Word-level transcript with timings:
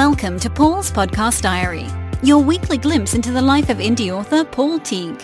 Welcome 0.00 0.40
to 0.40 0.48
Paul's 0.48 0.90
Podcast 0.90 1.42
Diary, 1.42 1.86
your 2.22 2.42
weekly 2.42 2.78
glimpse 2.78 3.12
into 3.12 3.32
the 3.32 3.42
life 3.42 3.68
of 3.68 3.76
indie 3.76 4.10
author 4.10 4.44
Paul 4.44 4.78
Teague. 4.78 5.20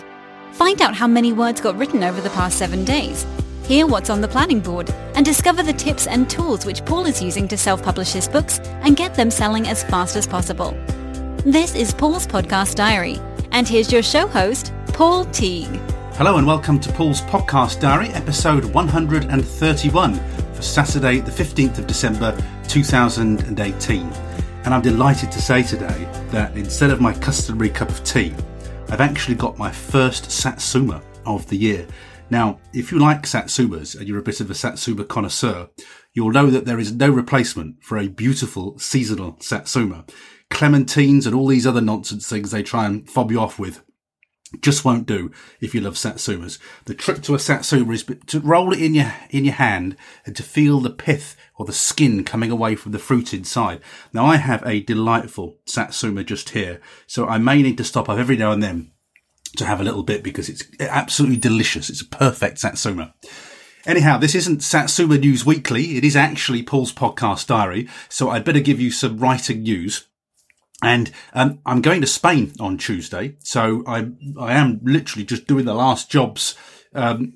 Find 0.53 0.83
out 0.83 0.95
how 0.95 1.07
many 1.07 1.33
words 1.33 1.62
got 1.62 1.79
written 1.79 2.05
over 2.05 2.21
the 2.21 2.29
past 2.29 2.59
seven 2.59 2.85
days, 2.85 3.25
hear 3.64 3.86
what's 3.86 4.11
on 4.11 4.21
the 4.21 4.29
planning 4.29 4.61
board, 4.61 4.91
and 5.14 5.25
discover 5.25 5.62
the 5.62 5.73
tips 5.73 6.07
and 6.07 6.29
tools 6.29 6.67
which 6.67 6.85
Paul 6.85 7.07
is 7.07 7.23
using 7.23 7.49
to 7.49 7.57
self-publish 7.57 8.12
his 8.12 8.29
books 8.29 8.59
and 8.82 8.99
get 8.99 9.14
them 9.14 9.31
selling 9.31 9.67
as 9.67 9.82
fast 9.82 10.14
as 10.14 10.27
possible. 10.27 10.73
This 11.46 11.75
is 11.75 11.95
Paul's 11.95 12.27
Podcast 12.27 12.75
Diary, 12.75 13.18
and 13.53 13.67
here's 13.67 13.90
your 13.90 14.03
show 14.03 14.27
host, 14.27 14.75
Paul 14.89 15.25
Teague. 15.25 15.81
Hello 16.17 16.36
and 16.36 16.46
welcome 16.46 16.79
to 16.81 16.93
Paul's 16.93 17.22
Podcast 17.22 17.81
Diary, 17.81 18.11
episode 18.11 18.67
131 18.67 20.21
for 20.53 20.63
Saturday, 20.63 21.21
the 21.21 21.31
15th 21.31 21.79
of 21.79 21.86
December 21.86 22.39
2018. 22.68 24.13
And 24.66 24.75
I'm 24.75 24.82
delighted 24.82 25.30
to 25.30 25.40
say 25.40 25.62
today 25.62 26.08
that 26.30 26.56
instead 26.56 26.90
of 26.90 27.00
my 27.00 27.12
customary 27.12 27.70
cup 27.70 27.88
of 27.88 28.02
tea, 28.02 28.34
I've 28.89 29.00
actually 29.00 29.36
got 29.36 29.56
my 29.56 29.70
first 29.70 30.29
Satsuma 30.29 31.04
of 31.25 31.46
the 31.46 31.56
year. 31.56 31.86
Now, 32.30 32.58
if 32.72 32.91
you 32.91 32.98
like 32.98 33.22
Satsumas 33.22 33.97
and 33.97 34.08
you're 34.08 34.19
a 34.19 34.25
bit 34.25 34.41
of 34.41 34.50
a 34.50 34.56
Satsuma 34.56 35.05
connoisseur, 35.05 35.69
you'll 36.14 36.33
know 36.33 36.50
that 36.50 36.64
there 36.64 36.80
is 36.80 36.91
no 36.91 37.08
replacement 37.08 37.80
for 37.84 37.97
a 37.97 38.08
beautiful 38.08 38.77
seasonal 38.77 39.36
Satsuma. 39.39 40.05
Clementines 40.50 41.27
and 41.27 41.34
all 41.36 41.47
these 41.47 41.67
other 41.67 41.80
nonsense 41.80 42.28
things 42.28 42.50
they 42.50 42.64
try 42.64 42.86
and 42.86 43.08
fob 43.08 43.30
you 43.30 43.39
off 43.39 43.61
with 43.61 43.84
just 44.61 44.84
won't 44.84 45.06
do 45.06 45.30
if 45.61 45.75
you 45.75 45.80
love 45.80 45.94
satsumas. 45.94 46.58
The 46.84 46.94
trick 46.94 47.22
to 47.22 47.34
a 47.34 47.39
satsuma 47.39 47.92
is 47.92 48.05
to 48.27 48.41
roll 48.41 48.72
it 48.72 48.80
in 48.80 48.94
your 48.94 49.12
in 49.30 49.44
your 49.44 49.55
hand 49.55 49.97
and 50.25 50.36
to 50.36 50.42
feel 50.42 50.80
the 50.80 50.91
pith 50.91 51.36
or 51.57 51.67
the 51.67 51.73
skin 51.73 52.25
coming 52.25 52.51
away 52.51 52.75
from 52.75 52.93
the 52.93 52.99
fruit 52.99 53.33
inside. 53.33 53.81
Now 54.12 54.27
I 54.27 54.37
have 54.37 54.62
a 54.67 54.81
delightful 54.81 55.57
satsuma 55.67 56.25
just 56.25 56.51
here, 56.51 56.81
so 57.07 57.27
I 57.27 57.39
may 57.39 57.63
need 57.63 57.79
to 57.79 57.85
stop 57.85 58.09
up 58.09 58.19
every 58.19 58.37
now 58.37 58.53
and 58.53 58.63
then 58.63 58.93
to 59.57 59.65
have 59.65 59.81
a 59.81 59.85
little 59.85 60.03
bit 60.03 60.23
because 60.23 60.48
it's 60.48 60.65
absolutely 60.81 61.39
delicious. 61.39 61.89
It's 61.89 62.03
a 62.03 62.07
perfect 62.07 62.59
satsuma. 62.59 63.15
Anyhow, 63.87 64.19
this 64.19 64.35
isn't 64.35 64.65
Satsuma 64.65 65.17
News 65.17 65.47
Weekly. 65.47 65.97
It 65.97 66.05
is 66.05 66.17
actually 66.17 66.65
Paul's 66.65 66.93
podcast 66.93 67.47
diary. 67.47 67.89
So 68.09 68.31
I'd 68.31 68.45
better 68.45 68.61
give 68.61 68.81
you 68.81 68.91
some 68.91 69.19
writing 69.19 69.63
news. 69.63 70.09
And 70.83 71.11
um, 71.33 71.61
I'm 71.65 71.81
going 71.81 72.01
to 72.01 72.07
Spain 72.07 72.53
on 72.61 72.77
Tuesday, 72.77 73.37
so 73.39 73.83
I 73.87 74.09
I 74.39 74.53
am 74.53 74.81
literally 74.83 75.25
just 75.25 75.47
doing 75.47 75.65
the 75.65 75.73
last 75.73 76.11
jobs 76.11 76.55
um, 76.95 77.33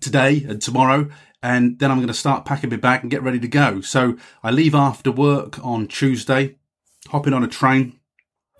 today 0.00 0.44
and 0.48 0.60
tomorrow, 0.60 1.08
and 1.42 1.78
then 1.78 1.90
I'm 1.90 1.98
going 1.98 2.08
to 2.08 2.14
start 2.14 2.44
packing 2.44 2.70
my 2.70 2.76
bag 2.76 3.02
and 3.02 3.10
get 3.10 3.22
ready 3.22 3.40
to 3.40 3.48
go. 3.48 3.80
So 3.80 4.16
I 4.42 4.50
leave 4.50 4.74
after 4.74 5.10
work 5.10 5.64
on 5.64 5.86
Tuesday, 5.86 6.56
hopping 7.08 7.32
on 7.32 7.44
a 7.44 7.48
train 7.48 7.98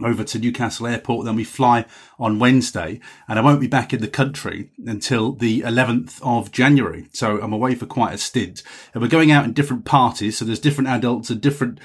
over 0.03 0.25
to 0.25 0.39
Newcastle 0.39 0.87
Airport. 0.87 1.27
Then 1.27 1.37
we 1.37 1.45
fly 1.45 1.85
on 2.19 2.39
Wednesday, 2.39 3.01
and 3.29 3.39
I 3.39 3.43
won't 3.43 3.61
be 3.61 3.67
back 3.67 3.93
in 3.93 4.01
the 4.01 4.09
country 4.09 4.71
until 4.87 5.33
the 5.33 5.61
11th 5.61 6.21
of 6.23 6.53
January. 6.53 7.09
So 7.13 7.41
I'm 7.41 7.53
away 7.53 7.75
for 7.75 7.87
quite 7.87 8.15
a 8.15 8.19
stint, 8.19 8.63
and 8.95 9.03
we're 9.03 9.09
going 9.09 9.31
out 9.31 9.45
in 9.45 9.53
different 9.53 9.85
parties. 9.85 10.39
So 10.39 10.45
there's 10.45 10.61
different 10.61 10.89
adults 10.89 11.31
and 11.31 11.41
different 11.41 11.81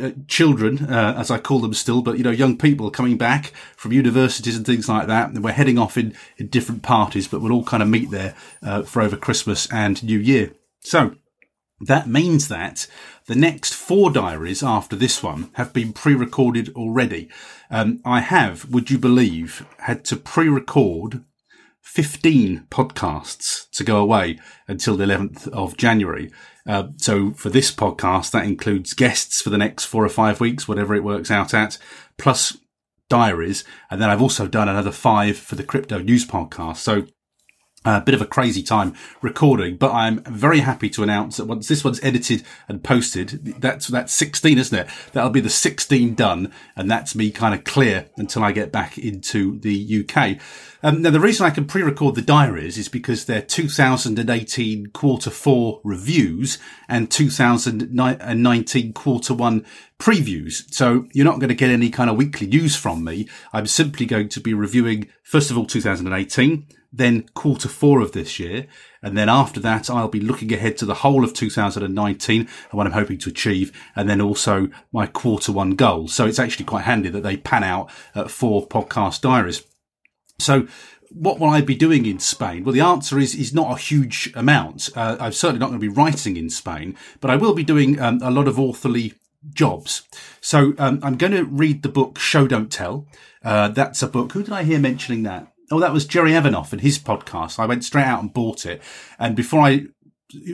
uh, 0.00 0.12
children, 0.28 0.86
uh, 0.86 1.14
as 1.16 1.30
I 1.30 1.38
call 1.38 1.60
them 1.60 1.74
still, 1.74 2.02
but 2.02 2.18
you 2.18 2.24
know, 2.24 2.30
young 2.30 2.56
people 2.56 2.90
coming 2.90 3.16
back 3.16 3.52
from 3.76 3.92
universities 3.92 4.56
and 4.56 4.66
things 4.66 4.88
like 4.88 5.06
that. 5.06 5.30
And 5.30 5.42
we're 5.42 5.52
heading 5.52 5.78
off 5.78 5.96
in, 5.96 6.14
in 6.36 6.48
different 6.48 6.82
parties, 6.82 7.28
but 7.28 7.40
we'll 7.40 7.52
all 7.52 7.64
kind 7.64 7.82
of 7.82 7.88
meet 7.88 8.10
there 8.10 8.34
uh, 8.62 8.82
for 8.82 9.02
over 9.02 9.16
Christmas 9.16 9.70
and 9.72 10.02
New 10.02 10.18
Year. 10.18 10.52
So 10.80 11.16
that 11.80 12.08
means 12.08 12.48
that 12.48 12.86
the 13.26 13.34
next 13.34 13.74
four 13.74 14.10
diaries 14.10 14.62
after 14.62 14.96
this 14.96 15.22
one 15.22 15.50
have 15.54 15.72
been 15.72 15.92
pre-recorded 15.92 16.72
already. 16.74 17.28
Um, 17.70 18.00
I 18.04 18.20
have, 18.20 18.70
would 18.70 18.90
you 18.90 18.98
believe, 18.98 19.66
had 19.80 20.04
to 20.06 20.16
pre-record 20.16 21.24
15 21.86 22.66
podcasts 22.68 23.70
to 23.70 23.84
go 23.84 23.98
away 23.98 24.38
until 24.66 24.96
the 24.96 25.04
11th 25.04 25.48
of 25.48 25.76
January. 25.76 26.30
Uh, 26.68 26.88
so 26.96 27.30
for 27.30 27.48
this 27.48 27.72
podcast, 27.72 28.32
that 28.32 28.44
includes 28.44 28.92
guests 28.92 29.40
for 29.40 29.50
the 29.50 29.56
next 29.56 29.84
four 29.84 30.04
or 30.04 30.08
five 30.08 30.40
weeks, 30.40 30.66
whatever 30.66 30.94
it 30.94 31.04
works 31.04 31.30
out 31.30 31.54
at, 31.54 31.78
plus 32.18 32.58
diaries. 33.08 33.64
And 33.88 34.02
then 34.02 34.10
I've 34.10 34.20
also 34.20 34.48
done 34.48 34.68
another 34.68 34.90
five 34.90 35.38
for 35.38 35.54
the 35.54 35.62
crypto 35.62 36.00
news 36.00 36.26
podcast. 36.26 36.78
So 36.78 37.06
a 37.86 38.00
bit 38.00 38.14
of 38.14 38.20
a 38.20 38.26
crazy 38.26 38.62
time 38.62 38.94
recording, 39.22 39.76
but 39.76 39.92
I'm 39.92 40.22
very 40.24 40.60
happy 40.60 40.90
to 40.90 41.02
announce 41.02 41.36
that 41.36 41.46
once 41.46 41.68
this 41.68 41.84
one's 41.84 42.02
edited 42.02 42.42
and 42.68 42.82
posted, 42.82 43.56
that's 43.60 43.86
that's 43.86 44.12
16, 44.12 44.58
isn't 44.58 44.78
it? 44.78 44.88
That'll 45.12 45.30
be 45.30 45.40
the 45.40 45.48
16 45.48 46.14
done, 46.14 46.52
and 46.74 46.90
that's 46.90 47.14
me 47.14 47.30
kind 47.30 47.54
of 47.54 47.64
clear 47.64 48.06
until 48.16 48.42
I 48.42 48.52
get 48.52 48.72
back 48.72 48.98
into 48.98 49.58
the 49.60 50.04
UK. 50.04 50.38
Um, 50.82 51.02
now, 51.02 51.10
the 51.10 51.20
reason 51.20 51.46
I 51.46 51.50
can 51.50 51.64
pre-record 51.64 52.14
the 52.14 52.22
diaries 52.22 52.76
is 52.76 52.88
because 52.88 53.24
they're 53.24 53.42
2018 53.42 54.88
quarter 54.88 55.30
four 55.30 55.80
reviews 55.82 56.58
and 56.88 57.10
2019 57.10 58.92
quarter 58.92 59.34
one 59.34 59.64
previews. 59.98 60.72
So 60.72 61.06
you're 61.12 61.24
not 61.24 61.40
going 61.40 61.48
to 61.48 61.54
get 61.54 61.70
any 61.70 61.90
kind 61.90 62.10
of 62.10 62.16
weekly 62.16 62.46
news 62.46 62.76
from 62.76 63.02
me. 63.02 63.28
I'm 63.52 63.66
simply 63.66 64.06
going 64.06 64.28
to 64.30 64.40
be 64.40 64.54
reviewing, 64.54 65.08
first 65.22 65.50
of 65.50 65.56
all, 65.56 65.66
2018 65.66 66.66
then 66.96 67.28
quarter 67.34 67.68
four 67.68 68.00
of 68.00 68.12
this 68.12 68.38
year. 68.38 68.66
And 69.02 69.16
then 69.16 69.28
after 69.28 69.60
that, 69.60 69.88
I'll 69.88 70.08
be 70.08 70.20
looking 70.20 70.52
ahead 70.52 70.76
to 70.78 70.86
the 70.86 70.94
whole 70.94 71.24
of 71.24 71.32
2019 71.34 72.40
and 72.40 72.48
what 72.72 72.86
I'm 72.86 72.92
hoping 72.92 73.18
to 73.18 73.30
achieve. 73.30 73.72
And 73.94 74.08
then 74.08 74.20
also 74.20 74.68
my 74.92 75.06
quarter 75.06 75.52
one 75.52 75.70
goals. 75.70 76.14
So 76.14 76.26
it's 76.26 76.38
actually 76.38 76.64
quite 76.64 76.84
handy 76.84 77.08
that 77.10 77.22
they 77.22 77.36
pan 77.36 77.62
out 77.62 77.90
at 78.14 78.30
four 78.30 78.66
podcast 78.66 79.20
diaries. 79.20 79.62
So 80.38 80.66
what 81.10 81.38
will 81.38 81.48
I 81.48 81.60
be 81.60 81.74
doing 81.74 82.06
in 82.06 82.18
Spain? 82.18 82.64
Well, 82.64 82.72
the 82.74 82.80
answer 82.80 83.18
is 83.18 83.34
is 83.34 83.54
not 83.54 83.72
a 83.72 83.80
huge 83.80 84.32
amount. 84.34 84.90
Uh, 84.96 85.16
I'm 85.20 85.32
certainly 85.32 85.60
not 85.60 85.68
going 85.68 85.80
to 85.80 85.88
be 85.88 85.92
writing 85.92 86.36
in 86.36 86.50
Spain, 86.50 86.96
but 87.20 87.30
I 87.30 87.36
will 87.36 87.54
be 87.54 87.64
doing 87.64 88.00
um, 88.00 88.20
a 88.22 88.30
lot 88.30 88.48
of 88.48 88.58
authorly 88.58 89.14
jobs. 89.52 90.02
So 90.40 90.74
um, 90.78 91.00
I'm 91.02 91.16
going 91.16 91.32
to 91.32 91.44
read 91.44 91.82
the 91.82 91.88
book 91.88 92.18
Show 92.18 92.46
Don't 92.46 92.70
Tell. 92.70 93.06
Uh, 93.44 93.68
that's 93.68 94.02
a 94.02 94.08
book. 94.08 94.32
Who 94.32 94.42
did 94.42 94.52
I 94.52 94.64
hear 94.64 94.78
mentioning 94.78 95.22
that? 95.22 95.52
Oh, 95.70 95.80
that 95.80 95.92
was 95.92 96.06
Jerry 96.06 96.32
Evanoff 96.32 96.72
and 96.72 96.80
his 96.80 96.98
podcast. 96.98 97.58
I 97.58 97.66
went 97.66 97.84
straight 97.84 98.04
out 98.04 98.22
and 98.22 98.32
bought 98.32 98.66
it. 98.66 98.80
And 99.18 99.34
before 99.34 99.60
I, 99.60 99.86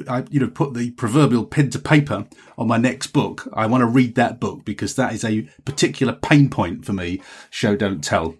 I, 0.08 0.24
you 0.30 0.40
know, 0.40 0.48
put 0.48 0.74
the 0.74 0.90
proverbial 0.92 1.46
pen 1.46 1.70
to 1.70 1.78
paper 1.78 2.26
on 2.56 2.68
my 2.68 2.78
next 2.78 3.08
book, 3.08 3.48
I 3.52 3.66
want 3.66 3.82
to 3.82 3.86
read 3.86 4.14
that 4.14 4.40
book 4.40 4.64
because 4.64 4.94
that 4.96 5.12
is 5.12 5.24
a 5.24 5.48
particular 5.64 6.14
pain 6.14 6.48
point 6.48 6.84
for 6.84 6.92
me. 6.92 7.20
Show 7.50 7.76
don't 7.76 8.02
tell. 8.02 8.36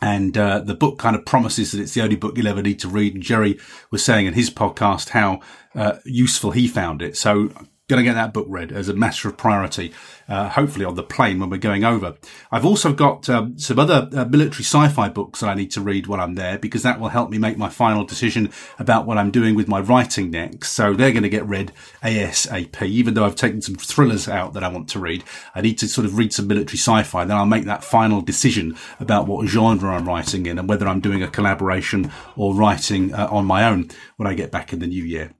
And 0.00 0.38
uh, 0.38 0.60
the 0.60 0.76
book 0.76 0.98
kind 0.98 1.16
of 1.16 1.26
promises 1.26 1.72
that 1.72 1.80
it's 1.80 1.94
the 1.94 2.02
only 2.02 2.16
book 2.16 2.36
you'll 2.36 2.48
ever 2.48 2.62
need 2.62 2.78
to 2.80 2.88
read. 2.88 3.14
And 3.14 3.22
Jerry 3.22 3.58
was 3.90 4.04
saying 4.04 4.26
in 4.26 4.34
his 4.34 4.48
podcast 4.48 5.10
how 5.10 5.40
uh, 5.74 5.98
useful 6.04 6.52
he 6.52 6.68
found 6.68 7.02
it. 7.02 7.16
So 7.16 7.50
going 7.88 7.98
to 7.98 8.04
get 8.04 8.14
that 8.14 8.34
book 8.34 8.46
read 8.48 8.70
as 8.70 8.88
a 8.88 8.94
matter 8.94 9.28
of 9.28 9.36
priority, 9.38 9.92
uh, 10.28 10.50
hopefully 10.50 10.84
on 10.84 10.94
the 10.94 11.02
plane 11.02 11.40
when 11.40 11.48
we're 11.48 11.56
going 11.56 11.84
over. 11.84 12.16
I've 12.52 12.66
also 12.66 12.92
got 12.92 13.28
um, 13.30 13.58
some 13.58 13.78
other 13.78 14.08
uh, 14.14 14.26
military 14.26 14.62
sci-fi 14.62 15.08
books 15.08 15.40
that 15.40 15.48
I 15.48 15.54
need 15.54 15.70
to 15.70 15.80
read 15.80 16.06
while 16.06 16.20
I'm 16.20 16.34
there 16.34 16.58
because 16.58 16.82
that 16.82 17.00
will 17.00 17.08
help 17.08 17.30
me 17.30 17.38
make 17.38 17.56
my 17.56 17.70
final 17.70 18.04
decision 18.04 18.52
about 18.78 19.06
what 19.06 19.16
I'm 19.16 19.30
doing 19.30 19.54
with 19.54 19.68
my 19.68 19.80
writing 19.80 20.30
next. 20.30 20.72
So 20.72 20.92
they're 20.92 21.12
going 21.12 21.22
to 21.22 21.30
get 21.30 21.46
read 21.46 21.72
ASAP. 22.02 22.82
Even 22.82 23.14
though 23.14 23.24
I've 23.24 23.36
taken 23.36 23.62
some 23.62 23.76
thrillers 23.76 24.28
out 24.28 24.52
that 24.52 24.62
I 24.62 24.68
want 24.68 24.88
to 24.90 24.98
read, 24.98 25.24
I 25.54 25.62
need 25.62 25.78
to 25.78 25.88
sort 25.88 26.04
of 26.04 26.18
read 26.18 26.34
some 26.34 26.46
military 26.46 26.78
sci-fi. 26.78 27.24
Then 27.24 27.38
I'll 27.38 27.46
make 27.46 27.64
that 27.64 27.84
final 27.84 28.20
decision 28.20 28.76
about 29.00 29.26
what 29.26 29.46
genre 29.46 29.94
I'm 29.94 30.06
writing 30.06 30.44
in 30.44 30.58
and 30.58 30.68
whether 30.68 30.86
I'm 30.86 31.00
doing 31.00 31.22
a 31.22 31.28
collaboration 31.28 32.12
or 32.36 32.54
writing 32.54 33.14
uh, 33.14 33.28
on 33.30 33.46
my 33.46 33.64
own 33.64 33.88
when 34.16 34.26
I 34.26 34.34
get 34.34 34.50
back 34.50 34.74
in 34.74 34.80
the 34.80 34.86
new 34.86 35.04
year. 35.04 35.32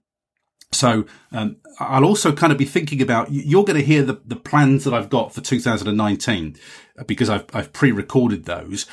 So 0.72 1.06
um, 1.32 1.56
I'll 1.80 2.04
also 2.04 2.32
kind 2.32 2.52
of 2.52 2.58
be 2.58 2.64
thinking 2.64 3.00
about 3.00 3.32
you're 3.32 3.64
going 3.64 3.78
to 3.78 3.84
hear 3.84 4.02
the, 4.02 4.20
the 4.24 4.36
plans 4.36 4.84
that 4.84 4.94
I've 4.94 5.08
got 5.08 5.32
for 5.32 5.40
2019 5.40 6.56
uh, 6.98 7.04
because 7.04 7.30
I've, 7.30 7.46
I've 7.54 7.72
pre-recorded 7.72 8.44
those. 8.44 8.86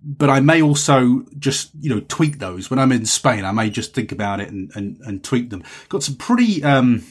But 0.00 0.30
I 0.30 0.40
may 0.40 0.62
also 0.62 1.24
just, 1.38 1.70
you 1.80 1.92
know, 1.92 2.00
tweak 2.00 2.38
those 2.38 2.70
when 2.70 2.78
I'm 2.78 2.92
in 2.92 3.06
Spain. 3.06 3.44
I 3.44 3.50
may 3.50 3.70
just 3.70 3.92
think 3.92 4.12
about 4.12 4.40
it 4.40 4.50
and, 4.50 4.70
and, 4.74 4.98
and 5.00 5.24
tweak 5.24 5.50
them. 5.50 5.64
Got 5.88 6.04
some 6.04 6.14
pretty, 6.14 6.62
um, 6.62 7.04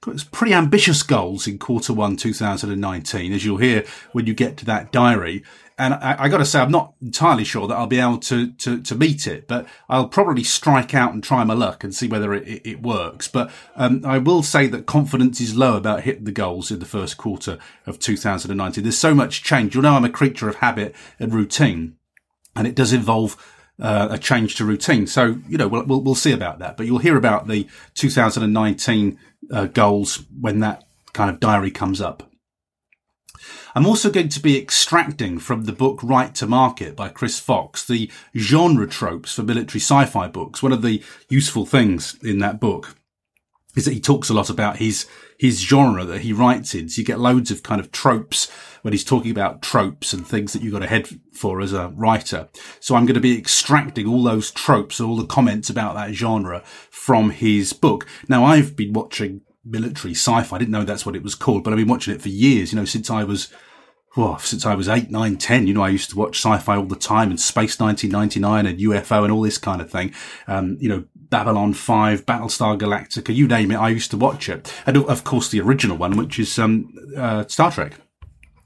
pretty 0.00 0.54
ambitious 0.54 1.02
goals 1.02 1.46
in 1.46 1.58
quarter 1.58 1.92
one 1.92 2.16
2019, 2.16 3.32
as 3.32 3.44
you'll 3.44 3.58
hear 3.58 3.84
when 4.12 4.26
you 4.26 4.32
get 4.32 4.56
to 4.58 4.64
that 4.66 4.90
diary 4.90 5.42
and 5.80 5.94
I, 5.94 6.16
I 6.18 6.28
got 6.28 6.38
to 6.38 6.44
say, 6.44 6.60
I'm 6.60 6.70
not 6.70 6.94
entirely 7.00 7.42
sure 7.42 7.66
that 7.66 7.74
I'll 7.74 7.86
be 7.86 7.98
able 7.98 8.18
to, 8.18 8.52
to, 8.52 8.82
to 8.82 8.94
meet 8.94 9.26
it, 9.26 9.48
but 9.48 9.66
I'll 9.88 10.08
probably 10.08 10.44
strike 10.44 10.94
out 10.94 11.14
and 11.14 11.24
try 11.24 11.42
my 11.44 11.54
luck 11.54 11.82
and 11.82 11.94
see 11.94 12.06
whether 12.06 12.34
it, 12.34 12.46
it, 12.46 12.68
it 12.68 12.82
works. 12.82 13.28
But 13.28 13.50
um, 13.76 14.02
I 14.04 14.18
will 14.18 14.42
say 14.42 14.66
that 14.66 14.84
confidence 14.84 15.40
is 15.40 15.56
low 15.56 15.76
about 15.76 16.02
hitting 16.02 16.24
the 16.24 16.32
goals 16.32 16.70
in 16.70 16.80
the 16.80 16.84
first 16.84 17.16
quarter 17.16 17.58
of 17.86 17.98
2019. 17.98 18.84
There's 18.84 18.98
so 18.98 19.14
much 19.14 19.42
change. 19.42 19.74
You'll 19.74 19.82
know 19.82 19.94
I'm 19.94 20.04
a 20.04 20.10
creature 20.10 20.48
of 20.50 20.56
habit 20.56 20.94
and 21.18 21.32
routine, 21.32 21.96
and 22.54 22.66
it 22.66 22.74
does 22.74 22.92
involve 22.92 23.36
uh, 23.80 24.08
a 24.10 24.18
change 24.18 24.56
to 24.56 24.66
routine. 24.66 25.06
So, 25.06 25.38
you 25.48 25.56
know, 25.56 25.66
we'll, 25.66 25.84
we'll, 25.86 26.02
we'll, 26.02 26.14
see 26.14 26.32
about 26.32 26.58
that, 26.58 26.76
but 26.76 26.84
you'll 26.84 26.98
hear 26.98 27.16
about 27.16 27.48
the 27.48 27.66
2019 27.94 29.18
uh, 29.50 29.64
goals 29.66 30.24
when 30.38 30.60
that 30.60 30.84
kind 31.14 31.30
of 31.30 31.40
diary 31.40 31.70
comes 31.70 32.02
up. 32.02 32.29
I'm 33.74 33.86
also 33.86 34.10
going 34.10 34.28
to 34.30 34.40
be 34.40 34.58
extracting 34.58 35.38
from 35.38 35.64
the 35.64 35.72
book 35.72 36.00
Write 36.02 36.34
to 36.36 36.46
Market 36.46 36.96
by 36.96 37.08
Chris 37.08 37.38
Fox 37.38 37.86
the 37.86 38.10
genre 38.36 38.88
tropes 38.88 39.34
for 39.34 39.42
military 39.42 39.80
sci-fi 39.80 40.26
books. 40.28 40.62
One 40.62 40.72
of 40.72 40.82
the 40.82 41.02
useful 41.28 41.66
things 41.66 42.16
in 42.22 42.38
that 42.38 42.60
book 42.60 42.96
is 43.76 43.84
that 43.84 43.94
he 43.94 44.00
talks 44.00 44.28
a 44.28 44.34
lot 44.34 44.50
about 44.50 44.78
his 44.78 45.06
his 45.38 45.60
genre 45.60 46.04
that 46.04 46.20
he 46.20 46.32
writes 46.32 46.74
in. 46.74 46.88
So 46.88 47.00
you 47.00 47.04
get 47.04 47.20
loads 47.20 47.50
of 47.50 47.62
kind 47.62 47.80
of 47.80 47.92
tropes 47.92 48.50
when 48.82 48.92
he's 48.92 49.04
talking 49.04 49.30
about 49.30 49.62
tropes 49.62 50.12
and 50.12 50.26
things 50.26 50.52
that 50.52 50.62
you've 50.62 50.72
got 50.72 50.80
to 50.80 50.86
head 50.86 51.08
for 51.32 51.60
as 51.60 51.72
a 51.72 51.88
writer. 51.88 52.48
So 52.80 52.94
I'm 52.94 53.06
going 53.06 53.14
to 53.14 53.20
be 53.20 53.38
extracting 53.38 54.06
all 54.06 54.22
those 54.22 54.50
tropes, 54.50 55.00
all 55.00 55.16
the 55.16 55.24
comments 55.24 55.70
about 55.70 55.94
that 55.94 56.12
genre 56.12 56.62
from 56.90 57.30
his 57.30 57.72
book. 57.72 58.06
Now 58.28 58.44
I've 58.44 58.76
been 58.76 58.92
watching 58.92 59.42
military 59.64 60.14
sci-fi. 60.14 60.56
I 60.56 60.58
didn't 60.58 60.72
know 60.72 60.84
that's 60.84 61.06
what 61.06 61.16
it 61.16 61.22
was 61.22 61.34
called, 61.34 61.64
but 61.64 61.72
I've 61.72 61.78
been 61.78 61.88
watching 61.88 62.14
it 62.14 62.22
for 62.22 62.28
years, 62.28 62.72
you 62.72 62.78
know, 62.78 62.84
since 62.84 63.10
I 63.10 63.24
was 63.24 63.52
well, 64.16 64.38
since 64.38 64.66
I 64.66 64.74
was 64.74 64.88
eight, 64.88 65.10
nine, 65.10 65.36
ten, 65.36 65.68
you 65.68 65.74
know, 65.74 65.82
I 65.82 65.88
used 65.88 66.10
to 66.10 66.16
watch 66.16 66.36
sci-fi 66.36 66.76
all 66.76 66.84
the 66.84 66.96
time 66.96 67.30
and 67.30 67.38
Space 67.38 67.78
1999 67.78 68.66
and 68.66 68.78
UFO 68.80 69.22
and 69.22 69.32
all 69.32 69.42
this 69.42 69.58
kind 69.58 69.80
of 69.80 69.88
thing. 69.88 70.12
Um, 70.48 70.78
you 70.80 70.88
know, 70.88 71.04
Babylon 71.14 71.74
5, 71.74 72.26
Battlestar 72.26 72.76
Galactica, 72.76 73.32
you 73.32 73.46
name 73.46 73.70
it, 73.70 73.76
I 73.76 73.88
used 73.88 74.10
to 74.10 74.16
watch 74.16 74.48
it. 74.48 74.72
And 74.84 74.96
of 74.96 75.22
course, 75.22 75.48
the 75.48 75.60
original 75.60 75.96
one, 75.96 76.16
which 76.16 76.40
is, 76.40 76.58
um, 76.58 76.92
uh, 77.16 77.46
Star 77.46 77.70
Trek. 77.70 77.94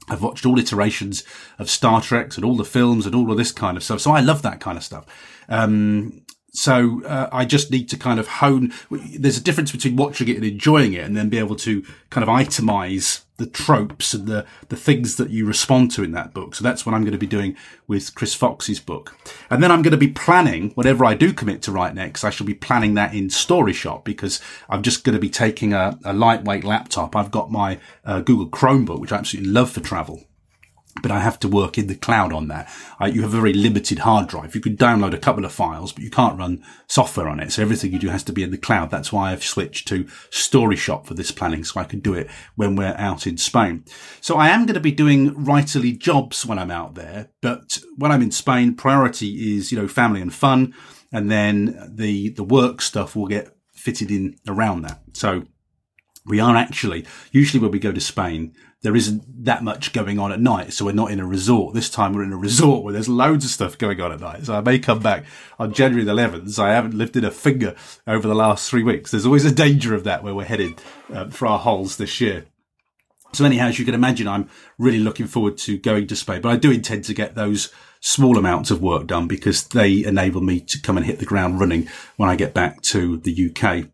I've 0.07 0.21
watched 0.21 0.45
all 0.45 0.59
iterations 0.59 1.23
of 1.57 1.69
Star 1.69 2.01
Trek 2.01 2.35
and 2.35 2.45
all 2.45 2.55
the 2.55 2.65
films 2.65 3.05
and 3.05 3.15
all 3.15 3.31
of 3.31 3.37
this 3.37 3.51
kind 3.51 3.77
of 3.77 3.83
stuff. 3.83 4.01
So 4.01 4.11
I 4.11 4.21
love 4.21 4.41
that 4.43 4.59
kind 4.59 4.77
of 4.77 4.83
stuff. 4.83 5.05
Um, 5.47 6.24
so 6.57 7.03
uh, 7.05 7.29
I 7.31 7.45
just 7.45 7.71
need 7.71 7.89
to 7.89 7.97
kind 7.97 8.19
of 8.19 8.27
hone. 8.27 8.73
There's 8.89 9.37
a 9.37 9.43
difference 9.43 9.71
between 9.71 9.95
watching 9.95 10.27
it 10.27 10.35
and 10.35 10.45
enjoying 10.45 10.93
it, 10.93 11.05
and 11.05 11.15
then 11.15 11.29
be 11.29 11.39
able 11.39 11.55
to 11.57 11.83
kind 12.09 12.27
of 12.27 12.29
itemize 12.29 13.23
the 13.37 13.45
tropes 13.45 14.13
and 14.13 14.27
the 14.27 14.45
the 14.69 14.77
things 14.77 15.17
that 15.17 15.29
you 15.29 15.45
respond 15.45 15.91
to 15.91 16.03
in 16.03 16.11
that 16.13 16.33
book. 16.33 16.55
So 16.55 16.63
that's 16.63 16.85
what 16.85 16.95
I'm 16.95 17.01
going 17.01 17.11
to 17.11 17.17
be 17.17 17.27
doing 17.27 17.55
with 17.87 18.15
Chris 18.15 18.33
Fox's 18.33 18.79
book, 18.79 19.15
and 19.49 19.61
then 19.61 19.71
I'm 19.71 19.81
going 19.81 19.91
to 19.91 19.97
be 19.97 20.07
planning 20.07 20.71
whatever 20.71 21.05
I 21.05 21.13
do 21.13 21.33
commit 21.33 21.61
to 21.63 21.71
write 21.71 21.95
next. 21.95 22.23
I 22.23 22.29
shall 22.29 22.47
be 22.47 22.53
planning 22.53 22.93
that 22.95 23.13
in 23.13 23.27
StoryShop 23.27 24.03
because 24.03 24.41
I'm 24.69 24.83
just 24.83 25.03
going 25.03 25.15
to 25.15 25.21
be 25.21 25.29
taking 25.29 25.73
a, 25.73 25.99
a 26.03 26.13
lightweight 26.13 26.63
laptop. 26.63 27.15
I've 27.15 27.31
got 27.31 27.51
my 27.51 27.79
uh, 28.03 28.21
Google 28.21 28.47
Chromebook, 28.47 28.99
which 28.99 29.11
I 29.11 29.17
absolutely 29.17 29.51
love 29.51 29.71
for 29.71 29.81
travel 29.81 30.25
but 31.01 31.11
I 31.11 31.19
have 31.19 31.39
to 31.39 31.47
work 31.47 31.77
in 31.77 31.87
the 31.87 31.95
cloud 31.95 32.31
on 32.31 32.47
that. 32.47 32.71
You 33.01 33.21
have 33.21 33.33
a 33.33 33.37
very 33.37 33.53
limited 33.53 33.99
hard 33.99 34.27
drive. 34.27 34.55
You 34.55 34.61
can 34.61 34.77
download 34.77 35.13
a 35.13 35.19
couple 35.19 35.45
of 35.45 35.51
files, 35.51 35.91
but 35.91 36.03
you 36.03 36.09
can't 36.09 36.39
run 36.39 36.63
software 36.87 37.27
on 37.27 37.39
it. 37.39 37.51
So 37.51 37.61
everything 37.61 37.91
you 37.91 37.99
do 37.99 38.09
has 38.09 38.23
to 38.23 38.33
be 38.33 38.43
in 38.43 38.51
the 38.51 38.57
cloud. 38.57 38.91
That's 38.91 39.11
why 39.11 39.31
I've 39.31 39.43
switched 39.43 39.87
to 39.89 40.05
StoryShop 40.31 41.05
for 41.05 41.13
this 41.13 41.31
planning 41.31 41.63
so 41.63 41.79
I 41.79 41.83
can 41.83 41.99
do 41.99 42.13
it 42.13 42.29
when 42.55 42.75
we're 42.75 42.95
out 42.97 43.27
in 43.27 43.37
Spain. 43.37 43.83
So 44.21 44.37
I 44.37 44.49
am 44.49 44.65
going 44.65 44.75
to 44.75 44.79
be 44.79 44.91
doing 44.91 45.35
writerly 45.35 45.97
jobs 45.97 46.45
when 46.45 46.57
I'm 46.57 46.71
out 46.71 46.95
there, 46.95 47.29
but 47.41 47.79
when 47.97 48.11
I'm 48.11 48.21
in 48.21 48.31
Spain, 48.31 48.73
priority 48.75 49.57
is, 49.57 49.71
you 49.71 49.79
know, 49.79 49.87
family 49.87 50.21
and 50.21 50.33
fun. 50.33 50.73
And 51.11 51.29
then 51.29 51.91
the, 51.93 52.29
the 52.29 52.43
work 52.43 52.81
stuff 52.81 53.15
will 53.15 53.27
get 53.27 53.55
fitted 53.73 54.11
in 54.11 54.37
around 54.47 54.81
that. 54.83 55.01
So 55.13 55.43
we 56.25 56.39
are 56.39 56.55
actually, 56.55 57.05
usually 57.31 57.61
when 57.61 57.71
we 57.71 57.79
go 57.79 57.91
to 57.91 58.01
Spain, 58.01 58.53
there 58.85 58.95
isn't 58.95 59.45
that 59.45 59.63
much 59.63 59.93
going 59.93 60.19
on 60.19 60.31
at 60.31 60.39
night. 60.39 60.71
So 60.71 60.85
we're 60.85 60.91
not 60.91 61.09
in 61.09 61.19
a 61.19 61.25
resort. 61.25 61.73
This 61.73 61.89
time 61.89 62.13
we're 62.13 62.23
in 62.23 62.31
a 62.31 62.37
resort 62.37 62.83
where 62.83 62.93
there's 62.93 63.09
loads 63.09 63.43
of 63.43 63.49
stuff 63.49 63.79
going 63.79 63.99
on 63.99 64.11
at 64.11 64.19
night. 64.19 64.45
So 64.45 64.53
I 64.53 64.61
may 64.61 64.77
come 64.77 64.99
back 64.99 65.25
on 65.57 65.73
January 65.73 66.05
the 66.05 66.13
11th. 66.13 66.51
So 66.51 66.63
I 66.63 66.69
haven't 66.69 66.93
lifted 66.93 67.23
a 67.23 67.31
finger 67.31 67.75
over 68.05 68.27
the 68.27 68.35
last 68.35 68.69
three 68.69 68.83
weeks. 68.83 69.09
There's 69.09 69.25
always 69.25 69.43
a 69.43 69.51
danger 69.51 69.95
of 69.95 70.03
that 70.03 70.23
where 70.23 70.35
we're 70.35 70.45
headed 70.45 70.79
uh, 71.11 71.29
for 71.29 71.47
our 71.47 71.57
holes 71.57 71.97
this 71.97 72.21
year. 72.21 72.45
So 73.33 73.43
anyhow, 73.43 73.67
as 73.67 73.79
you 73.79 73.85
can 73.85 73.95
imagine, 73.95 74.27
I'm 74.27 74.49
really 74.77 74.99
looking 74.99 75.25
forward 75.25 75.57
to 75.59 75.79
going 75.79 76.05
to 76.07 76.15
Spain, 76.15 76.41
but 76.41 76.51
I 76.51 76.55
do 76.55 76.71
intend 76.71 77.05
to 77.05 77.13
get 77.15 77.33
those 77.33 77.73
small 78.01 78.37
amounts 78.37 78.69
of 78.69 78.83
work 78.83 79.07
done 79.07 79.27
because 79.27 79.67
they 79.69 80.05
enable 80.05 80.41
me 80.41 80.59
to 80.59 80.79
come 80.79 80.95
and 80.95 81.05
hit 81.07 81.17
the 81.17 81.25
ground 81.25 81.59
running 81.59 81.89
when 82.17 82.29
I 82.29 82.35
get 82.35 82.53
back 82.53 82.83
to 82.83 83.17
the 83.17 83.49
UK. 83.49 83.89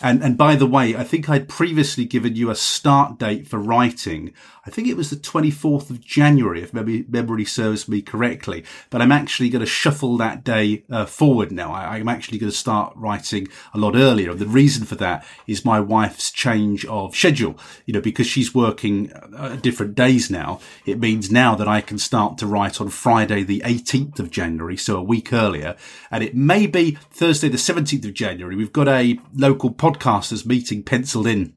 And 0.00 0.22
and 0.22 0.36
by 0.36 0.56
the 0.56 0.66
way, 0.66 0.96
I 0.96 1.04
think 1.04 1.28
I'd 1.28 1.48
previously 1.48 2.04
given 2.04 2.36
you 2.36 2.50
a 2.50 2.54
start 2.54 3.18
date 3.18 3.46
for 3.46 3.58
writing. 3.58 4.32
I 4.68 4.70
think 4.70 4.86
it 4.86 4.98
was 4.98 5.08
the 5.08 5.16
24th 5.16 5.88
of 5.88 5.98
January, 5.98 6.62
if 6.62 6.74
memory, 6.74 7.06
memory 7.08 7.46
serves 7.46 7.88
me 7.88 8.02
correctly. 8.02 8.64
But 8.90 9.00
I'm 9.00 9.10
actually 9.10 9.48
going 9.48 9.60
to 9.60 9.66
shuffle 9.66 10.18
that 10.18 10.44
day 10.44 10.84
uh, 10.90 11.06
forward 11.06 11.50
now. 11.50 11.72
I, 11.72 11.96
am 11.96 12.08
actually 12.08 12.36
going 12.36 12.52
to 12.52 12.56
start 12.56 12.92
writing 12.94 13.48
a 13.72 13.78
lot 13.78 13.96
earlier. 13.96 14.32
And 14.32 14.38
the 14.38 14.46
reason 14.46 14.84
for 14.84 14.94
that 14.96 15.26
is 15.46 15.64
my 15.64 15.80
wife's 15.80 16.30
change 16.30 16.84
of 16.84 17.16
schedule. 17.16 17.56
You 17.86 17.94
know, 17.94 18.02
because 18.02 18.26
she's 18.26 18.54
working 18.54 19.10
uh, 19.34 19.56
different 19.56 19.94
days 19.94 20.30
now, 20.30 20.60
it 20.84 21.00
means 21.00 21.30
now 21.30 21.54
that 21.54 21.66
I 21.66 21.80
can 21.80 21.96
start 21.96 22.36
to 22.38 22.46
write 22.46 22.78
on 22.78 22.90
Friday, 22.90 23.44
the 23.44 23.62
18th 23.64 24.18
of 24.18 24.30
January, 24.30 24.76
so 24.76 24.98
a 24.98 25.02
week 25.02 25.32
earlier. 25.32 25.76
And 26.10 26.22
it 26.22 26.34
may 26.34 26.66
be 26.66 26.98
Thursday, 27.10 27.48
the 27.48 27.56
17th 27.56 28.04
of 28.04 28.12
January. 28.12 28.54
We've 28.54 28.70
got 28.70 28.86
a 28.86 29.18
local 29.34 29.72
podcasters 29.72 30.44
meeting 30.44 30.82
penciled 30.82 31.26
in 31.26 31.54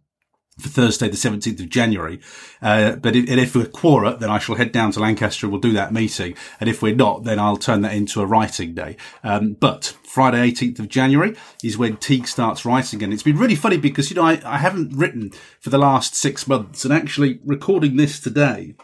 for 0.61 0.69
Thursday, 0.69 1.09
the 1.09 1.17
17th 1.17 1.59
of 1.59 1.69
January. 1.69 2.19
Uh, 2.61 2.95
but 2.95 3.15
if, 3.15 3.29
if, 3.29 3.55
we're 3.55 3.65
quorate, 3.65 4.19
then 4.19 4.29
I 4.29 4.39
shall 4.39 4.55
head 4.55 4.71
down 4.71 4.91
to 4.93 4.99
Lancaster 4.99 5.45
and 5.45 5.51
we'll 5.51 5.61
do 5.61 5.73
that 5.73 5.93
meeting. 5.93 6.35
And 6.59 6.69
if 6.69 6.81
we're 6.81 6.95
not, 6.95 7.23
then 7.23 7.39
I'll 7.39 7.57
turn 7.57 7.81
that 7.81 7.93
into 7.93 8.21
a 8.21 8.25
writing 8.25 8.73
day. 8.73 8.97
Um, 9.23 9.53
but 9.53 9.97
Friday, 10.03 10.51
18th 10.51 10.79
of 10.79 10.89
January 10.89 11.35
is 11.63 11.77
when 11.77 11.97
Teague 11.97 12.27
starts 12.27 12.65
writing. 12.65 13.03
And 13.03 13.13
it's 13.13 13.23
been 13.23 13.37
really 13.37 13.55
funny 13.55 13.77
because, 13.77 14.09
you 14.09 14.15
know, 14.15 14.25
I, 14.25 14.41
I 14.45 14.57
haven't 14.57 14.95
written 14.95 15.31
for 15.59 15.69
the 15.69 15.77
last 15.77 16.15
six 16.15 16.47
months 16.47 16.85
and 16.85 16.93
actually 16.93 17.39
recording 17.45 17.97
this 17.97 18.19
today, 18.19 18.75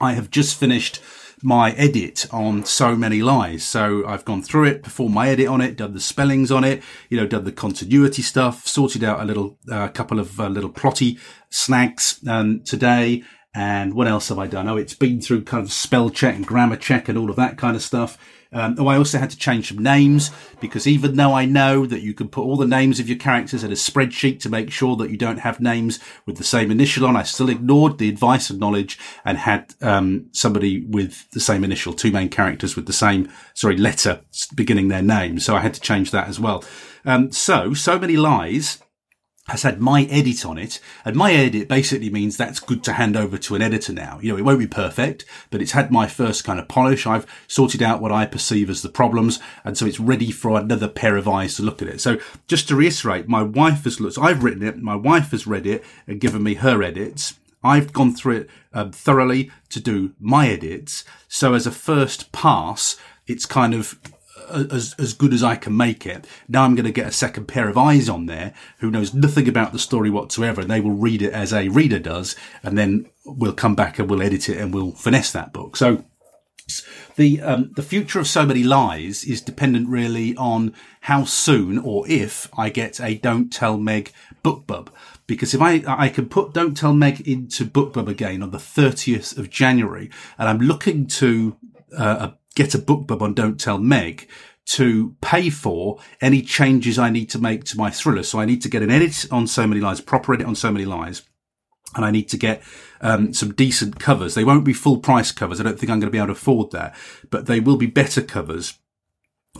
I 0.00 0.12
have 0.14 0.30
just 0.30 0.58
finished 0.58 1.00
my 1.42 1.72
edit 1.72 2.26
on 2.32 2.64
so 2.64 2.94
many 2.94 3.22
lies. 3.22 3.64
So 3.64 4.06
I've 4.06 4.24
gone 4.24 4.42
through 4.42 4.64
it, 4.64 4.82
performed 4.82 5.14
my 5.14 5.28
edit 5.28 5.48
on 5.48 5.60
it, 5.60 5.76
done 5.76 5.94
the 5.94 6.00
spellings 6.00 6.50
on 6.50 6.64
it, 6.64 6.82
you 7.08 7.16
know, 7.16 7.26
done 7.26 7.44
the 7.44 7.52
continuity 7.52 8.22
stuff, 8.22 8.66
sorted 8.66 9.02
out 9.02 9.20
a 9.20 9.24
little, 9.24 9.58
a 9.68 9.74
uh, 9.74 9.88
couple 9.88 10.18
of 10.18 10.38
uh, 10.40 10.48
little 10.48 10.70
plotty 10.70 11.18
snags 11.50 12.20
um, 12.28 12.60
today. 12.60 13.22
And 13.54 13.94
what 13.94 14.08
else 14.08 14.28
have 14.28 14.38
I 14.38 14.46
done? 14.46 14.68
Oh, 14.68 14.76
it's 14.76 14.94
been 14.94 15.20
through 15.20 15.44
kind 15.44 15.64
of 15.64 15.72
spell 15.72 16.08
check 16.10 16.34
and 16.34 16.46
grammar 16.46 16.76
check 16.76 17.08
and 17.08 17.18
all 17.18 17.28
of 17.28 17.36
that 17.36 17.58
kind 17.58 17.76
of 17.76 17.82
stuff. 17.82 18.16
Um, 18.52 18.76
oh, 18.78 18.86
I 18.86 18.96
also 18.96 19.18
had 19.18 19.30
to 19.30 19.36
change 19.36 19.68
some 19.68 19.78
names 19.78 20.30
because 20.60 20.86
even 20.86 21.16
though 21.16 21.32
I 21.32 21.46
know 21.46 21.86
that 21.86 22.02
you 22.02 22.12
can 22.12 22.28
put 22.28 22.42
all 22.42 22.56
the 22.56 22.66
names 22.66 23.00
of 23.00 23.08
your 23.08 23.18
characters 23.18 23.64
in 23.64 23.72
a 23.72 23.74
spreadsheet 23.74 24.40
to 24.40 24.48
make 24.48 24.70
sure 24.70 24.96
that 24.96 25.10
you 25.10 25.16
don't 25.16 25.38
have 25.38 25.60
names 25.60 25.98
with 26.26 26.36
the 26.36 26.44
same 26.44 26.70
initial 26.70 27.06
on, 27.06 27.16
I 27.16 27.22
still 27.22 27.48
ignored 27.48 27.98
the 27.98 28.08
advice 28.08 28.50
and 28.50 28.60
knowledge 28.60 28.98
and 29.24 29.38
had 29.38 29.74
um, 29.80 30.26
somebody 30.32 30.84
with 30.84 31.30
the 31.30 31.40
same 31.40 31.64
initial, 31.64 31.92
two 31.92 32.12
main 32.12 32.28
characters 32.28 32.76
with 32.76 32.86
the 32.86 32.92
same, 32.92 33.30
sorry, 33.54 33.76
letter 33.76 34.20
beginning 34.54 34.88
their 34.88 35.02
name. 35.02 35.38
So 35.38 35.56
I 35.56 35.60
had 35.60 35.74
to 35.74 35.80
change 35.80 36.10
that 36.10 36.28
as 36.28 36.38
well. 36.38 36.62
Um, 37.04 37.32
so, 37.32 37.74
so 37.74 37.98
many 37.98 38.16
lies 38.16 38.82
has 39.52 39.64
had 39.64 39.82
my 39.82 40.04
edit 40.04 40.46
on 40.46 40.56
it. 40.56 40.80
And 41.04 41.14
my 41.14 41.32
edit 41.34 41.68
basically 41.68 42.08
means 42.08 42.38
that's 42.38 42.58
good 42.58 42.82
to 42.84 42.94
hand 42.94 43.18
over 43.18 43.36
to 43.36 43.54
an 43.54 43.60
editor 43.60 43.92
now. 43.92 44.18
You 44.22 44.32
know, 44.32 44.38
it 44.38 44.46
won't 44.46 44.58
be 44.58 44.66
perfect, 44.66 45.26
but 45.50 45.60
it's 45.60 45.72
had 45.72 45.90
my 45.90 46.06
first 46.06 46.42
kind 46.42 46.58
of 46.58 46.68
polish. 46.68 47.06
I've 47.06 47.26
sorted 47.48 47.82
out 47.82 48.00
what 48.00 48.10
I 48.10 48.24
perceive 48.24 48.70
as 48.70 48.80
the 48.80 48.88
problems. 48.88 49.40
And 49.62 49.76
so 49.76 49.84
it's 49.84 50.00
ready 50.00 50.30
for 50.30 50.58
another 50.58 50.88
pair 50.88 51.18
of 51.18 51.28
eyes 51.28 51.56
to 51.56 51.62
look 51.62 51.82
at 51.82 51.88
it. 51.88 52.00
So 52.00 52.18
just 52.48 52.66
to 52.68 52.76
reiterate, 52.76 53.28
my 53.28 53.42
wife 53.42 53.84
has 53.84 54.00
looked, 54.00 54.14
so 54.14 54.22
I've 54.22 54.42
written 54.42 54.62
it. 54.62 54.78
My 54.78 54.96
wife 54.96 55.32
has 55.32 55.46
read 55.46 55.66
it 55.66 55.84
and 56.06 56.18
given 56.18 56.42
me 56.42 56.54
her 56.54 56.82
edits. 56.82 57.38
I've 57.62 57.92
gone 57.92 58.14
through 58.14 58.36
it 58.38 58.50
um, 58.72 58.90
thoroughly 58.90 59.50
to 59.68 59.80
do 59.80 60.14
my 60.18 60.48
edits. 60.48 61.04
So 61.28 61.52
as 61.52 61.66
a 61.66 61.70
first 61.70 62.32
pass, 62.32 62.96
it's 63.26 63.44
kind 63.44 63.74
of 63.74 64.00
as 64.52 64.94
as 64.98 65.12
good 65.12 65.32
as 65.32 65.42
I 65.42 65.56
can 65.56 65.76
make 65.76 66.06
it. 66.06 66.26
Now 66.48 66.64
I'm 66.64 66.74
going 66.74 66.86
to 66.86 66.92
get 66.92 67.08
a 67.08 67.12
second 67.12 67.46
pair 67.46 67.68
of 67.68 67.78
eyes 67.78 68.08
on 68.08 68.26
there 68.26 68.52
who 68.78 68.90
knows 68.90 69.14
nothing 69.14 69.48
about 69.48 69.72
the 69.72 69.78
story 69.78 70.10
whatsoever, 70.10 70.60
and 70.60 70.70
they 70.70 70.80
will 70.80 70.92
read 70.92 71.22
it 71.22 71.32
as 71.32 71.52
a 71.52 71.68
reader 71.68 71.98
does, 71.98 72.36
and 72.62 72.76
then 72.76 73.10
we'll 73.24 73.52
come 73.52 73.74
back 73.74 73.98
and 73.98 74.08
we'll 74.10 74.22
edit 74.22 74.48
it 74.48 74.58
and 74.58 74.74
we'll 74.74 74.92
finesse 74.92 75.32
that 75.32 75.52
book. 75.52 75.76
So 75.76 76.04
the 77.16 77.40
um, 77.42 77.72
the 77.74 77.82
future 77.82 78.18
of 78.20 78.26
so 78.26 78.46
many 78.46 78.62
lies 78.62 79.24
is 79.24 79.40
dependent 79.40 79.88
really 79.88 80.36
on 80.36 80.74
how 81.02 81.24
soon 81.24 81.78
or 81.78 82.08
if 82.08 82.48
I 82.56 82.70
get 82.70 83.00
a 83.00 83.14
Don't 83.16 83.52
Tell 83.52 83.78
Meg 83.78 84.12
BookBub. 84.44 84.88
Because 85.26 85.54
if 85.54 85.60
I 85.60 85.82
I 85.86 86.08
can 86.08 86.28
put 86.28 86.54
Don't 86.54 86.76
Tell 86.76 86.94
Meg 86.94 87.26
into 87.26 87.64
BookBub 87.64 88.08
again 88.08 88.42
on 88.42 88.50
the 88.50 88.58
30th 88.58 89.36
of 89.38 89.50
January, 89.50 90.10
and 90.38 90.48
I'm 90.48 90.58
looking 90.58 91.06
to 91.06 91.56
uh, 91.96 92.30
get 92.54 92.74
a 92.74 92.78
BookBub 92.78 93.20
on 93.22 93.34
Don't 93.34 93.60
Tell 93.60 93.78
Meg 93.78 94.28
to 94.64 95.16
pay 95.20 95.50
for 95.50 95.98
any 96.20 96.42
changes 96.42 96.98
I 96.98 97.10
need 97.10 97.28
to 97.30 97.38
make 97.38 97.64
to 97.64 97.76
my 97.76 97.90
thriller. 97.90 98.22
So 98.22 98.38
I 98.38 98.44
need 98.44 98.62
to 98.62 98.68
get 98.68 98.82
an 98.82 98.90
edit 98.90 99.26
on 99.30 99.46
So 99.46 99.66
Many 99.66 99.80
Lies, 99.80 100.00
proper 100.00 100.34
edit 100.34 100.46
on 100.46 100.54
So 100.54 100.70
Many 100.70 100.84
Lies. 100.84 101.22
And 101.94 102.04
I 102.04 102.10
need 102.10 102.28
to 102.28 102.38
get 102.38 102.62
um, 103.02 103.34
some 103.34 103.52
decent 103.52 103.98
covers. 103.98 104.34
They 104.34 104.44
won't 104.44 104.64
be 104.64 104.72
full 104.72 104.98
price 104.98 105.30
covers. 105.30 105.60
I 105.60 105.64
don't 105.64 105.78
think 105.78 105.90
I'm 105.90 106.00
going 106.00 106.08
to 106.08 106.12
be 106.12 106.18
able 106.18 106.28
to 106.28 106.32
afford 106.32 106.70
that, 106.70 106.96
but 107.28 107.46
they 107.46 107.60
will 107.60 107.76
be 107.76 107.86
better 107.86 108.22
covers 108.22 108.78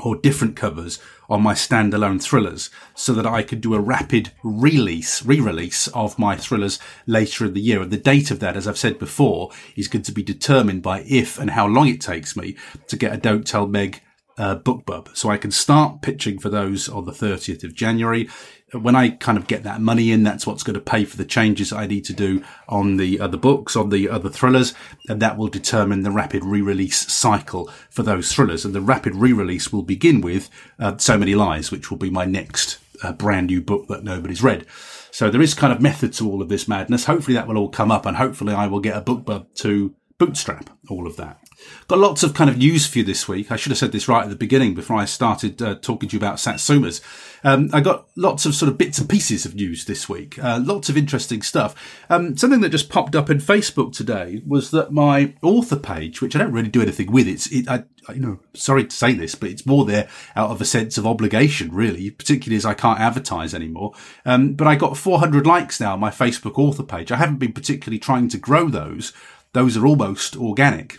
or 0.01 0.17
different 0.17 0.57
covers 0.57 0.99
on 1.29 1.43
my 1.43 1.55
standalone 1.55 2.23
thrillers 2.23 2.71
so 2.95 3.13
that 3.13 3.27
I 3.27 3.43
could 3.43 3.61
do 3.61 3.75
a 3.75 3.81
rapid 3.81 4.33
release, 4.43 5.25
re-release 5.25 5.89
of 5.89 6.19
my 6.19 6.37
thrillers 6.37 6.79
later 7.07 7.47
in 7.47 7.55
the 7.55 7.61
year. 7.61 7.83
And 7.83 7.91
the 7.91 7.99
date 7.99 8.31
of 8.31 8.41
that, 8.41 8.57
as 8.57 8.67
I've 8.67 8.79
said 8.79 8.99
before, 8.99 9.51
is 9.77 9.89
going 9.89 10.03
to 10.05 10.13
be 10.13 10.23
determined 10.23 10.83
by 10.83 11.05
if 11.07 11.39
and 11.39 11.51
how 11.51 11.67
long 11.67 11.89
it 11.89 12.01
takes 12.01 12.37
me 12.37 12.57
to 12.89 12.97
get 12.97 13.13
a 13.13 13.19
Don't 13.19 13.47
Tell 13.47 13.67
Meg 13.67 14.01
uh, 14.39 14.57
BookBub. 14.57 15.15
So 15.17 15.29
I 15.29 15.37
can 15.37 15.51
start 15.51 16.01
pitching 16.01 16.39
for 16.39 16.49
those 16.49 16.89
on 16.89 17.05
the 17.05 17.13
30th 17.13 17.65
of 17.65 17.75
January 17.75 18.29
when 18.73 18.97
I 18.97 19.11
kind 19.11 19.37
of 19.37 19.47
get 19.47 19.65
that 19.65 19.81
money 19.81 20.13
in, 20.13 20.23
that's 20.23 20.47
what's 20.47 20.63
going 20.63 20.75
to 20.75 20.81
pay 20.81 21.05
for 21.05 21.17
the 21.17 21.25
changes 21.25 21.73
I 21.73 21.87
need 21.87 22.05
to 22.07 22.13
do 22.13 22.43
on 22.69 22.97
the 22.97 23.21
other 23.21 23.37
books, 23.37 23.77
on 23.77 23.91
the 23.91 24.09
other 24.09 24.31
thrillers, 24.31 24.75
and 25.09 25.21
that 25.21 25.37
will 25.37 25.49
determine 25.49 26.03
the 26.03 26.11
rapid 26.11 26.45
re-release 26.45 27.13
cycle 27.13 27.71
for 27.91 28.03
those 28.03 28.33
thrillers. 28.33 28.65
And 28.65 28.75
the 28.75 28.81
rapid 28.81 29.15
re-release 29.15 29.73
will 29.73 29.83
begin 29.83 30.21
with 30.21 30.49
uh, 30.79 30.97
So 30.97 31.19
Many 31.19 31.35
Lies, 31.35 31.71
which 31.71 31.91
will 31.91 31.99
be 31.99 32.11
my 32.11 32.25
next 32.25 32.79
uh, 33.03 33.13
brand 33.13 33.49
new 33.49 33.61
book 33.61 33.89
that 33.89 34.05
nobody's 34.05 34.43
read. 34.43 34.67
So 35.11 35.29
there 35.29 35.43
is 35.43 35.53
kind 35.53 35.73
of 35.73 35.83
method 35.83 36.15
to 36.15 36.31
all 36.31 36.41
of 36.41 36.49
this 36.49 36.67
madness. 36.67 37.05
Hopefully 37.05 37.35
that 37.35 37.47
will 37.47 37.59
all 37.59 37.69
come 37.69 37.91
up, 37.91 38.07
and 38.07 38.17
hopefully 38.17 38.55
I 38.55 38.67
will 38.69 38.81
get 38.81 38.97
a 38.97 39.03
BookBub 39.03 39.55
to 39.57 39.95
bootstrap 40.19 40.71
all 40.89 41.07
of 41.07 41.17
that. 41.17 41.42
Got 41.89 41.99
lots 41.99 42.23
of 42.23 42.35
kind 42.35 42.49
of 42.49 42.59
news 42.59 42.87
for 42.87 42.99
you 42.99 43.05
this 43.05 43.29
week. 43.29 43.51
I 43.51 43.57
should 43.57 43.71
have 43.71 43.79
said 43.79 43.93
this 43.93 44.09
right 44.09 44.23
at 44.23 44.31
the 44.31 44.37
beginning 44.37 44.75
before 44.75 44.97
I 44.97 45.05
started 45.05 45.61
uh, 45.61 45.75
talking 45.77 46.09
to 46.09 46.15
you 46.15 46.19
about 46.19 46.37
Satsumas. 46.37 47.01
Um, 47.45 47.71
I 47.73 47.81
got 47.81 48.07
lots 48.17 48.47
of 48.47 48.55
sort 48.55 48.71
of 48.71 48.79
bits 48.79 48.99
and 48.99 49.09
pieces 49.09 49.45
of 49.45 49.55
news 49.55 49.85
this 49.85 50.09
week. 50.09 50.43
Uh, 50.43 50.61
lots 50.63 50.89
of 50.89 50.97
interesting 50.97 51.43
stuff. 51.43 51.75
Um, 52.09 52.37
something 52.37 52.61
that 52.61 52.71
just 52.71 52.89
popped 52.89 53.17
up 53.17 53.31
in 53.31 53.39
Facebook 53.39 53.93
today 53.93 54.43
was 54.47 54.71
that 54.71 54.93
my 54.93 55.35
author 55.43 55.77
page, 55.77 56.23
which 56.23 56.37
I 56.37 56.39
don't 56.39 56.53
really 56.53 56.69
do 56.69 56.83
anything 56.83 57.11
with, 57.11 57.27
it's 57.27 57.47
it, 57.51 57.69
I, 57.69 57.85
you 58.13 58.21
know, 58.21 58.39
sorry 58.55 58.85
to 58.85 58.95
say 58.95 59.13
this, 59.13 59.35
but 59.35 59.51
it's 59.51 59.67
more 59.67 59.85
there 59.85 60.09
out 60.37 60.51
of 60.51 60.61
a 60.61 60.65
sense 60.65 60.99
of 60.99 61.07
obligation, 61.07 61.73
really, 61.73 62.11
particularly 62.11 62.57
as 62.57 62.65
I 62.65 62.75
can't 62.75 63.01
advertise 63.01 63.55
anymore. 63.55 63.93
Um, 64.25 64.55
but 64.55 64.67
I 64.67 64.77
got 64.77 64.97
400 64.97 65.47
likes 65.47 65.81
now 65.81 65.95
on 65.95 66.01
my 66.01 66.11
Facebook 66.11 66.59
author 66.59 66.83
page. 66.83 67.13
I 67.13 67.17
haven't 67.17 67.39
been 67.39 67.53
particularly 67.53 67.99
trying 67.99 68.29
to 68.29 68.39
grow 68.39 68.69
those. 68.69 69.13
Those 69.53 69.77
are 69.77 69.87
almost 69.87 70.37
organic. 70.37 70.99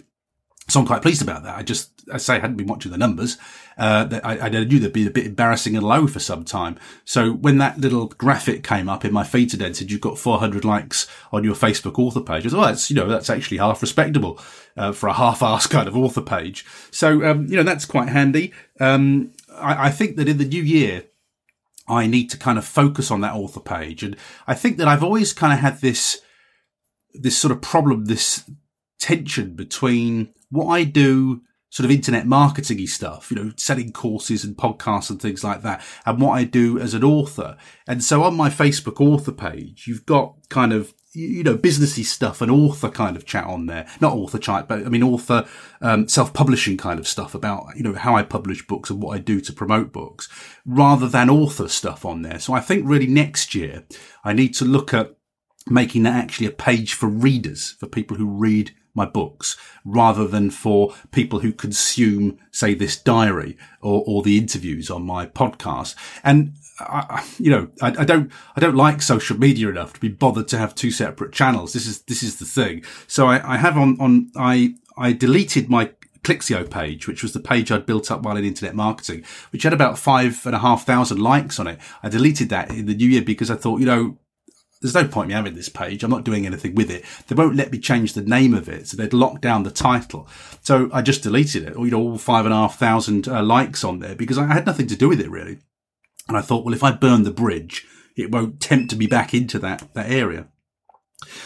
So 0.70 0.79
I'm 0.79 0.86
quite 0.86 1.01
pleased 1.01 1.22
about 1.22 1.43
that. 1.43 1.58
I 1.58 1.63
just, 1.63 1.91
I 2.12 2.17
say, 2.17 2.36
I 2.36 2.39
hadn't 2.39 2.55
been 2.55 2.67
watching 2.67 2.91
the 2.91 2.98
numbers. 2.98 3.38
Uh, 3.77 4.20
I, 4.24 4.39
I 4.39 4.50
knew 4.50 4.79
they'd 4.79 4.93
be 4.93 5.05
a 5.05 5.12
bit 5.12 5.25
embarrassing 5.25 5.75
and 5.75 5.86
low 5.86 6.08
for 6.08 6.20
some 6.20 6.46
time. 6.46 6.79
So 7.03 7.34
when 7.34 7.58
that 7.58 7.79
little 7.79 8.08
graphic 8.08 8.63
came 8.63 8.88
up 8.88 9.03
in 9.03 9.12
my 9.12 9.25
feed 9.25 9.50
today 9.50 9.65
and 9.65 9.75
said 9.75 9.91
you've 9.91 10.00
got 10.00 10.17
400 10.17 10.63
likes 10.63 11.08
on 11.34 11.43
your 11.43 11.55
Facebook 11.55 12.00
author 12.00 12.22
page, 12.22 12.46
I 12.46 12.50
thought, 12.50 12.60
oh, 12.60 12.65
that's, 12.67 12.89
you 12.89 12.96
know, 12.96 13.10
that's 13.10 13.29
actually 13.29 13.58
half 13.58 13.82
respectable, 13.82 14.39
uh, 14.77 14.93
for 14.93 15.08
a 15.08 15.13
half-assed 15.13 15.70
kind 15.70 15.88
of 15.88 15.98
author 15.98 16.22
page. 16.22 16.65
So, 16.91 17.25
um, 17.29 17.48
you 17.48 17.58
know, 17.58 17.63
that's 17.63 17.86
quite 17.86 18.08
handy. 18.08 18.53
Um, 18.79 19.32
I, 19.53 19.88
I 19.88 19.91
think 19.91 20.15
that 20.15 20.29
in 20.29 20.38
the 20.38 20.46
new 20.46 20.63
year, 20.63 21.03
I 21.89 22.08
need 22.08 22.29
to 22.29 22.38
kind 22.38 22.58
of 22.58 22.63
focus 22.63 23.12
on 23.12 23.20
that 23.22 23.34
author 23.34 23.60
page. 23.60 24.01
And 24.01 24.15
I 24.48 24.53
think 24.53 24.77
that 24.77 24.88
I've 24.88 25.03
always 25.03 25.34
kind 25.34 25.51
of 25.51 25.60
had 25.60 25.82
this, 25.82 26.22
this 27.13 27.38
sort 27.38 27.51
of 27.51 27.62
problem, 27.62 28.05
this 28.05 28.50
tension 29.00 29.53
between 29.55 30.34
what 30.53 30.67
I 30.67 30.83
do 30.83 31.41
sort 31.69 31.86
of 31.86 31.91
internet 31.91 32.27
marketing 32.27 32.86
stuff, 32.86 33.31
you 33.31 33.36
know, 33.36 33.51
selling 33.57 33.91
courses 33.91 34.43
and 34.43 34.55
podcasts 34.55 35.10
and 35.10 35.19
things 35.19 35.43
like 35.43 35.63
that, 35.63 35.83
and 36.05 36.22
what 36.22 36.33
I 36.33 36.43
do 36.43 36.77
as 36.77 36.93
an 36.93 37.03
author. 37.03 37.57
And 37.88 38.03
so 38.03 38.22
on 38.22 38.36
my 38.36 38.50
Facebook 38.50 39.01
author 39.01 39.31
page, 39.31 39.86
you've 39.88 40.05
got 40.05 40.36
kind 40.50 40.72
of, 40.72 40.93
you 41.13 41.41
know, 41.43 41.57
businessy 41.57 42.03
stuff 42.03 42.41
and 42.41 42.51
author 42.51 42.89
kind 42.89 43.17
of 43.17 43.25
chat 43.25 43.45
on 43.45 43.65
there. 43.65 43.88
Not 44.00 44.13
author 44.13 44.38
chat, 44.38 44.67
but 44.67 44.86
I 44.86 44.89
mean, 44.89 45.01
author, 45.01 45.48
um, 45.81 46.07
self-publishing 46.07 46.77
kind 46.77 47.00
of 47.00 47.07
stuff 47.07 47.33
about, 47.33 47.75
you 47.75 47.81
know, 47.81 47.93
how 47.93 48.15
I 48.15 48.22
publish 48.22 48.67
books 48.67 48.91
and 48.91 49.01
what 49.01 49.15
I 49.15 49.19
do 49.19 49.41
to 49.41 49.51
promote 49.51 49.91
books 49.91 50.29
rather 50.67 51.07
than 51.07 51.27
author 51.27 51.67
stuff 51.67 52.05
on 52.05 52.22
there. 52.22 52.39
So 52.39 52.53
I 52.53 52.60
think 52.60 52.83
really 52.86 53.07
next 53.07 53.55
year 53.55 53.83
I 54.24 54.33
need 54.33 54.53
to 54.55 54.65
look 54.65 54.93
at 54.93 55.15
making 55.67 56.03
that 56.03 56.24
actually 56.24 56.48
a 56.48 56.51
page 56.51 56.93
for 56.93 57.07
readers, 57.07 57.72
for 57.79 57.88
people 57.88 58.17
who 58.17 58.27
read 58.27 58.75
my 58.95 59.05
books 59.05 59.57
rather 59.83 60.27
than 60.27 60.50
for 60.50 60.93
people 61.12 61.39
who 61.39 61.51
consume, 61.51 62.38
say, 62.51 62.73
this 62.73 62.97
diary 62.97 63.57
or, 63.81 64.03
or 64.05 64.21
the 64.21 64.38
interviews 64.38 64.89
on 64.89 65.03
my 65.03 65.25
podcast. 65.25 65.95
And 66.23 66.53
I, 66.79 67.27
you 67.39 67.51
know, 67.51 67.69
I, 67.81 67.88
I, 68.00 68.05
don't, 68.05 68.31
I 68.55 68.59
don't 68.59 68.75
like 68.75 69.01
social 69.01 69.38
media 69.38 69.69
enough 69.69 69.93
to 69.93 70.00
be 70.00 70.09
bothered 70.09 70.47
to 70.50 70.57
have 70.57 70.75
two 70.75 70.91
separate 70.91 71.33
channels. 71.33 71.73
This 71.73 71.88
is, 71.88 72.01
this 72.03 72.23
is 72.23 72.38
the 72.38 72.45
thing. 72.45 72.83
So 73.07 73.27
I, 73.27 73.55
I 73.55 73.57
have 73.57 73.77
on, 73.77 74.00
on, 74.00 74.31
I, 74.35 74.75
I 74.97 75.13
deleted 75.13 75.69
my 75.69 75.91
Clixio 76.23 76.69
page, 76.69 77.07
which 77.07 77.21
was 77.21 77.33
the 77.33 77.39
page 77.39 77.71
I'd 77.71 77.85
built 77.85 78.09
up 78.09 78.21
while 78.23 78.38
in 78.38 78.45
internet 78.45 78.75
marketing, 78.75 79.25
which 79.51 79.63
had 79.63 79.73
about 79.73 80.00
five 80.00 80.45
and 80.45 80.55
a 80.55 80.59
half 80.59 80.85
thousand 80.85 81.19
likes 81.19 81.59
on 81.59 81.67
it. 81.67 81.79
I 82.01 82.09
deleted 82.09 82.50
that 82.50 82.69
in 82.69 82.85
the 82.85 82.95
new 82.95 83.09
year 83.09 83.21
because 83.21 83.51
I 83.51 83.55
thought, 83.55 83.81
you 83.81 83.85
know, 83.85 84.17
there's 84.83 84.93
no 84.93 85.07
point 85.07 85.29
me 85.29 85.33
having 85.33 85.55
this 85.55 85.69
page. 85.69 86.03
I'm 86.03 86.11
not 86.11 86.25
doing 86.25 86.45
anything 86.45 86.75
with 86.75 86.91
it. 86.91 87.05
They 87.27 87.35
won't 87.35 87.55
let 87.55 87.71
me 87.71 87.79
change 87.79 88.13
the 88.13 88.21
name 88.21 88.53
of 88.53 88.67
it. 88.67 88.87
So 88.87 88.97
they'd 88.97 89.13
lock 89.13 89.39
down 89.39 89.63
the 89.63 89.71
title. 89.71 90.27
So 90.61 90.89
I 90.93 91.01
just 91.01 91.23
deleted 91.23 91.63
it. 91.63 91.75
Or, 91.75 91.85
you 91.85 91.91
know, 91.91 91.99
all 91.99 92.17
five 92.17 92.45
and 92.45 92.53
a 92.53 92.57
half 92.57 92.77
thousand 92.77 93.27
uh, 93.27 93.41
likes 93.41 93.83
on 93.83 93.99
there 93.99 94.13
because 94.13 94.37
I 94.37 94.45
had 94.45 94.65
nothing 94.65 94.87
to 94.87 94.97
do 94.97 95.07
with 95.07 95.21
it 95.21 95.31
really. 95.31 95.59
And 96.27 96.37
I 96.37 96.41
thought, 96.41 96.65
well, 96.65 96.73
if 96.73 96.83
I 96.83 96.91
burn 96.91 97.23
the 97.23 97.31
bridge, 97.31 97.87
it 98.17 98.29
won't 98.29 98.59
tempt 98.59 98.95
me 98.95 99.07
back 99.07 99.33
into 99.33 99.57
that, 99.59 99.93
that 99.93 100.11
area. 100.11 100.47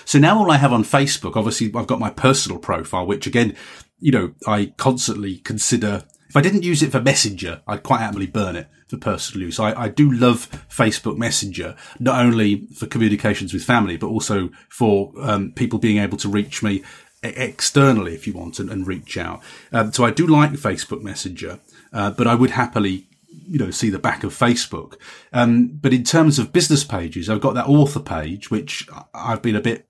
So 0.04 0.18
now 0.18 0.40
all 0.40 0.52
I 0.52 0.58
have 0.58 0.74
on 0.74 0.84
Facebook, 0.84 1.36
obviously 1.36 1.72
I've 1.76 1.88
got 1.88 2.00
my 2.00 2.10
personal 2.10 2.58
profile, 2.58 3.06
which 3.06 3.28
again, 3.28 3.56
you 4.00 4.12
know, 4.12 4.34
I 4.48 4.74
constantly 4.78 5.38
consider 5.38 6.06
if 6.28 6.36
I 6.36 6.42
didn't 6.42 6.64
use 6.64 6.84
it 6.84 6.92
for 6.92 7.02
Messenger, 7.02 7.62
I'd 7.68 7.84
quite 7.84 8.00
happily 8.00 8.28
burn 8.28 8.56
it 8.56 8.68
for 8.88 8.98
personal 8.98 9.46
use. 9.46 9.60
I, 9.60 9.74
I 9.80 9.90
do 9.90 10.12
love 10.12 10.50
Facebook 10.70 11.18
Messenger, 11.18 11.76
not 12.00 12.24
only 12.24 12.68
for 12.68 12.86
communications 12.86 13.54
with 13.54 13.64
family, 13.64 13.98
but 13.98 14.08
also 14.08 14.50
for 14.70 15.12
um, 15.22 15.52
people 15.54 15.80
being 15.80 15.98
able 15.98 16.18
to 16.18 16.30
reach 16.30 16.64
me 16.64 16.84
externally, 17.24 18.14
if 18.14 18.28
you 18.28 18.34
want, 18.34 18.60
and, 18.60 18.70
and 18.70 18.88
reach 18.88 19.18
out. 19.18 19.42
Um, 19.72 19.92
so 19.92 20.06
I 20.06 20.12
do 20.12 20.28
like 20.28 20.52
Facebook 20.52 21.02
Messenger, 21.02 21.60
uh, 21.94 22.12
but 22.12 22.28
I 22.28 22.36
would 22.36 22.52
happily 22.52 23.08
you 23.48 23.60
know, 23.60 23.72
see 23.72 23.90
the 23.90 24.00
back 24.00 24.24
of 24.24 24.34
Facebook. 24.34 24.96
Um, 25.32 25.68
but 25.68 25.94
in 25.94 26.04
terms 26.04 26.38
of 26.38 26.52
business 26.52 26.84
pages, 26.84 27.30
I've 27.30 27.42
got 27.42 27.56
that 27.56 27.68
author 27.68 28.00
page, 28.00 28.52
which 28.52 28.88
I've 29.14 29.42
been 29.42 29.56
a 29.56 29.62
bit 29.62 29.88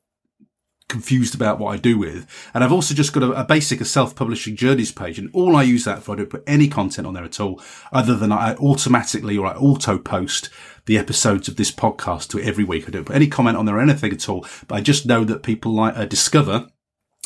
confused 0.88 1.36
about 1.36 1.60
what 1.60 1.74
I 1.74 1.78
do 1.78 1.98
with. 1.98 2.26
And 2.54 2.64
I've 2.64 2.72
also 2.72 2.94
just 2.94 3.14
got 3.14 3.24
a, 3.24 3.32
a 3.32 3.44
basic 3.44 3.82
a 3.82 3.86
self-publishing 3.86 4.56
journeys 4.56 4.92
page 4.92 5.20
and 5.20 5.30
all 5.34 5.56
I 5.56 5.64
use 5.64 5.84
that 5.86 6.04
for, 6.04 6.14
I 6.14 6.18
don't 6.18 6.30
put 6.30 6.44
any 6.48 6.68
content 6.68 7.08
on 7.08 7.14
there 7.14 7.24
at 7.24 7.40
all 7.40 7.62
other 7.92 8.16
than 8.16 8.32
I 8.32 8.56
automatically 8.56 9.38
or 9.38 9.46
I 9.46 9.56
auto 9.56 9.98
post 9.98 10.50
the 10.86 10.98
episodes 10.98 11.48
of 11.48 11.58
this 11.58 11.72
podcast 11.72 12.30
to 12.30 12.40
every 12.40 12.64
week. 12.64 12.88
I 12.88 12.92
don't 12.92 13.06
put 13.06 13.16
any 13.16 13.28
comment 13.28 13.58
on 13.58 13.66
there 13.66 13.76
or 13.76 13.82
anything 13.82 14.14
at 14.14 14.30
all, 14.30 14.46
but 14.68 14.76
I 14.76 14.82
just 14.82 15.06
know 15.06 15.24
that 15.26 15.44
people 15.44 15.74
like 15.74 15.98
uh, 15.98 16.06
discover 16.06 16.70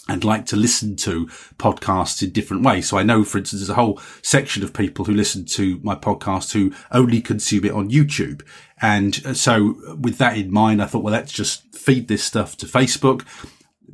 and 0.09 0.23
like 0.23 0.45
to 0.47 0.55
listen 0.55 0.95
to 0.95 1.27
podcasts 1.57 2.23
in 2.23 2.31
different 2.31 2.63
ways. 2.63 2.89
So 2.89 2.97
I 2.97 3.03
know, 3.03 3.23
for 3.23 3.37
instance, 3.37 3.61
there's 3.61 3.69
a 3.69 3.75
whole 3.75 4.01
section 4.21 4.63
of 4.63 4.73
people 4.73 5.05
who 5.05 5.13
listen 5.13 5.45
to 5.45 5.79
my 5.83 5.95
podcast 5.95 6.53
who 6.53 6.73
only 6.91 7.21
consume 7.21 7.65
it 7.65 7.71
on 7.71 7.89
YouTube. 7.89 8.41
And 8.81 9.21
uh, 9.25 9.33
so 9.33 9.77
with 9.99 10.17
that 10.17 10.37
in 10.37 10.51
mind, 10.51 10.81
I 10.81 10.87
thought, 10.87 11.03
well, 11.03 11.13
let's 11.13 11.31
just 11.31 11.73
feed 11.75 12.07
this 12.07 12.23
stuff 12.23 12.57
to 12.57 12.65
Facebook. 12.65 13.25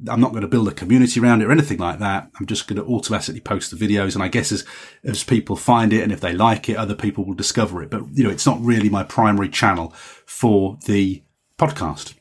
I'm 0.08 0.22
not 0.22 0.32
going 0.32 0.44
to 0.44 0.48
build 0.48 0.68
a 0.68 0.74
community 0.74 1.20
around 1.20 1.42
it 1.42 1.46
or 1.46 1.52
anything 1.52 1.80
like 1.80 2.00
that. 2.00 2.30
I'm 2.40 2.46
just 2.46 2.68
going 2.68 2.82
to 2.82 2.88
automatically 2.88 3.42
post 3.42 3.72
the 3.72 3.88
videos. 3.88 4.14
And 4.14 4.24
I 4.24 4.28
guess 4.28 4.52
as, 4.52 4.64
as 5.04 5.24
people 5.24 5.56
find 5.56 5.92
it 5.92 6.04
and 6.04 6.12
if 6.12 6.22
they 6.22 6.34
like 6.34 6.70
it, 6.70 6.78
other 6.78 6.96
people 6.96 7.26
will 7.26 7.34
discover 7.34 7.82
it. 7.82 7.90
But, 7.90 8.04
you 8.14 8.24
know, 8.24 8.30
it's 8.30 8.46
not 8.46 8.62
really 8.62 8.90
my 8.90 9.04
primary 9.04 9.50
channel 9.50 9.90
for 10.26 10.78
the 10.86 11.24
podcast. 11.58 12.14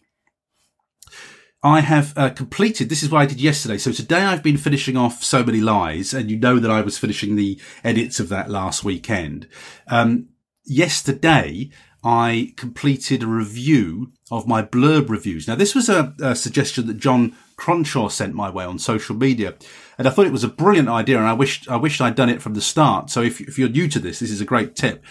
I 1.67 1.81
have 1.81 2.17
uh, 2.17 2.31
completed. 2.31 2.89
This 2.89 3.03
is 3.03 3.11
what 3.11 3.23
I 3.23 3.27
did 3.27 3.41
yesterday. 3.41 3.77
So 3.77 3.91
today 3.91 4.21
I've 4.21 4.45
been 4.45 4.57
finishing 4.57 4.97
off 4.97 5.25
so 5.25 5.43
many 5.43 5.61
lies, 5.61 6.15
and 6.15 6.31
you 6.31 6.39
know 6.39 6.61
that 6.61 6.71
I 6.71 6.81
was 6.81 6.97
finishing 6.97 7.35
the 7.35 7.61
edits 7.83 8.21
of 8.21 8.29
that 8.29 8.49
last 8.49 8.85
weekend. 8.85 9.49
Um, 9.89 10.29
yesterday 10.65 11.71
I 12.05 12.53
completed 12.57 13.25
a 13.25 13.27
review 13.27 14.13
of 14.31 14.47
my 14.47 14.63
blurb 14.63 15.09
reviews. 15.09 15.49
Now 15.49 15.57
this 15.57 15.75
was 15.75 15.89
a, 15.89 16.15
a, 16.23 16.37
suggestion 16.37 16.87
that 16.87 16.99
John 16.99 17.35
Cronshaw 17.57 18.13
sent 18.13 18.33
my 18.33 18.49
way 18.49 18.65
on 18.65 18.79
social 18.79 19.17
media, 19.17 19.57
and 19.99 20.07
I 20.07 20.13
thought 20.13 20.27
it 20.27 20.33
was 20.33 20.45
a 20.45 20.49
brilliant 20.49 20.89
idea, 20.89 21.19
and 21.19 21.27
I 21.27 21.33
wished 21.33 21.69
I 21.69 21.75
wished 21.75 22.01
I'd 22.01 22.15
done 22.15 22.29
it 22.29 22.43
from 22.43 22.55
the 22.55 22.61
start. 22.61 23.11
So 23.11 23.23
if, 23.23 23.41
if 23.41 23.59
you're 23.59 23.69
new 23.69 23.89
to 23.89 23.99
this, 23.99 24.21
this 24.21 24.31
is 24.31 24.41
a 24.41 24.45
great 24.45 24.77
tip. 24.77 25.05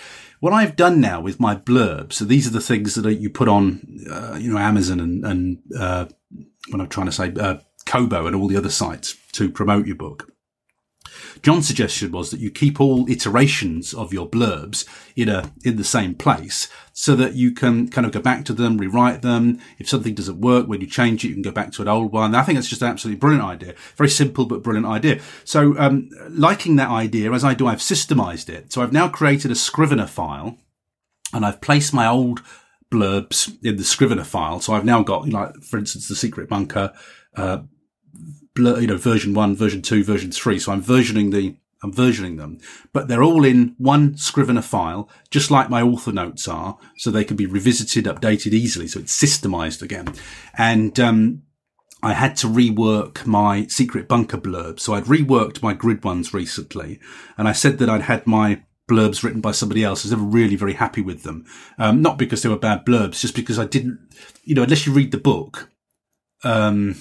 What 0.45 0.53
I've 0.53 0.75
done 0.75 1.01
now 1.01 1.21
with 1.21 1.39
my 1.39 1.55
blurb, 1.55 2.13
so 2.13 2.23
these 2.23 2.45
are 2.45 2.51
the 2.51 2.61
things 2.61 2.93
that 2.93 3.15
you 3.15 3.31
put 3.31 3.47
on, 3.47 4.05
uh, 4.07 4.37
you 4.39 4.53
know, 4.53 4.59
Amazon 4.59 4.99
and, 4.99 5.25
and 5.25 5.57
uh, 5.75 6.05
when 6.69 6.81
I'm 6.81 6.87
trying 6.87 7.07
to 7.07 7.11
say 7.11 7.33
uh, 7.33 7.57
Kobo 7.87 8.27
and 8.27 8.35
all 8.35 8.47
the 8.47 8.55
other 8.55 8.69
sites 8.69 9.15
to 9.31 9.49
promote 9.49 9.87
your 9.87 9.95
book. 9.95 10.31
John's 11.41 11.67
suggestion 11.67 12.12
was 12.12 12.31
that 12.31 12.39
you 12.39 12.51
keep 12.51 12.79
all 12.79 13.10
iterations 13.10 13.93
of 13.93 14.13
your 14.13 14.29
blurbs 14.29 14.88
in 15.15 15.29
a, 15.29 15.51
in 15.63 15.77
the 15.77 15.84
same 15.84 16.15
place 16.15 16.69
so 16.93 17.15
that 17.15 17.34
you 17.34 17.51
can 17.51 17.89
kind 17.89 18.07
of 18.07 18.13
go 18.13 18.22
back 18.22 18.45
to 18.45 18.53
them, 18.53 18.77
rewrite 18.77 19.22
them. 19.22 19.60
If 19.77 19.89
something 19.89 20.15
doesn't 20.15 20.39
work, 20.39 20.67
when 20.67 20.81
you 20.81 20.88
change 20.88 21.25
it, 21.25 21.27
you 21.27 21.34
can 21.34 21.41
go 21.41 21.51
back 21.51 21.72
to 21.74 21.81
an 21.81 21.88
old 21.88 22.12
one. 22.12 22.34
I 22.34 22.43
think 22.43 22.57
it's 22.57 22.69
just 22.69 22.81
an 22.81 22.88
absolutely 22.88 23.19
brilliant 23.19 23.43
idea. 23.43 23.75
Very 23.98 24.10
simple, 24.10 24.45
but 24.45 24.63
brilliant 24.63 24.88
idea. 24.88 25.19
So, 25.43 25.77
um, 25.77 26.10
liking 26.29 26.77
that 26.77 26.89
idea, 26.89 27.34
as 27.34 27.43
I 27.43 27.53
do, 27.53 27.67
I've 27.67 27.79
systemized 27.79 28.50
it. 28.50 28.72
So 28.72 28.81
I've 28.81 28.93
now 28.93 29.10
created 29.10 29.51
a 29.51 29.55
Scrivener 29.55 30.07
file 30.07 30.57
and 31.34 31.45
I've 31.45 31.60
placed 31.60 31.93
my 31.93 32.07
old 32.07 32.41
blurbs 32.89 33.57
in 33.62 33.75
the 33.75 33.84
Scrivener 33.84 34.24
file. 34.24 34.62
So 34.62 34.74
I've 34.74 34.86
now 34.86 35.03
got, 35.03 35.27
like, 35.27 35.55
for 35.63 35.77
instance, 35.77 36.07
the 36.07 36.15
secret 36.15 36.48
bunker, 36.48 36.93
uh, 37.36 37.60
blur, 38.55 38.79
you 38.79 38.88
know, 38.88 38.97
version 38.97 39.33
one, 39.33 39.55
version 39.55 39.81
two, 39.81 40.03
version 40.03 40.31
three. 40.31 40.59
So 40.59 40.71
I'm 40.71 40.83
versioning 40.83 41.31
the, 41.31 41.55
I'm 41.83 41.93
versioning 41.93 42.38
them, 42.38 42.59
but 42.93 43.07
they're 43.07 43.24
all 43.24 43.45
in 43.45 43.75
one 43.77 44.17
Scrivener 44.17 44.62
file, 44.62 45.09
just 45.29 45.51
like 45.51 45.69
my 45.69 45.81
author 45.81 46.12
notes 46.12 46.47
are. 46.47 46.77
So 46.97 47.12
they 47.12 47.24
can 47.24 47.38
be 47.38 47.45
revisited, 47.45 48.05
updated 48.05 48.53
easily. 48.53 48.88
So 48.88 49.00
it's 49.00 49.17
systemized 49.17 49.81
again. 49.81 50.13
And, 50.57 51.00
um, 51.00 51.43
I 52.03 52.13
had 52.13 52.35
to 52.38 52.47
rework 52.47 53.25
my 53.25 53.65
secret 53.67 54.07
bunker 54.07 54.38
blurb. 54.38 54.79
So 54.79 54.93
I'd 54.93 55.05
reworked 55.05 55.63
my 55.63 55.74
grid 55.74 56.03
ones 56.03 56.33
recently 56.33 57.00
and 57.35 57.47
I 57.47 57.51
said 57.51 57.79
that 57.79 57.89
I'd 57.89 58.03
had 58.03 58.27
my 58.27 58.62
blurbs 58.88 59.24
written 59.24 59.41
by 59.41 59.51
somebody 59.51 59.83
else. 59.83 60.03
I 60.03 60.09
was 60.09 60.12
never 60.12 60.24
really 60.24 60.55
very 60.55 60.74
happy 60.74 61.01
with 61.01 61.24
them. 61.24 61.45
Um, 61.79 62.03
not 62.03 62.19
because 62.19 62.43
they 62.43 62.50
were 62.50 62.59
bad 62.59 62.85
blurbs, 62.85 63.21
just 63.21 63.35
because 63.35 63.57
I 63.57 63.65
didn't, 63.65 64.00
you 64.43 64.53
know, 64.53 64.63
unless 64.63 64.85
you 64.85 64.93
read 64.93 65.12
the 65.12 65.17
book, 65.17 65.71
um, 66.43 66.95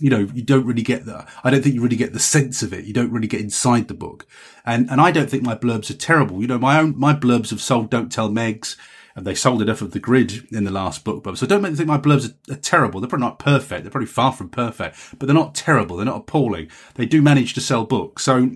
you 0.00 0.10
know, 0.10 0.28
you 0.34 0.42
don't 0.42 0.66
really 0.66 0.82
get 0.82 1.06
that. 1.06 1.28
I 1.44 1.50
don't 1.50 1.62
think 1.62 1.74
you 1.74 1.82
really 1.82 1.96
get 1.96 2.12
the 2.12 2.18
sense 2.18 2.62
of 2.62 2.72
it. 2.72 2.84
You 2.84 2.92
don't 2.92 3.12
really 3.12 3.28
get 3.28 3.40
inside 3.40 3.88
the 3.88 3.94
book. 3.94 4.26
And, 4.64 4.90
and 4.90 5.00
I 5.00 5.10
don't 5.10 5.30
think 5.30 5.42
my 5.42 5.54
blurbs 5.54 5.90
are 5.90 5.94
terrible. 5.94 6.40
You 6.40 6.48
know, 6.48 6.58
my 6.58 6.78
own, 6.80 6.98
my 6.98 7.14
blurbs 7.14 7.50
have 7.50 7.60
sold 7.60 7.90
Don't 7.90 8.10
Tell 8.10 8.28
Megs 8.28 8.76
and 9.14 9.26
they 9.26 9.34
sold 9.34 9.62
enough 9.62 9.82
of 9.82 9.92
the 9.92 10.00
grid 10.00 10.46
in 10.52 10.64
the 10.64 10.72
last 10.72 11.04
book. 11.04 11.22
But 11.22 11.38
so 11.38 11.46
don't 11.46 11.62
make 11.62 11.72
me 11.72 11.76
think 11.76 11.88
my 11.88 11.98
blurbs 11.98 12.34
are, 12.48 12.54
are, 12.54 12.56
terrible. 12.56 13.00
They're 13.00 13.08
probably 13.08 13.26
not 13.26 13.38
perfect. 13.38 13.84
They're 13.84 13.90
probably 13.90 14.06
far 14.06 14.32
from 14.32 14.48
perfect, 14.48 14.96
but 15.18 15.26
they're 15.26 15.34
not 15.34 15.54
terrible. 15.54 15.96
They're 15.96 16.06
not 16.06 16.16
appalling. 16.16 16.68
They 16.94 17.06
do 17.06 17.22
manage 17.22 17.54
to 17.54 17.60
sell 17.60 17.84
books. 17.84 18.24
So 18.24 18.50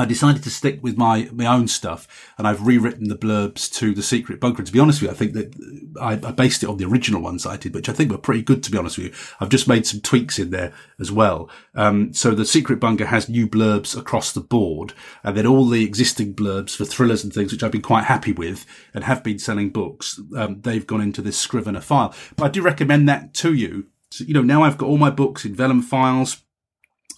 I 0.00 0.06
decided 0.06 0.42
to 0.44 0.50
stick 0.50 0.82
with 0.82 0.96
my, 0.96 1.28
my 1.30 1.44
own 1.44 1.68
stuff 1.68 2.32
and 2.38 2.48
I've 2.48 2.66
rewritten 2.66 3.08
the 3.08 3.16
blurbs 3.16 3.70
to 3.74 3.94
the 3.94 4.02
secret 4.02 4.40
bunker. 4.40 4.60
And 4.60 4.66
to 4.66 4.72
be 4.72 4.80
honest 4.80 5.02
with 5.02 5.10
you, 5.10 5.14
I 5.14 5.18
think 5.18 5.34
that 5.34 5.98
I, 6.00 6.12
I, 6.12 6.32
based 6.32 6.62
it 6.62 6.70
on 6.70 6.78
the 6.78 6.86
original 6.86 7.20
ones 7.20 7.44
I 7.44 7.58
did, 7.58 7.74
which 7.74 7.88
I 7.88 7.92
think 7.92 8.10
were 8.10 8.16
pretty 8.16 8.40
good, 8.40 8.62
to 8.62 8.70
be 8.70 8.78
honest 8.78 8.96
with 8.96 9.08
you. 9.08 9.12
I've 9.40 9.50
just 9.50 9.68
made 9.68 9.86
some 9.86 10.00
tweaks 10.00 10.38
in 10.38 10.50
there 10.50 10.72
as 10.98 11.12
well. 11.12 11.50
Um, 11.74 12.14
so 12.14 12.30
the 12.30 12.46
secret 12.46 12.80
bunker 12.80 13.04
has 13.06 13.28
new 13.28 13.46
blurbs 13.46 13.94
across 13.94 14.32
the 14.32 14.40
board 14.40 14.94
and 15.22 15.36
then 15.36 15.46
all 15.46 15.66
the 15.66 15.84
existing 15.84 16.34
blurbs 16.34 16.74
for 16.74 16.86
thrillers 16.86 17.22
and 17.22 17.32
things, 17.32 17.52
which 17.52 17.62
I've 17.62 17.72
been 17.72 17.82
quite 17.82 18.04
happy 18.04 18.32
with 18.32 18.64
and 18.94 19.04
have 19.04 19.22
been 19.22 19.38
selling 19.38 19.68
books. 19.68 20.18
Um, 20.34 20.62
they've 20.62 20.86
gone 20.86 21.02
into 21.02 21.20
this 21.20 21.36
Scrivener 21.36 21.82
file, 21.82 22.14
but 22.36 22.44
I 22.46 22.48
do 22.48 22.62
recommend 22.62 23.06
that 23.10 23.34
to 23.34 23.52
you. 23.52 23.88
So, 24.10 24.24
you 24.24 24.32
know, 24.32 24.42
now 24.42 24.62
I've 24.62 24.78
got 24.78 24.86
all 24.86 24.98
my 24.98 25.10
books 25.10 25.44
in 25.44 25.54
vellum 25.54 25.82
files. 25.82 26.42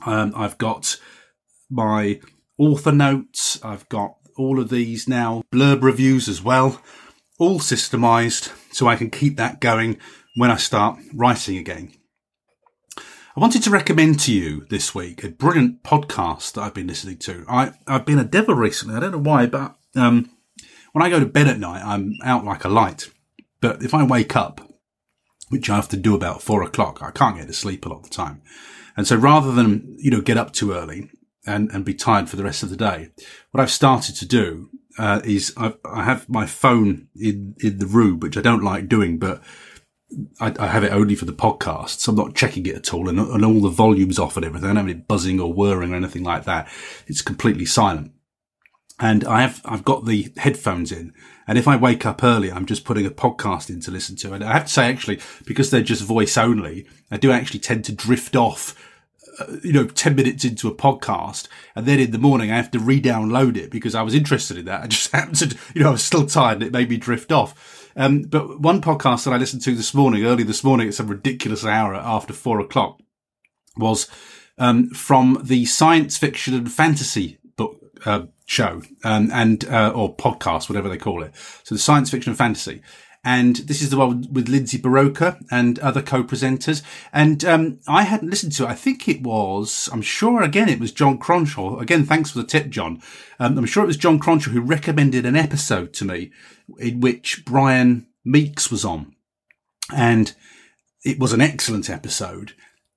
Um, 0.05 0.33
I've 0.35 0.59
got 0.59 0.99
my 1.71 2.21
author 2.63 2.93
notes. 2.93 3.59
I've 3.65 3.89
got 3.89 4.15
all 4.37 4.61
of 4.61 4.69
these 4.69 5.09
now, 5.09 5.43
blurb 5.53 5.83
reviews 5.83 6.29
as 6.29 6.43
well, 6.43 6.81
all 7.39 7.59
systemized 7.59 8.53
so 8.73 8.87
I 8.87 8.95
can 8.95 9.11
keep 9.11 9.37
that 9.37 9.61
going 9.61 9.99
when 10.37 10.51
I 10.51 10.57
start 10.57 11.01
writing 11.13 11.59
again. 11.59 11.93
I 12.97 13.41
wanted 13.41 13.65
to 13.65 13.71
recommend 13.71 14.21
to 14.21 14.33
you 14.33 14.65
this 14.71 14.95
week 14.95 15.25
a 15.25 15.31
brilliant 15.31 15.83
podcast 15.83 16.53
that 16.53 16.63
I've 16.63 16.75
been 16.75 16.87
listening 16.87 17.19
to. 17.19 17.45
I, 17.49 17.73
I've 17.89 18.07
been 18.07 18.19
a 18.19 18.25
devil 18.25 18.55
recently. 18.55 18.95
I 18.95 19.01
don't 19.01 19.13
know 19.13 19.19
why, 19.19 19.47
but 19.47 19.75
um, 19.97 20.31
when 20.93 21.03
I 21.03 21.11
go 21.11 21.19
to 21.19 21.27
bed 21.27 21.49
at 21.49 21.59
night, 21.59 21.83
I'm 21.85 22.13
out 22.23 22.45
like 22.45 22.65
a 22.65 22.69
light. 22.69 23.11
But 23.61 23.83
if 23.83 23.93
I 23.93 24.05
wake 24.05 24.37
up, 24.37 24.61
which 25.49 25.69
I 25.69 25.77
have 25.77 25.89
to 25.89 25.97
do 25.97 26.15
about 26.15 26.43
four 26.43 26.63
o'clock, 26.63 27.03
I 27.03 27.11
can't 27.11 27.37
get 27.37 27.49
to 27.49 27.53
sleep 27.53 27.85
a 27.85 27.89
lot 27.89 27.99
of 27.99 28.05
the 28.05 28.11
time. 28.11 28.43
And 28.97 29.07
so 29.07 29.17
rather 29.17 29.51
than, 29.51 29.97
you 29.99 30.11
know, 30.11 30.21
get 30.21 30.37
up 30.37 30.53
too 30.53 30.73
early, 30.73 31.11
and, 31.47 31.71
and 31.73 31.85
be 31.85 31.95
tired 31.95 32.29
for 32.29 32.37
the 32.37 32.45
rest 32.45 32.63
of 32.63 32.71
the 32.71 32.77
day. 32.77 33.11
What 33.51 33.61
I've 33.61 33.71
started 33.71 34.15
to 34.17 34.27
do 34.27 34.71
uh, 34.99 35.21
is 35.25 35.53
I've, 35.57 35.77
I 35.85 36.05
have 36.05 36.29
my 36.29 36.47
phone 36.47 37.09
in, 37.17 37.55
in 37.61 37.79
the 37.79 37.87
room, 37.87 38.21
which 38.21 38.37
I 38.37 38.43
don't 38.43 38.63
like 38.63 38.89
doing, 38.89 39.19
but 39.19 39.43
I, 40.41 40.55
I, 40.59 40.67
have 40.67 40.85
it 40.85 40.93
only 40.93 41.15
for 41.15 41.25
the 41.25 41.33
podcast. 41.33 42.01
So 42.01 42.13
I'm 42.13 42.17
not 42.17 42.35
checking 42.35 42.67
it 42.67 42.77
at 42.77 42.95
all 42.95 43.09
and, 43.09 43.19
and 43.19 43.45
all 43.45 43.61
the 43.61 43.69
volumes 43.69 44.19
off 44.19 44.37
and 44.37 44.45
everything. 44.45 44.67
I 44.71 44.75
don't 44.75 44.89
have 44.89 44.97
it 44.97 45.09
buzzing 45.09 45.41
or 45.41 45.53
whirring 45.53 45.93
or 45.93 45.97
anything 45.97 46.25
like 46.25 46.45
that. 46.45 46.69
It's 47.07 47.23
completely 47.23 47.65
silent. 47.65 48.13
And 49.01 49.25
I 49.25 49.41
have, 49.41 49.61
I've 49.65 49.85
got 49.85 50.05
the 50.05 50.33
headphones 50.37 50.93
in. 50.93 51.13
And 51.49 51.59
if 51.59 51.67
I 51.67 51.77
wake 51.77 52.07
up 52.07 52.23
early, 52.23 52.53
I'm 52.53 52.67
just 52.67 52.85
putting 52.85 53.07
a 53.07 53.11
podcast 53.11 53.69
in 53.69 53.81
to 53.81 53.91
listen 53.91 54.15
to. 54.17 54.33
And 54.35 54.45
I 54.45 54.53
have 54.53 54.67
to 54.67 54.73
say, 54.73 54.89
actually, 54.89 55.21
because 55.45 55.71
they're 55.71 55.83
just 55.83 56.05
voice 56.05 56.37
only, 56.37 56.87
I 57.11 57.17
do 57.17 57.33
actually 57.33 57.61
tend 57.61 57.85
to 57.87 57.93
drift 57.93 58.37
off 58.37 58.77
you 59.63 59.73
know, 59.73 59.87
10 59.87 60.15
minutes 60.15 60.45
into 60.45 60.69
a 60.69 60.75
podcast. 60.75 61.49
And 61.75 61.87
then 61.87 62.01
in 62.01 62.11
the 62.11 62.19
morning, 62.19 62.51
I 62.51 62.57
have 62.57 62.71
to 62.73 62.79
re-download 62.79 63.57
it 63.57 63.71
because 63.71 63.95
I 63.95 64.03
was 64.03 64.15
interested 64.15 64.59
in 64.59 64.65
that. 64.67 64.83
I 64.83 64.87
just 64.87 65.11
happened 65.13 65.37
to, 65.37 65.57
you 65.75 65.83
know, 65.83 65.89
I 65.89 65.93
was 65.93 66.03
still 66.03 66.27
tired 66.27 66.59
and 66.59 66.65
it 66.65 66.73
made 66.73 66.91
me 66.91 66.97
drift 66.97 67.33
off. 67.33 67.91
Um, 67.97 68.23
but 68.23 68.61
one 68.61 68.81
podcast 68.81 69.25
that 69.25 69.35
I 69.35 69.37
listened 69.37 69.63
to 69.63 69.75
this 69.75 69.95
morning, 69.95 70.25
early 70.25 70.45
this 70.45 70.65
morning 70.65 70.89
at 70.89 70.95
some 70.95 71.09
ridiculous 71.09 71.65
hour 71.65 71.95
after 71.95 72.33
four 72.33 72.61
o'clock 72.61 73.01
was, 73.77 74.09
um, 74.59 74.91
from 74.91 75.41
the 75.45 75.65
science 75.67 76.17
fiction 76.17 76.55
and 76.55 76.71
fantasy 76.71 77.39
book, 77.57 77.79
uh, 78.07 78.23
show, 78.47 78.83
um, 79.05 79.31
and, 79.33 79.65
uh, 79.67 79.93
or 79.95 80.17
podcast, 80.17 80.69
whatever 80.69 80.89
they 80.89 80.97
call 80.97 81.23
it. 81.23 81.35
So 81.65 81.75
the 81.75 81.81
science 81.81 82.11
fiction 82.11 82.31
and 82.31 82.39
fantasy 82.39 82.83
and 83.25 83.57
this 83.57 83.81
is 83.83 83.91
the 83.91 83.97
one 83.97 84.27
with 84.33 84.49
Lindsay 84.49 84.79
Buroker 84.79 85.43
and 85.51 85.79
other 85.79 86.03
co-presenters. 86.03 86.83
And 87.13 87.45
um, 87.45 87.81
I 87.87 88.03
hadn't 88.03 88.31
listened 88.31 88.53
to 88.53 88.65
it. 88.65 88.71
I 88.71 88.75
think 88.75 89.09
it 89.09 89.23
was, 89.23 89.89
I'm 89.93 90.03
sure 90.03 90.43
again 90.43 90.69
it 90.69 90.81
was 90.81 90.93
John 90.93 91.19
Cronshaw. 91.19 91.81
Again, 91.81 92.05
thanks 92.05 92.31
for 92.31 92.39
the 92.39 92.47
tip, 92.47 92.69
John. 92.69 93.01
Um, 93.39 93.59
I'm 93.59 93.67
sure 93.67 93.85
it 93.85 93.89
was 93.89 93.97
John 93.97 94.19
Cronshaw 94.19 94.53
who 94.53 94.61
recommended 94.61 95.25
an 95.25 95.37
episode 95.37 95.93
to 95.95 96.05
me 96.05 96.33
in 96.79 97.01
which 97.01 97.45
Brian 97.45 98.09
Meeks 98.25 98.71
was 98.71 98.85
on, 98.85 99.15
and 99.95 100.35
it 101.05 101.19
was 101.19 101.33
an 101.33 101.41
excellent 101.41 101.91
episode. 101.91 102.55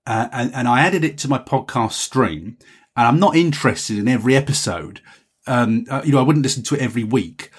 Uh, 0.07 0.27
and, 0.31 0.53
and 0.53 0.67
I 0.67 0.81
added 0.81 1.03
it 1.03 1.17
to 1.19 1.27
my 1.27 1.39
podcast 1.39 1.93
stream. 1.93 2.57
And 2.97 3.07
I'm 3.07 3.19
not 3.19 3.35
interested 3.35 3.97
in 3.97 4.07
every 4.07 4.37
episode. 4.37 5.01
Um, 5.47 5.85
uh, 5.89 6.01
you 6.05 6.13
know, 6.13 6.19
I 6.19 6.21
wouldn't 6.21 6.43
listen 6.43 6.63
to 6.63 6.75
it 6.75 6.81
every 6.81 7.03
week. 7.03 7.51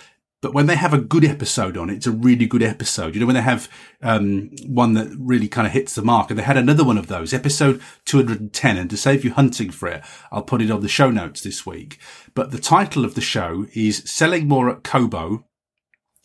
But 0.43 0.53
when 0.53 0.67
they 0.67 0.77
have 0.77 0.93
a 0.93 1.01
good 1.01 1.25
episode 1.25 1.77
on 1.77 1.89
it, 1.89 1.97
it's 1.97 2.07
a 2.07 2.13
really 2.13 2.47
good 2.47 2.63
episode. 2.63 3.15
You 3.15 3.21
know, 3.21 3.27
when 3.27 3.37
they 3.37 3.43
have 3.43 3.71
um, 4.03 4.51
one 4.67 4.93
that 4.93 5.09
really 5.19 5.49
kind 5.49 5.67
of 5.67 5.73
hits 5.73 5.95
the 5.95 6.03
mark, 6.03 6.31
and 6.31 6.39
they 6.39 6.45
had 6.45 6.59
another 6.59 6.85
one 6.85 6.99
of 6.99 7.07
those, 7.07 7.33
episode 7.33 7.81
210. 8.05 8.77
And 8.77 8.91
to 8.91 8.97
save 8.97 9.25
you 9.25 9.33
hunting 9.33 9.71
for 9.71 9.89
it, 9.89 10.05
I'll 10.31 10.43
put 10.43 10.61
it 10.61 10.71
on 10.71 10.83
the 10.83 10.89
show 10.89 11.11
notes 11.11 11.41
this 11.41 11.65
week. 11.65 11.99
But 12.35 12.51
the 12.51 12.59
title 12.59 13.05
of 13.05 13.15
the 13.15 13.23
show 13.23 13.67
is 13.75 14.03
Selling 14.05 14.47
More 14.47 14.69
at 14.69 14.85
Kobo, 14.85 15.47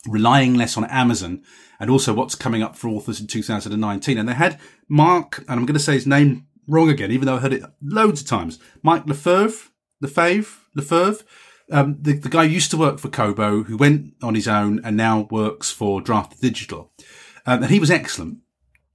Relying 0.05 0.55
Less 0.55 0.75
on 0.75 0.83
Amazon, 0.85 1.41
and 1.79 1.89
also 1.89 2.13
what's 2.13 2.35
coming 2.35 2.61
up 2.61 2.75
for 2.75 2.89
authors 2.89 3.21
in 3.21 3.27
2019. 3.27 4.17
And 4.17 4.27
they 4.27 4.33
had 4.33 4.59
Mark, 4.89 5.39
and 5.47 5.51
I'm 5.51 5.65
going 5.65 5.73
to 5.73 5.79
say 5.79 5.93
his 5.93 6.05
name 6.05 6.47
wrong 6.67 6.89
again, 6.89 7.11
even 7.11 7.27
though 7.27 7.37
I 7.37 7.39
heard 7.39 7.53
it 7.53 7.63
loads 7.81 8.21
of 8.21 8.27
times. 8.27 8.59
Mike 8.83 9.05
Lefebvre, 9.05 9.71
Lefebvre, 10.01 10.63
Lefebvre 10.75 11.23
um, 11.71 11.97
the, 11.99 12.13
the 12.13 12.29
guy 12.29 12.43
used 12.43 12.71
to 12.71 12.77
work 12.77 12.99
for 12.99 13.09
Kobo, 13.09 13.63
who 13.63 13.77
went 13.77 14.13
on 14.21 14.35
his 14.35 14.47
own 14.47 14.81
and 14.83 14.97
now 14.97 15.27
works 15.31 15.71
for 15.71 16.01
Draft2Digital. 16.01 16.89
Um, 17.45 17.63
and 17.63 17.71
he 17.71 17.79
was 17.79 17.89
excellent. 17.89 18.39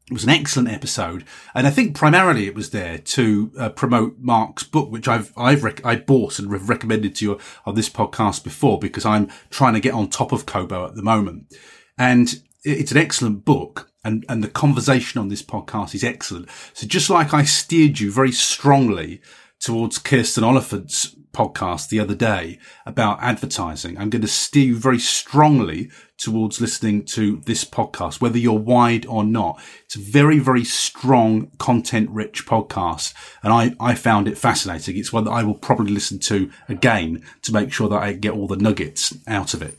It 0.08 0.12
was 0.12 0.22
an 0.22 0.30
excellent 0.30 0.68
episode, 0.68 1.24
and 1.52 1.66
I 1.66 1.70
think 1.70 1.96
primarily 1.96 2.46
it 2.46 2.54
was 2.54 2.70
there 2.70 2.96
to 2.96 3.50
uh, 3.58 3.68
promote 3.70 4.18
Mark's 4.20 4.62
book, 4.62 4.88
which 4.92 5.08
I've 5.08 5.32
I've 5.36 5.64
rec- 5.64 5.84
I 5.84 5.96
bought 5.96 6.38
and 6.38 6.68
recommended 6.68 7.16
to 7.16 7.24
you 7.24 7.40
on 7.64 7.74
this 7.74 7.88
podcast 7.88 8.44
before 8.44 8.78
because 8.78 9.04
I'm 9.04 9.28
trying 9.50 9.74
to 9.74 9.80
get 9.80 9.94
on 9.94 10.08
top 10.08 10.30
of 10.30 10.46
Kobo 10.46 10.86
at 10.86 10.94
the 10.94 11.02
moment, 11.02 11.52
and 11.98 12.40
it's 12.62 12.92
an 12.92 12.98
excellent 12.98 13.44
book. 13.44 13.90
And, 14.04 14.24
and 14.28 14.44
the 14.44 14.48
conversation 14.48 15.20
on 15.20 15.30
this 15.30 15.42
podcast 15.42 15.92
is 15.92 16.04
excellent. 16.04 16.48
So 16.74 16.86
just 16.86 17.10
like 17.10 17.34
I 17.34 17.42
steered 17.42 17.98
you 17.98 18.12
very 18.12 18.30
strongly 18.30 19.20
towards 19.60 19.98
Kirsten 19.98 20.44
Oliphant's 20.44 21.16
podcast 21.36 21.90
the 21.90 22.00
other 22.00 22.14
day 22.14 22.58
about 22.86 23.22
advertising. 23.22 23.98
I'm 23.98 24.10
going 24.10 24.22
to 24.22 24.28
steer 24.28 24.64
you 24.64 24.76
very 24.78 24.98
strongly 24.98 25.90
towards 26.16 26.60
listening 26.60 27.04
to 27.04 27.42
this 27.44 27.64
podcast, 27.64 28.20
whether 28.20 28.38
you're 28.38 28.58
wide 28.58 29.04
or 29.04 29.22
not. 29.22 29.60
It's 29.84 29.96
a 29.96 30.00
very, 30.00 30.38
very 30.38 30.64
strong 30.64 31.50
content 31.58 32.08
rich 32.10 32.46
podcast. 32.46 33.12
And 33.42 33.52
I, 33.52 33.74
I 33.78 33.94
found 33.94 34.28
it 34.28 34.38
fascinating. 34.38 34.96
It's 34.96 35.12
one 35.12 35.24
that 35.24 35.32
I 35.32 35.42
will 35.42 35.54
probably 35.54 35.92
listen 35.92 36.18
to 36.20 36.50
again 36.68 37.22
to 37.42 37.52
make 37.52 37.70
sure 37.72 37.88
that 37.90 38.02
I 38.02 38.14
get 38.14 38.32
all 38.32 38.46
the 38.46 38.56
nuggets 38.56 39.16
out 39.26 39.52
of 39.52 39.60
it. 39.60 39.78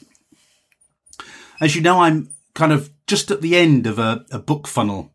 As 1.59 1.75
you 1.75 1.81
know, 1.81 2.01
I'm 2.01 2.29
kind 2.53 2.71
of 2.71 2.91
just 3.07 3.31
at 3.31 3.41
the 3.41 3.55
end 3.55 3.87
of 3.87 3.97
a, 3.97 4.25
a 4.31 4.39
BookFunnel 4.39 5.09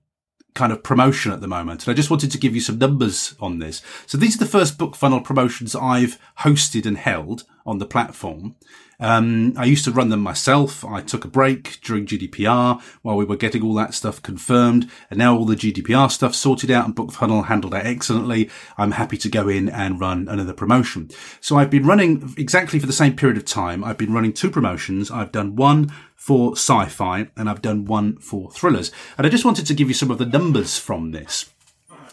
kind 0.55 0.73
of 0.73 0.83
promotion 0.83 1.33
at 1.33 1.41
the 1.41 1.49
moment. 1.49 1.87
And 1.87 1.93
I 1.93 1.97
just 1.97 2.11
wanted 2.11 2.31
to 2.31 2.39
give 2.39 2.55
you 2.55 2.61
some 2.61 2.79
numbers 2.79 3.35
on 3.41 3.59
this. 3.59 3.83
So 4.07 4.19
these 4.19 4.37
are 4.37 4.45
the 4.45 4.51
first 4.51 4.79
BookFunnel 4.79 5.25
promotions 5.25 5.75
I've 5.75 6.19
hosted 6.41 6.87
and 6.87 6.99
held 6.99 7.45
on 7.67 7.79
the 7.79 7.87
platform. 7.87 8.57
Um, 9.03 9.55
I 9.57 9.65
used 9.65 9.85
to 9.87 9.91
run 9.91 10.11
them 10.11 10.21
myself. 10.21 10.85
I 10.85 11.01
took 11.01 11.25
a 11.25 11.29
break 11.29 11.81
during 11.83 12.07
GDPR 12.07 12.81
while 13.03 13.17
we 13.17 13.25
were 13.25 13.37
getting 13.37 13.63
all 13.63 13.75
that 13.75 13.95
stuff 13.95 14.23
confirmed. 14.23 14.89
And 15.11 15.19
now 15.19 15.37
all 15.37 15.45
the 15.45 15.57
GDPR 15.57 16.09
stuff 16.09 16.37
sorted 16.37 16.71
out 16.71 16.87
and 16.87 16.95
BookFunnel 16.95 17.47
handled 17.47 17.73
that 17.73 17.85
excellently. 17.85 18.49
I'm 18.79 18.93
happy 18.93 19.17
to 19.19 19.29
go 19.29 19.49
in 19.49 19.69
and 19.69 20.01
run 20.01 20.29
another 20.29 20.53
promotion. 20.53 21.11
So 21.41 21.57
I've 21.57 21.71
been 21.71 21.85
running 21.85 22.33
exactly 22.39 22.79
for 22.79 22.87
the 22.87 22.93
same 22.93 23.17
period 23.17 23.37
of 23.37 23.45
time. 23.45 23.83
I've 23.83 23.99
been 23.99 24.13
running 24.13 24.33
two 24.33 24.51
promotions. 24.51 25.11
I've 25.11 25.33
done 25.33 25.57
one 25.57 25.93
for 26.15 26.53
sci-fi 26.53 27.29
and 27.37 27.51
I've 27.51 27.61
done 27.61 27.85
one 27.85 28.19
for 28.19 28.53
thrillers. 28.53 28.93
And 29.19 29.27
I 29.27 29.31
just 29.31 29.45
wanted 29.45 29.67
to 29.67 29.75
give 29.75 29.89
you 29.89 29.95
some 29.95 30.13
of 30.13 30.19
the 30.19 30.27
numbers 30.27 30.79
from 30.79 31.11
this. 31.11 31.51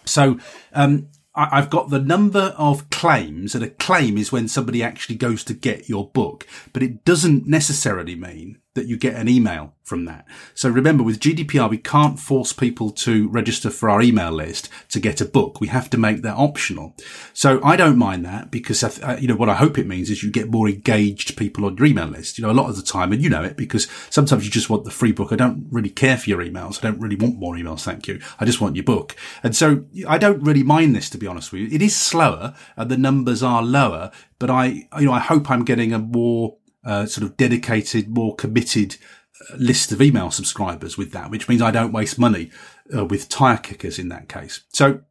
So, 0.05 0.39
um, 0.73 1.09
I've 1.51 1.69
got 1.69 1.89
the 1.89 1.99
number 1.99 2.53
of 2.57 2.89
claims, 2.89 3.55
and 3.55 3.63
a 3.63 3.69
claim 3.69 4.17
is 4.17 4.31
when 4.31 4.47
somebody 4.47 4.83
actually 4.83 5.15
goes 5.15 5.43
to 5.45 5.53
get 5.53 5.89
your 5.89 6.09
book, 6.09 6.45
but 6.73 6.83
it 6.83 7.05
doesn't 7.05 7.47
necessarily 7.47 8.15
mean 8.15 8.58
that 8.75 8.87
you 8.87 8.97
get 8.97 9.15
an 9.15 9.27
email 9.27 9.73
from 9.83 10.05
that. 10.05 10.25
So 10.53 10.69
remember 10.69 11.03
with 11.03 11.19
GDPR, 11.19 11.69
we 11.69 11.79
can't 11.79 12.19
force 12.19 12.53
people 12.53 12.91
to 12.91 13.27
register 13.29 13.71
for 13.71 13.89
our 13.89 14.01
email 14.01 14.31
list 14.31 14.69
to 14.89 14.99
get 14.99 15.19
a 15.19 15.25
book. 15.25 15.59
We 15.59 15.67
have 15.69 15.89
to 15.89 15.97
make 15.97 16.21
that 16.21 16.35
optional. 16.35 16.95
So 17.33 17.59
I 17.63 17.75
don't 17.75 17.97
mind 17.97 18.23
that 18.25 18.51
because, 18.51 18.83
uh, 18.83 19.17
you 19.19 19.27
know, 19.27 19.35
what 19.35 19.49
I 19.49 19.55
hope 19.55 19.79
it 19.79 19.87
means 19.87 20.11
is 20.11 20.21
you 20.21 20.29
get 20.29 20.51
more 20.51 20.69
engaged 20.69 21.35
people 21.35 21.65
on 21.65 21.77
your 21.77 21.87
email 21.87 22.05
list. 22.05 22.37
You 22.37 22.43
know, 22.43 22.51
a 22.51 22.53
lot 22.53 22.69
of 22.69 22.75
the 22.75 22.83
time, 22.83 23.11
and 23.11 23.23
you 23.23 23.29
know 23.29 23.43
it 23.43 23.57
because 23.57 23.87
sometimes 24.11 24.45
you 24.45 24.51
just 24.51 24.69
want 24.69 24.85
the 24.85 24.91
free 24.91 25.11
book. 25.11 25.31
I 25.31 25.35
don't 25.35 25.65
really 25.71 25.89
care 25.89 26.17
for 26.17 26.29
your 26.29 26.39
emails. 26.39 26.77
I 26.77 26.89
don't 26.89 27.01
really 27.01 27.15
want 27.15 27.39
more 27.39 27.55
emails. 27.55 27.81
Thank 27.81 28.07
you. 28.07 28.21
I 28.39 28.45
just 28.45 28.61
want 28.61 28.75
your 28.75 28.85
book. 28.85 29.15
And 29.41 29.55
so 29.55 29.85
I 30.07 30.19
don't 30.19 30.43
really 30.43 30.63
mind 30.63 30.95
this, 30.95 31.09
to 31.09 31.17
be 31.17 31.25
honest 31.25 31.51
with 31.51 31.61
you. 31.61 31.67
It 31.71 31.81
is 31.81 31.95
slower 31.95 32.53
and 32.77 32.91
the 32.91 32.97
numbers 32.97 33.41
are 33.41 33.63
lower, 33.63 34.11
but 34.37 34.51
I, 34.51 34.87
you 34.99 35.05
know, 35.05 35.13
I 35.13 35.19
hope 35.19 35.49
I'm 35.49 35.65
getting 35.65 35.91
a 35.91 35.99
more 35.99 36.58
uh, 36.83 37.05
sort 37.05 37.25
of 37.25 37.37
dedicated, 37.37 38.09
more 38.09 38.35
committed 38.35 38.97
uh, 39.41 39.55
list 39.57 39.91
of 39.91 40.01
email 40.01 40.31
subscribers 40.31 40.97
with 40.97 41.11
that, 41.11 41.31
which 41.31 41.47
means 41.47 41.61
I 41.61 41.71
don't 41.71 41.91
waste 41.91 42.19
money 42.19 42.51
uh, 42.95 43.05
with 43.05 43.29
tire 43.29 43.57
kickers 43.57 43.99
in 43.99 44.09
that 44.09 44.29
case. 44.29 44.61
So 44.69 45.01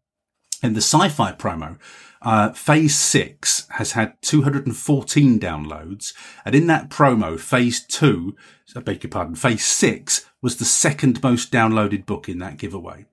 in 0.62 0.74
the 0.74 0.81
sci-fi 0.81 1.33
promo, 1.33 1.78
uh, 2.20 2.50
phase 2.50 2.96
six 2.96 3.66
has 3.70 3.92
had 3.92 4.20
214 4.22 5.38
downloads. 5.38 6.12
And 6.44 6.54
in 6.54 6.66
that 6.66 6.90
promo, 6.90 7.38
phase 7.38 7.85
two, 7.85 8.37
I 8.74 8.81
beg 8.81 9.02
your 9.02 9.11
pardon, 9.11 9.37
phase 9.37 9.64
six 9.64 10.26
was 10.42 10.57
the 10.57 10.64
second 10.64 11.22
most 11.22 11.52
downloaded 11.52 12.07
book 12.07 12.28
in 12.28 12.38
that 12.38 12.59
giveaway. 12.59 13.07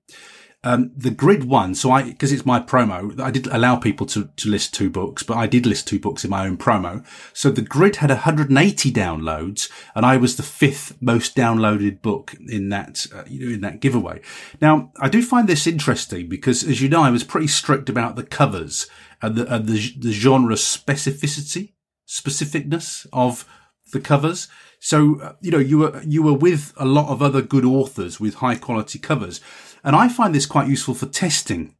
Um, 0.65 0.91
the 0.97 1.12
grid 1.12 1.43
one, 1.43 1.75
so 1.75 1.91
I, 1.91 2.01
because 2.01 2.32
it's 2.32 2.45
my 2.45 2.60
promo, 2.60 3.19
I 3.19 3.30
did 3.30 3.45
allow 3.45 3.75
people 3.75 4.08
to, 4.08 4.32
to 4.36 4.49
list 4.49 4.73
two 4.73 4.89
books, 4.89 5.21
but 5.21 5.38
I 5.38 5.45
did 5.45 5.67
list 5.67 5.88
two 5.88 5.99
books 5.99 6.23
in 6.23 6.32
my 6.32 6.47
own 6.47 6.58
promo. 6.58 7.06
So 7.34 7.51
the 7.51 7.62
grid 7.62 7.97
had 7.97 8.10
180 8.10 8.91
downloads 8.91 9.71
and 9.93 10.08
I 10.08 10.17
was 10.17 10.38
the 10.38 10.43
fifth 10.43 10.99
most 10.99 11.36
downloaded 11.36 12.01
book 12.01 12.34
in 12.49 12.69
that, 12.69 13.06
uh, 13.13 13.25
you 13.28 13.45
know, 13.45 13.54
in 13.54 13.62
that 13.62 13.80
giveaway. 13.80 14.21
Now, 14.60 14.91
I 14.99 15.08
do 15.08 15.21
find 15.21 15.47
this 15.47 15.67
interesting 15.67 16.28
because 16.28 16.63
as 16.63 16.82
you 16.82 16.89
know, 16.89 17.04
I 17.04 17.12
was 17.12 17.23
pretty 17.23 17.47
strict 17.47 17.88
about 17.88 18.15
the 18.15 18.23
covers 18.23 18.88
and 19.21 19.36
the, 19.36 19.54
and 19.54 19.67
the, 19.67 19.93
the 19.99 20.13
genre 20.13 20.56
specificity, 20.56 21.73
specificness 22.08 23.06
of 23.13 23.47
the 23.93 23.99
covers. 23.99 24.47
So, 24.80 25.21
uh, 25.21 25.34
you 25.41 25.51
know, 25.51 25.60
you 25.60 25.78
were, 25.78 26.01
you 26.04 26.23
were 26.23 26.34
with 26.34 26.73
a 26.78 26.86
lot 26.86 27.10
of 27.10 27.21
other 27.21 27.41
good 27.41 27.65
authors 27.65 28.19
with 28.19 28.36
high 28.36 28.56
quality 28.56 28.99
covers. 28.99 29.41
And 29.86 29.95
I 29.95 30.10
find 30.10 30.36
this 30.36 30.48
quite 30.48 30.67
useful 30.67 30.95
for 30.95 31.06
testing 31.06 31.76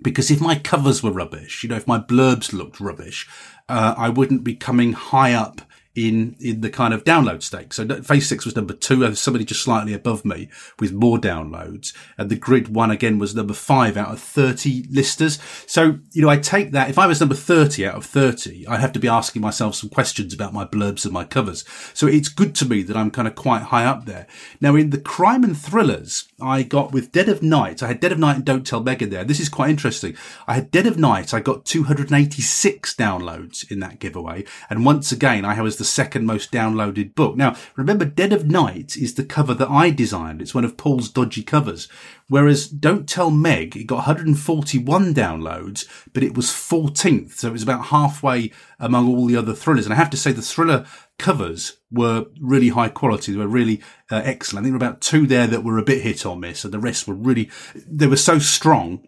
because 0.00 0.30
if 0.30 0.40
my 0.40 0.58
covers 0.58 1.02
were 1.02 1.10
rubbish, 1.10 1.62
you 1.62 1.68
know, 1.68 1.76
if 1.76 1.86
my 1.86 1.98
blurbs 1.98 2.52
looked 2.52 2.80
rubbish, 2.80 3.28
uh, 3.68 3.94
I 3.98 4.08
wouldn't 4.08 4.44
be 4.44 4.54
coming 4.54 4.92
high 4.92 5.34
up 5.34 5.60
in 5.94 6.36
in 6.40 6.62
the 6.62 6.70
kind 6.70 6.94
of 6.94 7.04
download 7.04 7.42
stake. 7.42 7.72
So 7.72 7.86
phase 8.02 8.28
six 8.28 8.44
was 8.44 8.56
number 8.56 8.72
two, 8.72 9.14
somebody 9.14 9.44
just 9.44 9.62
slightly 9.62 9.92
above 9.92 10.24
me 10.24 10.48
with 10.80 10.92
more 10.92 11.18
downloads, 11.18 11.94
and 12.16 12.30
the 12.30 12.36
grid 12.36 12.74
one 12.74 12.90
again 12.90 13.18
was 13.18 13.34
number 13.34 13.54
five 13.54 13.96
out 13.96 14.10
of 14.10 14.20
thirty 14.20 14.86
listers. 14.90 15.38
So 15.66 15.98
you 16.12 16.22
know, 16.22 16.28
I 16.28 16.38
take 16.38 16.72
that. 16.72 16.88
If 16.88 16.98
I 16.98 17.06
was 17.06 17.20
number 17.20 17.34
thirty 17.34 17.86
out 17.86 17.96
of 17.96 18.06
thirty, 18.06 18.66
I'd 18.66 18.80
have 18.80 18.92
to 18.92 18.98
be 18.98 19.08
asking 19.08 19.42
myself 19.42 19.74
some 19.74 19.90
questions 19.90 20.32
about 20.32 20.54
my 20.54 20.64
blurbs 20.64 21.04
and 21.04 21.12
my 21.12 21.24
covers. 21.24 21.64
So 21.92 22.06
it's 22.06 22.28
good 22.28 22.54
to 22.56 22.64
me 22.64 22.82
that 22.82 22.96
I'm 22.96 23.10
kind 23.10 23.28
of 23.28 23.34
quite 23.34 23.62
high 23.64 23.84
up 23.84 24.06
there. 24.06 24.26
Now 24.60 24.76
in 24.76 24.90
the 24.90 25.00
crime 25.00 25.44
and 25.44 25.56
thrillers, 25.56 26.26
I 26.42 26.62
got 26.62 26.92
with 26.92 27.12
Dead 27.12 27.28
of 27.28 27.42
Night. 27.42 27.82
I 27.82 27.88
had 27.88 28.00
Dead 28.00 28.12
of 28.12 28.18
Night 28.18 28.36
and 28.36 28.44
Don't 28.44 28.66
Tell 28.66 28.82
Megan 28.82 29.10
there. 29.10 29.24
This 29.24 29.40
is 29.40 29.48
quite 29.48 29.70
interesting. 29.70 30.16
I 30.46 30.54
had 30.54 30.70
Dead 30.70 30.86
of 30.86 30.98
Night. 30.98 31.32
I 31.32 31.40
got 31.40 31.64
286 31.64 32.94
downloads 32.94 33.70
in 33.70 33.80
that 33.80 33.98
giveaway, 33.98 34.44
and 34.68 34.84
once 34.84 35.12
again, 35.12 35.44
I 35.44 35.60
was 35.60 35.76
the 35.76 35.84
second 35.84 36.26
most 36.26 36.50
downloaded 36.50 37.14
book. 37.14 37.36
Now, 37.36 37.56
remember, 37.76 38.04
Dead 38.04 38.32
of 38.32 38.46
Night 38.46 38.96
is 38.96 39.14
the 39.14 39.24
cover 39.24 39.54
that 39.54 39.70
I 39.70 39.90
designed. 39.90 40.42
It's 40.42 40.54
one 40.54 40.64
of 40.64 40.76
Paul's 40.76 41.08
dodgy 41.08 41.42
covers. 41.42 41.88
Whereas 42.32 42.66
Don't 42.66 43.06
Tell 43.06 43.30
Meg, 43.30 43.76
it 43.76 43.84
got 43.84 43.96
141 43.96 45.12
downloads, 45.12 45.86
but 46.14 46.22
it 46.22 46.34
was 46.34 46.46
14th. 46.46 47.32
So 47.32 47.48
it 47.48 47.52
was 47.52 47.62
about 47.62 47.88
halfway 47.88 48.52
among 48.80 49.06
all 49.06 49.26
the 49.26 49.36
other 49.36 49.52
thrillers. 49.52 49.84
And 49.84 49.92
I 49.92 49.98
have 49.98 50.08
to 50.08 50.16
say 50.16 50.32
the 50.32 50.40
thriller 50.40 50.86
covers 51.18 51.76
were 51.90 52.24
really 52.40 52.70
high 52.70 52.88
quality. 52.88 53.32
They 53.32 53.38
were 53.38 53.46
really 53.46 53.82
uh, 54.10 54.22
excellent. 54.24 54.62
I 54.62 54.70
think 54.70 54.72
there 54.72 54.78
were 54.78 54.92
about 54.92 55.02
two 55.02 55.26
there 55.26 55.46
that 55.46 55.62
were 55.62 55.76
a 55.76 55.84
bit 55.84 56.00
hit 56.00 56.24
or 56.24 56.34
miss 56.34 56.64
and 56.64 56.72
the 56.72 56.78
rest 56.78 57.06
were 57.06 57.12
really, 57.12 57.50
they 57.74 58.06
were 58.06 58.16
so 58.16 58.38
strong. 58.38 59.06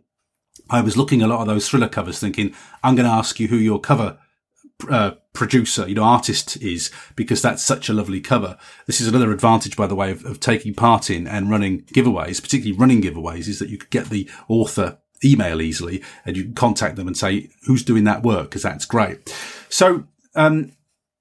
I 0.69 0.83
was 0.83 0.99
looking 0.99 1.23
a 1.23 1.27
lot 1.27 1.41
of 1.41 1.47
those 1.47 1.67
thriller 1.67 1.89
covers 1.89 2.19
thinking, 2.19 2.55
I'm 2.83 2.95
going 2.95 3.09
to 3.09 3.15
ask 3.15 3.41
you 3.41 3.49
who 3.49 3.57
your 3.57 3.81
cover 3.81 4.19
uh, 4.89 5.13
producer, 5.33 5.89
you 5.89 5.95
know, 5.95 6.03
artist 6.03 6.57
is 6.63 6.91
because 7.17 7.43
that's 7.43 7.65
such 7.65 7.89
a 7.89 7.93
lovely 7.93 8.21
cover. 8.21 8.57
This 8.87 9.01
is 9.01 9.09
another 9.09 9.33
advantage, 9.33 9.77
by 9.77 9.87
the 9.87 9.95
way, 9.95 10.11
of, 10.11 10.25
of 10.25 10.41
taking 10.41 10.75
part 10.75 11.11
in 11.11 11.27
and 11.27 11.51
running 11.51 11.83
giveaways, 11.83 12.43
particularly 12.43 12.79
running 12.79 13.03
giveaways, 13.03 13.49
is 13.49 13.59
that 13.59 13.69
you 13.69 13.79
could 13.79 13.91
get 13.91 14.11
the 14.11 14.29
author 14.49 14.99
email 15.25 15.63
easily 15.63 16.03
and 16.25 16.37
you 16.37 16.45
can 16.45 16.55
contact 16.55 16.97
them 16.97 17.07
and 17.07 17.17
say, 17.17 17.49
who's 17.67 17.83
doing 17.83 18.05
that 18.05 18.23
work? 18.23 18.51
Cause 18.51 18.63
that's 18.63 18.85
great. 18.85 19.35
So, 19.69 20.05
um, 20.35 20.73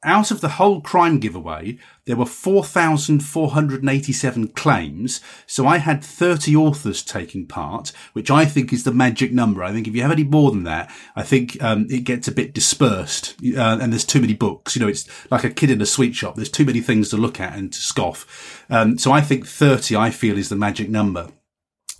out 0.03 0.31
of 0.31 0.41
the 0.41 0.49
whole 0.49 0.81
crime 0.81 1.19
giveaway, 1.19 1.77
there 2.05 2.15
were 2.15 2.25
4,487 2.25 4.47
claims. 4.49 5.21
So 5.47 5.65
I 5.65 5.77
had 5.77 6.03
30 6.03 6.55
authors 6.55 7.01
taking 7.01 7.47
part, 7.47 7.91
which 8.13 8.29
I 8.29 8.45
think 8.45 8.73
is 8.73 8.83
the 8.83 8.93
magic 8.93 9.31
number. 9.31 9.63
I 9.63 9.71
think 9.71 9.87
if 9.87 9.95
you 9.95 10.01
have 10.01 10.11
any 10.11 10.23
more 10.23 10.51
than 10.51 10.63
that, 10.63 10.91
I 11.15 11.23
think 11.23 11.61
um, 11.63 11.87
it 11.89 12.03
gets 12.03 12.27
a 12.27 12.31
bit 12.31 12.53
dispersed 12.53 13.35
uh, 13.55 13.77
and 13.81 13.93
there's 13.93 14.05
too 14.05 14.21
many 14.21 14.33
books. 14.33 14.75
You 14.75 14.81
know, 14.81 14.89
it's 14.89 15.07
like 15.31 15.43
a 15.43 15.49
kid 15.49 15.71
in 15.71 15.81
a 15.81 15.85
sweet 15.85 16.15
shop. 16.15 16.35
There's 16.35 16.49
too 16.49 16.65
many 16.65 16.81
things 16.81 17.09
to 17.09 17.17
look 17.17 17.39
at 17.39 17.57
and 17.57 17.71
to 17.71 17.79
scoff. 17.79 18.65
Um, 18.69 18.97
so 18.97 19.11
I 19.11 19.21
think 19.21 19.47
30, 19.47 19.95
I 19.95 20.09
feel, 20.09 20.37
is 20.37 20.49
the 20.49 20.55
magic 20.55 20.89
number. 20.89 21.29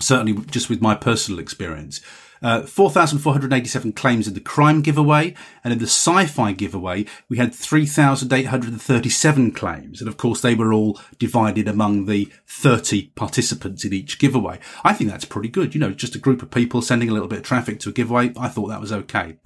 Certainly 0.02 0.46
just 0.48 0.70
with 0.70 0.82
my 0.82 0.96
personal 0.96 1.39
experience. 1.39 2.02
Uh, 2.43 2.63
4,487 2.63 3.93
claims 3.93 4.27
in 4.27 4.34
the 4.34 4.41
crime 4.41 4.82
giveaway. 4.82 5.34
And 5.63 5.71
in 5.71 5.79
the 5.79 5.86
sci-fi 5.86 6.51
giveaway, 6.51 7.06
we 7.29 7.38
had 7.38 7.56
3,837 7.56 9.51
claims. 9.53 10.01
And 10.01 10.10
of 10.10 10.17
course, 10.17 10.41
they 10.41 10.53
were 10.53 10.73
all 10.73 10.99
divided 11.17 11.69
among 11.69 12.06
the 12.06 12.29
30 12.45 13.12
participants 13.15 13.86
in 13.86 13.93
each 13.93 14.19
giveaway. 14.19 14.60
I 14.84 14.93
think 14.93 15.10
that's 15.10 15.23
pretty 15.23 15.47
good. 15.47 15.73
You 15.73 15.79
know, 15.79 15.91
just 15.91 16.15
a 16.15 16.19
group 16.19 16.41
of 16.41 16.51
people 16.51 16.82
sending 16.82 17.10
a 17.10 17.13
little 17.13 17.29
bit 17.29 17.39
of 17.39 17.45
traffic 17.45 17.79
to 17.79 17.89
a 17.89 17.93
giveaway. 17.93 18.34
I 18.38 18.49
thought 18.49 18.67
that 18.67 18.82
was 18.82 18.91
okay. 18.91 19.38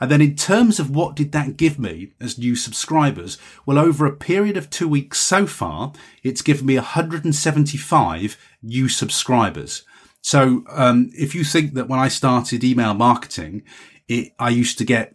And 0.00 0.10
then 0.10 0.22
in 0.22 0.34
terms 0.34 0.80
of 0.80 0.88
what 0.88 1.14
did 1.14 1.32
that 1.32 1.58
give 1.58 1.78
me 1.78 2.12
as 2.20 2.38
new 2.38 2.56
subscribers? 2.56 3.36
Well, 3.66 3.78
over 3.78 4.06
a 4.06 4.16
period 4.16 4.56
of 4.56 4.70
two 4.70 4.88
weeks 4.88 5.18
so 5.18 5.46
far, 5.46 5.92
it's 6.22 6.40
given 6.40 6.64
me 6.64 6.76
175 6.76 8.38
new 8.62 8.88
subscribers. 8.88 9.84
So 10.26 10.64
um, 10.68 11.12
if 11.16 11.36
you 11.36 11.44
think 11.44 11.74
that 11.74 11.86
when 11.86 12.00
I 12.00 12.08
started 12.08 12.64
email 12.64 12.94
marketing, 12.94 13.62
it, 14.08 14.32
I 14.40 14.48
used 14.48 14.76
to 14.78 14.84
get 14.84 15.14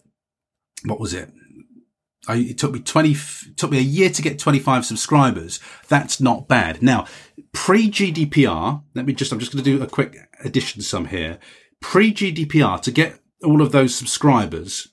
what 0.86 1.02
was 1.02 1.14
it? 1.14 1.30
I, 2.30 2.38
it 2.38 2.58
took 2.58 2.72
me 2.72 2.80
20, 2.80 3.18
took 3.58 3.72
me 3.72 3.80
a 3.80 3.82
year 3.82 4.10
to 4.10 4.22
get 4.22 4.40
25 4.40 4.86
subscribers. 4.86 5.60
That's 5.90 6.22
not 6.22 6.48
bad. 6.48 6.82
Now, 6.82 7.08
pre 7.52 7.92
GDPR, 7.92 8.84
let 8.96 9.06
me 9.06 9.12
just, 9.12 9.34
I'm 9.34 9.40
just 9.40 9.52
going 9.52 9.66
to 9.66 9.78
do 9.78 9.84
a 9.84 9.88
quick 9.88 10.16
addition 10.46 10.82
sum 10.82 11.08
here. 11.08 11.40
Pre 11.82 12.14
GDPR 12.14 12.82
to 12.82 12.92
get 12.92 13.20
all 13.44 13.62
of 13.62 13.74
those 13.74 13.94
subscribers, 13.94 14.88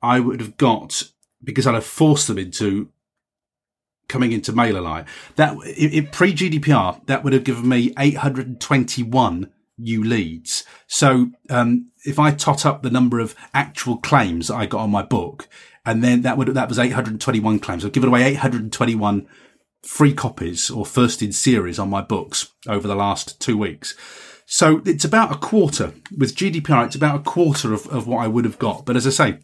I 0.00 0.20
would 0.20 0.40
have 0.40 0.56
got 0.56 1.02
because 1.42 1.66
I'd 1.66 1.74
have 1.74 1.84
forced 1.84 2.28
them 2.28 2.38
into 2.38 2.92
coming 4.08 4.32
into 4.32 4.52
MailerLite. 4.52 5.06
That 5.36 5.56
it, 5.64 6.12
pre 6.12 6.32
GDPR, 6.32 7.04
that 7.06 7.24
would 7.24 7.32
have 7.32 7.44
given 7.44 7.68
me 7.68 7.92
821 7.98 9.50
new 9.78 10.04
leads. 10.04 10.64
So 10.86 11.30
um, 11.50 11.90
if 12.04 12.18
I 12.18 12.30
tot 12.30 12.64
up 12.64 12.82
the 12.82 12.90
number 12.90 13.18
of 13.18 13.34
actual 13.52 13.98
claims 13.98 14.48
that 14.48 14.54
I 14.54 14.66
got 14.66 14.80
on 14.80 14.90
my 14.90 15.02
book, 15.02 15.48
and 15.86 16.02
then 16.02 16.22
that 16.22 16.38
would 16.38 16.48
that 16.48 16.68
was 16.68 16.78
821 16.78 17.58
claims. 17.58 17.84
I've 17.84 17.92
given 17.92 18.08
away 18.08 18.24
821 18.24 19.26
free 19.82 20.14
copies 20.14 20.70
or 20.70 20.86
first 20.86 21.22
in 21.22 21.32
series 21.32 21.78
on 21.78 21.90
my 21.90 22.00
books 22.00 22.54
over 22.66 22.88
the 22.88 22.94
last 22.94 23.40
two 23.40 23.58
weeks. 23.58 23.94
So 24.46 24.82
it's 24.84 25.04
about 25.04 25.32
a 25.32 25.38
quarter 25.38 25.94
with 26.16 26.34
GDPR. 26.34 26.86
It's 26.86 26.96
about 26.96 27.20
a 27.20 27.22
quarter 27.22 27.72
of, 27.72 27.86
of 27.88 28.06
what 28.06 28.18
I 28.18 28.28
would 28.28 28.44
have 28.44 28.58
got. 28.58 28.84
But 28.84 28.96
as 28.96 29.06
I 29.06 29.10
say, 29.10 29.38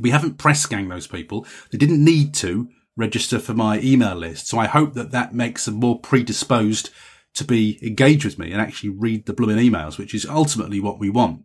we 0.00 0.10
haven't 0.10 0.38
press 0.38 0.64
ganged 0.66 0.90
those 0.90 1.06
people. 1.06 1.46
They 1.70 1.78
didn't 1.78 2.02
need 2.02 2.34
to 2.34 2.68
register 2.96 3.38
for 3.38 3.54
my 3.54 3.80
email 3.80 4.14
list. 4.14 4.46
So 4.46 4.58
I 4.58 4.66
hope 4.66 4.94
that 4.94 5.10
that 5.10 5.34
makes 5.34 5.64
them 5.64 5.74
more 5.74 5.98
predisposed 5.98 6.90
to 7.34 7.44
be 7.44 7.78
engaged 7.82 8.24
with 8.24 8.38
me 8.38 8.52
and 8.52 8.60
actually 8.60 8.90
read 8.90 9.26
the 9.26 9.32
blooming 9.32 9.58
emails, 9.58 9.98
which 9.98 10.14
is 10.14 10.26
ultimately 10.26 10.80
what 10.80 10.98
we 10.98 11.10
want. 11.10 11.42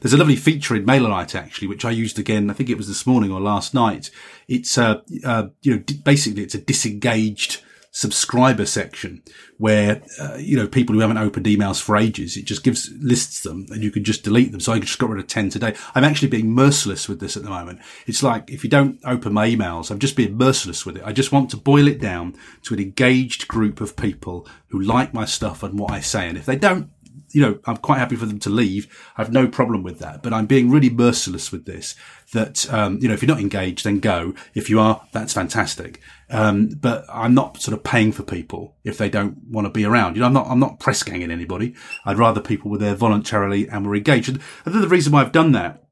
There's 0.00 0.12
a 0.12 0.18
lovely 0.18 0.36
feature 0.36 0.76
in 0.76 0.84
MailerLite 0.84 1.34
actually, 1.34 1.68
which 1.68 1.84
I 1.84 1.90
used 1.90 2.18
again. 2.18 2.50
I 2.50 2.52
think 2.52 2.68
it 2.68 2.76
was 2.76 2.88
this 2.88 3.06
morning 3.06 3.32
or 3.32 3.40
last 3.40 3.74
night. 3.74 4.10
It's 4.46 4.78
uh, 4.78 5.00
uh 5.24 5.48
you 5.62 5.76
know, 5.76 5.82
basically 6.04 6.42
it's 6.42 6.54
a 6.54 6.60
disengaged 6.60 7.62
subscriber 7.96 8.66
section 8.66 9.22
where, 9.56 10.02
uh, 10.20 10.34
you 10.34 10.54
know, 10.54 10.66
people 10.66 10.94
who 10.94 11.00
haven't 11.00 11.16
opened 11.16 11.46
emails 11.46 11.80
for 11.80 11.96
ages, 11.96 12.36
it 12.36 12.44
just 12.44 12.62
gives, 12.62 12.92
lists 13.00 13.40
them 13.40 13.66
and 13.70 13.82
you 13.82 13.90
can 13.90 14.04
just 14.04 14.22
delete 14.22 14.52
them. 14.52 14.60
So 14.60 14.74
I 14.74 14.78
just 14.80 14.98
got 14.98 15.08
rid 15.08 15.18
of 15.18 15.26
10 15.28 15.48
today. 15.48 15.74
I'm 15.94 16.04
actually 16.04 16.28
being 16.28 16.50
merciless 16.50 17.08
with 17.08 17.20
this 17.20 17.38
at 17.38 17.42
the 17.42 17.48
moment. 17.48 17.80
It's 18.06 18.22
like, 18.22 18.50
if 18.50 18.62
you 18.62 18.68
don't 18.68 19.00
open 19.06 19.32
my 19.32 19.48
emails, 19.48 19.90
I'm 19.90 19.98
just 19.98 20.14
being 20.14 20.36
merciless 20.36 20.84
with 20.84 20.98
it. 20.98 21.04
I 21.06 21.12
just 21.14 21.32
want 21.32 21.48
to 21.52 21.56
boil 21.56 21.88
it 21.88 21.98
down 21.98 22.36
to 22.64 22.74
an 22.74 22.80
engaged 22.80 23.48
group 23.48 23.80
of 23.80 23.96
people 23.96 24.46
who 24.68 24.78
like 24.78 25.14
my 25.14 25.24
stuff 25.24 25.62
and 25.62 25.78
what 25.78 25.90
I 25.90 26.00
say. 26.00 26.28
And 26.28 26.36
if 26.36 26.44
they 26.44 26.56
don't, 26.56 26.90
you 27.30 27.40
know, 27.40 27.58
I'm 27.64 27.78
quite 27.78 27.98
happy 27.98 28.16
for 28.16 28.26
them 28.26 28.40
to 28.40 28.50
leave. 28.50 28.94
I 29.16 29.22
have 29.22 29.32
no 29.32 29.48
problem 29.48 29.82
with 29.82 30.00
that, 30.00 30.22
but 30.22 30.34
I'm 30.34 30.46
being 30.46 30.70
really 30.70 30.90
merciless 30.90 31.50
with 31.50 31.64
this 31.64 31.94
that, 32.32 32.72
um, 32.72 32.98
you 33.00 33.08
know, 33.08 33.14
if 33.14 33.22
you're 33.22 33.28
not 33.28 33.40
engaged, 33.40 33.84
then 33.84 34.00
go. 34.00 34.34
If 34.54 34.68
you 34.68 34.80
are, 34.80 35.02
that's 35.12 35.32
fantastic. 35.32 36.00
Um, 36.28 36.68
but 36.68 37.04
I'm 37.08 37.34
not 37.34 37.60
sort 37.60 37.76
of 37.76 37.84
paying 37.84 38.12
for 38.12 38.22
people 38.22 38.76
if 38.84 38.98
they 38.98 39.08
don't 39.08 39.38
want 39.48 39.66
to 39.66 39.70
be 39.70 39.84
around. 39.84 40.16
You 40.16 40.20
know, 40.20 40.26
I'm 40.26 40.32
not, 40.32 40.46
I'm 40.48 40.58
not 40.58 40.80
press 40.80 41.02
ganging 41.02 41.30
anybody. 41.30 41.74
I'd 42.04 42.18
rather 42.18 42.40
people 42.40 42.70
were 42.70 42.78
there 42.78 42.94
voluntarily 42.94 43.68
and 43.68 43.86
were 43.86 43.94
engaged. 43.94 44.28
And 44.28 44.40
the 44.64 44.88
reason 44.88 45.12
why 45.12 45.20
I've 45.20 45.32
done 45.32 45.52
that 45.52 45.86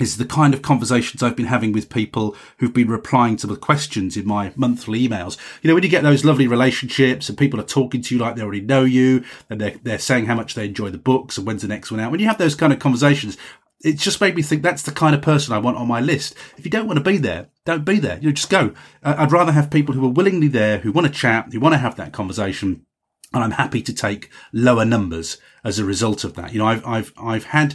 is 0.00 0.16
the 0.16 0.24
kind 0.24 0.54
of 0.54 0.62
conversations 0.62 1.22
I've 1.22 1.36
been 1.36 1.46
having 1.46 1.70
with 1.72 1.88
people 1.88 2.36
who've 2.58 2.74
been 2.74 2.88
replying 2.88 3.36
to 3.36 3.46
the 3.46 3.56
questions 3.56 4.16
in 4.16 4.26
my 4.26 4.52
monthly 4.56 5.06
emails. 5.06 5.36
You 5.62 5.68
know, 5.68 5.74
when 5.74 5.84
you 5.84 5.88
get 5.88 6.02
those 6.02 6.24
lovely 6.24 6.48
relationships 6.48 7.28
and 7.28 7.38
people 7.38 7.60
are 7.60 7.64
talking 7.64 8.02
to 8.02 8.14
you 8.14 8.20
like 8.20 8.34
they 8.34 8.42
already 8.42 8.60
know 8.60 8.82
you 8.82 9.24
and 9.48 9.60
they're, 9.60 9.76
they're 9.82 9.98
saying 9.98 10.26
how 10.26 10.34
much 10.34 10.54
they 10.54 10.66
enjoy 10.66 10.90
the 10.90 10.98
books 10.98 11.38
and 11.38 11.46
when's 11.46 11.62
the 11.62 11.68
next 11.68 11.92
one 11.92 12.00
out. 12.00 12.10
When 12.10 12.18
you 12.18 12.26
have 12.26 12.38
those 12.38 12.56
kind 12.56 12.72
of 12.72 12.80
conversations, 12.80 13.36
it 13.84 13.98
just 13.98 14.20
made 14.20 14.34
me 14.34 14.40
think 14.42 14.62
that's 14.62 14.82
the 14.82 14.90
kind 14.90 15.14
of 15.14 15.20
person 15.20 15.52
I 15.52 15.58
want 15.58 15.76
on 15.76 15.86
my 15.86 16.00
list. 16.00 16.34
If 16.56 16.64
you 16.64 16.70
don't 16.70 16.86
want 16.86 16.98
to 16.98 17.04
be 17.04 17.18
there, 17.18 17.48
don't 17.66 17.84
be 17.84 17.98
there. 17.98 18.16
You 18.16 18.28
know, 18.28 18.32
just 18.32 18.48
go. 18.48 18.72
I'd 19.02 19.30
rather 19.30 19.52
have 19.52 19.70
people 19.70 19.94
who 19.94 20.06
are 20.06 20.10
willingly 20.10 20.48
there, 20.48 20.78
who 20.78 20.90
want 20.90 21.06
to 21.06 21.12
chat, 21.12 21.52
who 21.52 21.60
want 21.60 21.74
to 21.74 21.78
have 21.78 21.96
that 21.96 22.12
conversation. 22.12 22.86
And 23.34 23.44
I'm 23.44 23.52
happy 23.52 23.82
to 23.82 23.92
take 23.92 24.30
lower 24.52 24.86
numbers 24.86 25.36
as 25.64 25.78
a 25.78 25.84
result 25.84 26.24
of 26.24 26.34
that. 26.34 26.52
You 26.54 26.60
know, 26.60 26.66
I've, 26.66 26.86
I've, 26.86 27.12
I've 27.18 27.44
had 27.44 27.74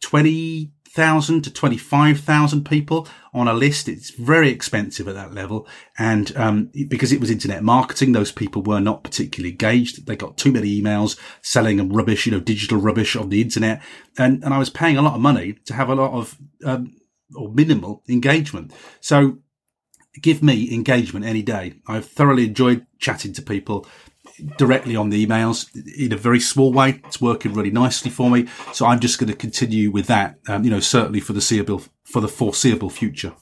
20, 0.00 0.70
thousand 0.98 1.42
to 1.42 1.52
twenty 1.52 1.76
five 1.76 2.18
thousand 2.18 2.64
people 2.64 3.06
on 3.32 3.46
a 3.46 3.54
list. 3.54 3.88
It's 3.88 4.10
very 4.10 4.50
expensive 4.50 5.06
at 5.06 5.14
that 5.14 5.32
level, 5.32 5.68
and 5.96 6.36
um, 6.36 6.70
because 6.88 7.12
it 7.12 7.20
was 7.20 7.30
internet 7.30 7.62
marketing, 7.62 8.12
those 8.12 8.32
people 8.32 8.62
were 8.62 8.80
not 8.80 9.04
particularly 9.04 9.52
engaged. 9.52 10.06
They 10.06 10.16
got 10.16 10.36
too 10.36 10.50
many 10.50 10.80
emails 10.80 11.16
selling 11.40 11.92
rubbish, 11.92 12.26
you 12.26 12.32
know, 12.32 12.40
digital 12.40 12.78
rubbish 12.78 13.14
on 13.14 13.28
the 13.28 13.40
internet, 13.40 13.80
and 14.18 14.42
and 14.42 14.52
I 14.52 14.58
was 14.58 14.70
paying 14.70 14.96
a 14.96 15.02
lot 15.02 15.14
of 15.14 15.20
money 15.20 15.52
to 15.66 15.74
have 15.74 15.88
a 15.88 15.94
lot 15.94 16.12
of 16.12 16.36
um, 16.64 16.96
or 17.36 17.48
minimal 17.52 18.02
engagement. 18.08 18.72
So 19.00 19.38
give 20.20 20.42
me 20.42 20.74
engagement 20.74 21.24
any 21.24 21.42
day. 21.42 21.74
I've 21.86 22.06
thoroughly 22.06 22.46
enjoyed 22.46 22.86
chatting 22.98 23.32
to 23.34 23.42
people 23.42 23.86
directly 24.56 24.96
on 24.96 25.10
the 25.10 25.24
emails 25.24 25.68
in 25.96 26.12
a 26.12 26.16
very 26.16 26.40
small 26.40 26.72
way. 26.72 27.00
It's 27.06 27.20
working 27.20 27.54
really 27.54 27.70
nicely 27.70 28.10
for 28.10 28.30
me. 28.30 28.46
So 28.72 28.86
I'm 28.86 29.00
just 29.00 29.18
going 29.18 29.30
to 29.30 29.36
continue 29.36 29.90
with 29.90 30.06
that, 30.06 30.38
um, 30.48 30.64
you 30.64 30.70
know, 30.70 30.80
certainly 30.80 31.20
for 31.20 31.32
the 31.32 31.40
foreseeable, 31.40 31.82
for 32.04 32.20
the 32.20 32.28
foreseeable 32.28 32.90
future. 32.90 33.34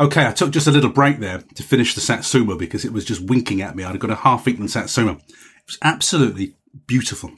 Okay, 0.00 0.26
I 0.26 0.32
took 0.32 0.50
just 0.50 0.66
a 0.66 0.72
little 0.72 0.90
break 0.90 1.20
there 1.20 1.38
to 1.54 1.62
finish 1.62 1.94
the 1.94 2.00
Satsuma 2.00 2.56
because 2.56 2.84
it 2.84 2.92
was 2.92 3.04
just 3.04 3.22
winking 3.22 3.62
at 3.62 3.76
me. 3.76 3.84
I'd 3.84 4.00
got 4.00 4.10
a 4.10 4.16
half-eaten 4.16 4.68
Satsuma. 4.68 5.12
It 5.12 5.66
was 5.66 5.78
absolutely 5.82 6.56
beautiful. 6.86 7.30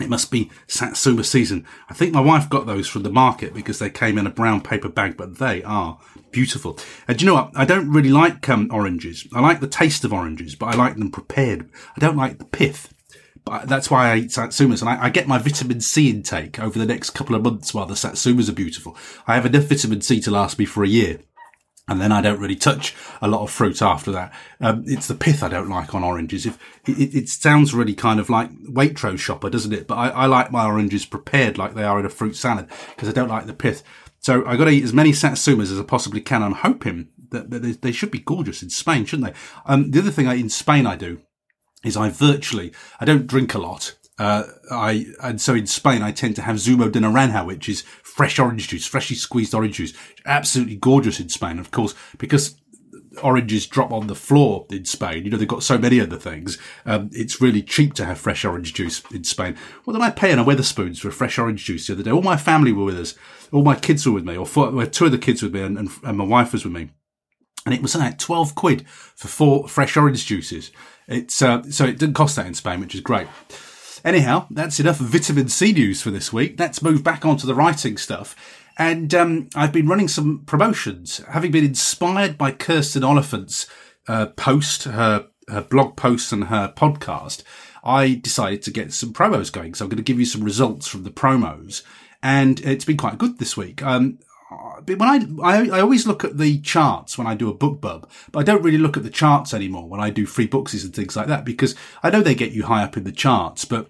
It 0.00 0.08
must 0.08 0.30
be 0.30 0.50
Satsuma 0.66 1.24
season. 1.24 1.66
I 1.88 1.94
think 1.94 2.12
my 2.12 2.20
wife 2.20 2.48
got 2.48 2.66
those 2.66 2.88
from 2.88 3.02
the 3.02 3.10
market 3.10 3.54
because 3.54 3.78
they 3.78 3.90
came 3.90 4.18
in 4.18 4.26
a 4.26 4.30
brown 4.30 4.60
paper 4.60 4.88
bag, 4.88 5.16
but 5.16 5.38
they 5.38 5.62
are 5.62 5.98
beautiful. 6.30 6.78
And 7.08 7.20
you 7.20 7.26
know 7.26 7.34
what? 7.34 7.50
I 7.54 7.64
don't 7.64 7.90
really 7.90 8.10
like 8.10 8.48
um, 8.48 8.68
oranges. 8.72 9.26
I 9.34 9.40
like 9.40 9.60
the 9.60 9.68
taste 9.68 10.04
of 10.04 10.12
oranges, 10.12 10.54
but 10.54 10.66
I 10.66 10.76
like 10.76 10.96
them 10.96 11.10
prepared. 11.10 11.70
I 11.96 12.00
don't 12.00 12.16
like 12.16 12.38
the 12.38 12.44
pith. 12.44 12.92
But 13.44 13.68
that's 13.68 13.90
why 13.90 14.12
I 14.12 14.16
eat 14.16 14.28
satsumas, 14.28 14.80
and 14.82 14.90
I, 14.90 15.04
I, 15.04 15.10
get 15.10 15.26
my 15.26 15.38
vitamin 15.38 15.80
C 15.80 16.10
intake 16.10 16.60
over 16.60 16.78
the 16.78 16.84
next 16.84 17.10
couple 17.10 17.34
of 17.34 17.42
months 17.42 17.72
while 17.72 17.86
the 17.86 17.94
satsumas 17.94 18.50
are 18.50 18.52
beautiful. 18.52 18.96
I 19.26 19.34
have 19.34 19.46
enough 19.46 19.64
vitamin 19.64 20.02
C 20.02 20.20
to 20.20 20.30
last 20.30 20.58
me 20.58 20.66
for 20.66 20.84
a 20.84 20.88
year 20.88 21.20
and 21.90 22.00
then 22.00 22.12
I 22.12 22.22
don't 22.22 22.38
really 22.38 22.56
touch 22.56 22.94
a 23.20 23.26
lot 23.26 23.42
of 23.42 23.50
fruit 23.50 23.82
after 23.82 24.12
that. 24.12 24.32
Um, 24.60 24.84
it's 24.86 25.08
the 25.08 25.14
pith 25.14 25.42
I 25.42 25.48
don't 25.48 25.68
like 25.68 25.92
on 25.92 26.04
oranges. 26.04 26.46
If 26.46 26.56
it, 26.86 27.14
it, 27.14 27.28
sounds 27.28 27.74
really 27.74 27.94
kind 27.94 28.20
of 28.20 28.30
like 28.30 28.48
Waitrose 28.62 29.18
shopper, 29.18 29.50
doesn't 29.50 29.72
it? 29.72 29.88
But 29.88 29.96
I, 29.96 30.08
I, 30.10 30.26
like 30.26 30.52
my 30.52 30.66
oranges 30.66 31.04
prepared 31.04 31.58
like 31.58 31.74
they 31.74 31.82
are 31.82 31.98
in 31.98 32.06
a 32.06 32.10
fruit 32.10 32.36
salad 32.36 32.68
because 32.90 33.08
I 33.08 33.12
don't 33.12 33.28
like 33.28 33.46
the 33.46 33.52
pith. 33.52 33.82
So 34.20 34.46
I 34.46 34.56
got 34.56 34.66
to 34.66 34.70
eat 34.70 34.84
as 34.84 34.92
many 34.92 35.10
satsumas 35.10 35.72
as 35.72 35.80
I 35.80 35.82
possibly 35.82 36.20
can. 36.20 36.44
I'm 36.44 36.52
hoping 36.52 37.08
that, 37.30 37.50
that 37.50 37.62
they, 37.62 37.72
they, 37.72 37.92
should 37.92 38.12
be 38.12 38.20
gorgeous 38.20 38.62
in 38.62 38.70
Spain, 38.70 39.04
shouldn't 39.04 39.32
they? 39.32 39.40
Um, 39.66 39.90
the 39.90 39.98
other 39.98 40.12
thing 40.12 40.28
I, 40.28 40.34
in 40.34 40.48
Spain 40.48 40.86
I 40.86 40.94
do 40.94 41.20
is 41.82 41.96
I 41.96 42.08
virtually 42.08 42.72
I 43.00 43.04
don't 43.04 43.26
drink 43.26 43.52
a 43.54 43.58
lot. 43.58 43.96
Uh, 44.16 44.44
I 44.70 45.06
and 45.22 45.40
so 45.40 45.54
in 45.54 45.66
Spain 45.66 46.02
I 46.02 46.12
tend 46.12 46.36
to 46.36 46.42
have 46.42 46.56
zumo 46.56 46.92
de 46.92 47.00
naranja, 47.00 47.44
which 47.44 47.68
is 47.68 47.82
fresh 48.10 48.38
orange 48.38 48.68
juice, 48.68 48.86
freshly 48.86 49.16
squeezed 49.16 49.54
orange 49.54 49.76
juice, 49.76 49.94
absolutely 50.26 50.76
gorgeous 50.76 51.20
in 51.20 51.28
Spain. 51.28 51.58
Of 51.58 51.70
course, 51.70 51.94
because 52.18 52.56
oranges 53.22 53.66
drop 53.66 53.90
on 53.92 54.06
the 54.06 54.14
floor 54.14 54.66
in 54.70 54.84
Spain, 54.84 55.24
you 55.24 55.30
know 55.30 55.36
they've 55.36 55.48
got 55.48 55.62
so 55.62 55.78
many 55.78 56.00
other 56.00 56.16
things. 56.16 56.58
Um, 56.84 57.10
it's 57.12 57.40
really 57.40 57.62
cheap 57.62 57.94
to 57.94 58.04
have 58.04 58.18
fresh 58.18 58.44
orange 58.44 58.74
juice 58.74 59.02
in 59.12 59.24
Spain. 59.24 59.56
What 59.84 59.94
did 59.94 60.02
I 60.02 60.10
pay 60.10 60.32
in 60.32 60.38
a 60.38 60.44
Wetherspoons 60.44 60.98
for 60.98 61.10
fresh 61.10 61.38
orange 61.38 61.64
juice 61.64 61.86
the 61.86 61.94
other 61.94 62.02
day? 62.02 62.10
All 62.10 62.22
my 62.22 62.36
family 62.36 62.72
were 62.72 62.84
with 62.84 62.98
us, 62.98 63.14
all 63.52 63.62
my 63.62 63.76
kids 63.76 64.06
were 64.06 64.12
with 64.12 64.24
me, 64.24 64.36
or 64.36 64.46
four, 64.46 64.86
two 64.86 65.06
of 65.06 65.12
the 65.12 65.18
kids 65.18 65.42
with 65.42 65.54
me, 65.54 65.62
and, 65.62 65.78
and, 65.78 65.90
and 66.04 66.18
my 66.18 66.24
wife 66.24 66.52
was 66.52 66.64
with 66.64 66.74
me 66.74 66.90
and 67.66 67.74
it 67.74 67.82
was 67.82 67.94
like 67.94 68.18
12 68.18 68.54
quid 68.54 68.88
for 68.88 69.28
four 69.28 69.68
fresh 69.68 69.96
orange 69.96 70.24
juices. 70.26 70.70
It's, 71.06 71.42
uh, 71.42 71.62
so 71.70 71.84
it 71.84 71.98
didn't 71.98 72.14
cost 72.14 72.36
that 72.36 72.46
in 72.46 72.54
Spain, 72.54 72.80
which 72.80 72.94
is 72.94 73.00
great. 73.00 73.26
Anyhow, 74.04 74.46
that's 74.50 74.80
enough 74.80 74.96
vitamin 74.96 75.48
C 75.48 75.72
news 75.72 76.02
for 76.02 76.10
this 76.10 76.32
week. 76.32 76.56
Let's 76.58 76.82
move 76.82 77.04
back 77.04 77.24
onto 77.24 77.46
the 77.46 77.54
writing 77.54 77.96
stuff. 77.96 78.34
And 78.78 79.14
um, 79.14 79.48
I've 79.54 79.72
been 79.72 79.88
running 79.88 80.08
some 80.08 80.44
promotions, 80.46 81.18
having 81.28 81.50
been 81.50 81.64
inspired 81.64 82.38
by 82.38 82.52
Kirsten 82.52 83.02
Oliphant's 83.02 83.66
uh, 84.08 84.26
post, 84.26 84.84
her, 84.84 85.26
her 85.48 85.60
blog 85.60 85.96
post 85.96 86.32
and 86.32 86.44
her 86.44 86.72
podcast. 86.74 87.42
I 87.84 88.14
decided 88.14 88.62
to 88.62 88.70
get 88.70 88.92
some 88.92 89.12
promos 89.12 89.52
going. 89.52 89.74
So 89.74 89.84
I'm 89.84 89.90
going 89.90 89.98
to 89.98 90.02
give 90.02 90.18
you 90.18 90.24
some 90.24 90.44
results 90.44 90.86
from 90.86 91.04
the 91.04 91.10
promos. 91.10 91.82
And 92.22 92.60
it's 92.60 92.84
been 92.84 92.96
quite 92.96 93.18
good 93.18 93.38
this 93.38 93.56
week. 93.56 93.82
Um, 93.82 94.18
when 94.50 95.02
I, 95.02 95.26
I, 95.42 95.68
I 95.78 95.80
always 95.80 96.06
look 96.06 96.24
at 96.24 96.38
the 96.38 96.60
charts 96.60 97.16
when 97.16 97.26
I 97.26 97.34
do 97.34 97.48
a 97.48 97.56
BookBub, 97.56 98.08
but 98.32 98.40
I 98.40 98.42
don't 98.42 98.62
really 98.62 98.78
look 98.78 98.96
at 98.96 99.02
the 99.02 99.10
charts 99.10 99.54
anymore 99.54 99.88
when 99.88 100.00
I 100.00 100.10
do 100.10 100.26
free 100.26 100.46
bookses 100.46 100.84
and 100.84 100.94
things 100.94 101.16
like 101.16 101.28
that 101.28 101.44
because 101.44 101.74
I 102.02 102.10
know 102.10 102.22
they 102.22 102.34
get 102.34 102.52
you 102.52 102.64
high 102.64 102.82
up 102.82 102.96
in 102.96 103.04
the 103.04 103.12
charts, 103.12 103.64
but 103.64 103.88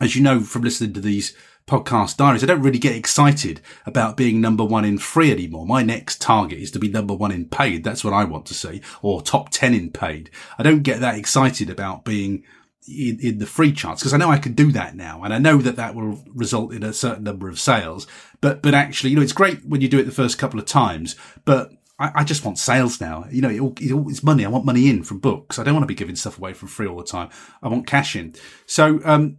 as 0.00 0.16
you 0.16 0.22
know 0.22 0.40
from 0.40 0.62
listening 0.62 0.92
to 0.94 1.00
these 1.00 1.36
podcast 1.66 2.16
diaries, 2.16 2.42
I 2.42 2.46
don't 2.46 2.62
really 2.62 2.78
get 2.78 2.96
excited 2.96 3.60
about 3.86 4.16
being 4.16 4.40
number 4.40 4.64
one 4.64 4.84
in 4.84 4.98
free 4.98 5.30
anymore. 5.30 5.66
My 5.66 5.82
next 5.82 6.20
target 6.20 6.58
is 6.58 6.70
to 6.72 6.78
be 6.78 6.88
number 6.88 7.14
one 7.14 7.30
in 7.30 7.46
paid. 7.46 7.84
That's 7.84 8.04
what 8.04 8.12
I 8.12 8.24
want 8.24 8.46
to 8.46 8.54
see, 8.54 8.82
or 9.00 9.22
top 9.22 9.50
10 9.50 9.74
in 9.74 9.90
paid. 9.90 10.30
I 10.58 10.62
don't 10.62 10.82
get 10.82 11.00
that 11.00 11.16
excited 11.16 11.70
about 11.70 12.04
being 12.04 12.44
in, 12.86 13.18
in 13.20 13.38
the 13.38 13.46
free 13.46 13.72
charts 13.72 14.02
because 14.02 14.12
I 14.12 14.18
know 14.18 14.30
I 14.30 14.38
can 14.38 14.52
do 14.52 14.72
that 14.72 14.94
now, 14.96 15.22
and 15.22 15.32
I 15.32 15.38
know 15.38 15.58
that 15.58 15.76
that 15.76 15.94
will 15.94 16.22
result 16.34 16.72
in 16.72 16.82
a 16.82 16.92
certain 16.92 17.24
number 17.24 17.48
of 17.48 17.58
sales. 17.58 18.06
But 18.40 18.62
but 18.62 18.74
actually, 18.74 19.10
you 19.10 19.16
know, 19.16 19.22
it's 19.22 19.32
great 19.32 19.64
when 19.64 19.80
you 19.80 19.88
do 19.88 19.98
it 19.98 20.04
the 20.04 20.12
first 20.12 20.38
couple 20.38 20.60
of 20.60 20.66
times, 20.66 21.16
but 21.44 21.72
I, 21.98 22.24
just 22.24 22.44
want 22.44 22.58
sales 22.58 23.00
now. 23.00 23.26
You 23.30 23.42
know, 23.42 23.48
it, 23.48 23.80
it, 23.80 23.94
it's 24.08 24.24
money. 24.24 24.44
I 24.44 24.48
want 24.48 24.64
money 24.64 24.90
in 24.90 25.04
from 25.04 25.20
books. 25.20 25.58
I 25.58 25.62
don't 25.62 25.74
want 25.74 25.84
to 25.84 25.88
be 25.88 25.94
giving 25.94 26.16
stuff 26.16 26.38
away 26.38 26.52
for 26.52 26.66
free 26.66 26.88
all 26.88 26.96
the 26.96 27.04
time. 27.04 27.30
I 27.62 27.68
want 27.68 27.86
cash 27.86 28.16
in. 28.16 28.34
So, 28.66 29.00
um, 29.04 29.38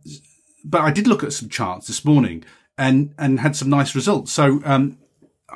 but 0.64 0.82
I 0.82 0.92
did 0.92 1.06
look 1.06 1.24
at 1.24 1.34
some 1.34 1.50
charts 1.50 1.88
this 1.88 2.06
morning 2.06 2.46
and 2.78 3.14
and 3.18 3.42
had 3.42 3.56
some 3.56 3.70
nice 3.70 3.94
results. 3.94 4.32
So, 4.32 4.62
um, 4.64 4.98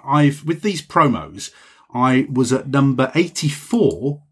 I've 0.04 0.43
with 0.43 0.62
these 0.62 0.82
promos, 0.82 1.52
I 1.93 2.28
was 2.30 2.52
at 2.52 2.67
number 2.67 3.12
eighty 3.15 3.49
four 3.49 4.23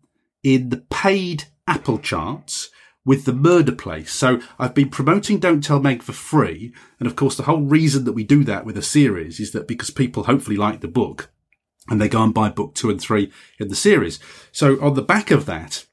in 0.43 0.69
the 0.69 0.77
paid 0.77 1.45
Apple 1.67 1.99
charts 1.99 2.69
with 3.07 3.23
the 3.23 3.33
murder 3.33 3.71
place. 3.71 4.11
So 4.11 4.41
I've 4.59 4.75
been 4.75 4.89
promoting 4.89 5.39
Don't 5.39 5.63
Tell 5.63 5.79
Meg 5.79 6.03
for 6.03 6.11
free. 6.11 6.73
And 6.99 7.07
of 7.07 7.15
course, 7.15 7.37
the 7.37 7.43
whole 7.43 7.61
reason 7.61 8.03
that 8.03 8.11
we 8.11 8.25
do 8.25 8.43
that 8.43 8.65
with 8.65 8.77
a 8.77 8.81
series 8.81 9.39
is 9.39 9.53
that 9.53 9.67
because 9.67 9.89
people 9.89 10.25
hopefully 10.25 10.57
like 10.57 10.81
the 10.81 10.89
book 10.89 11.31
and 11.89 12.01
they 12.01 12.09
go 12.09 12.21
and 12.21 12.33
buy 12.33 12.49
book 12.49 12.75
two 12.75 12.89
and 12.89 13.01
three 13.01 13.31
in 13.59 13.69
the 13.69 13.75
series. 13.75 14.19
So 14.51 14.79
on 14.81 14.93
the 14.93 15.01
back 15.01 15.31
of 15.31 15.45
that, 15.45 15.85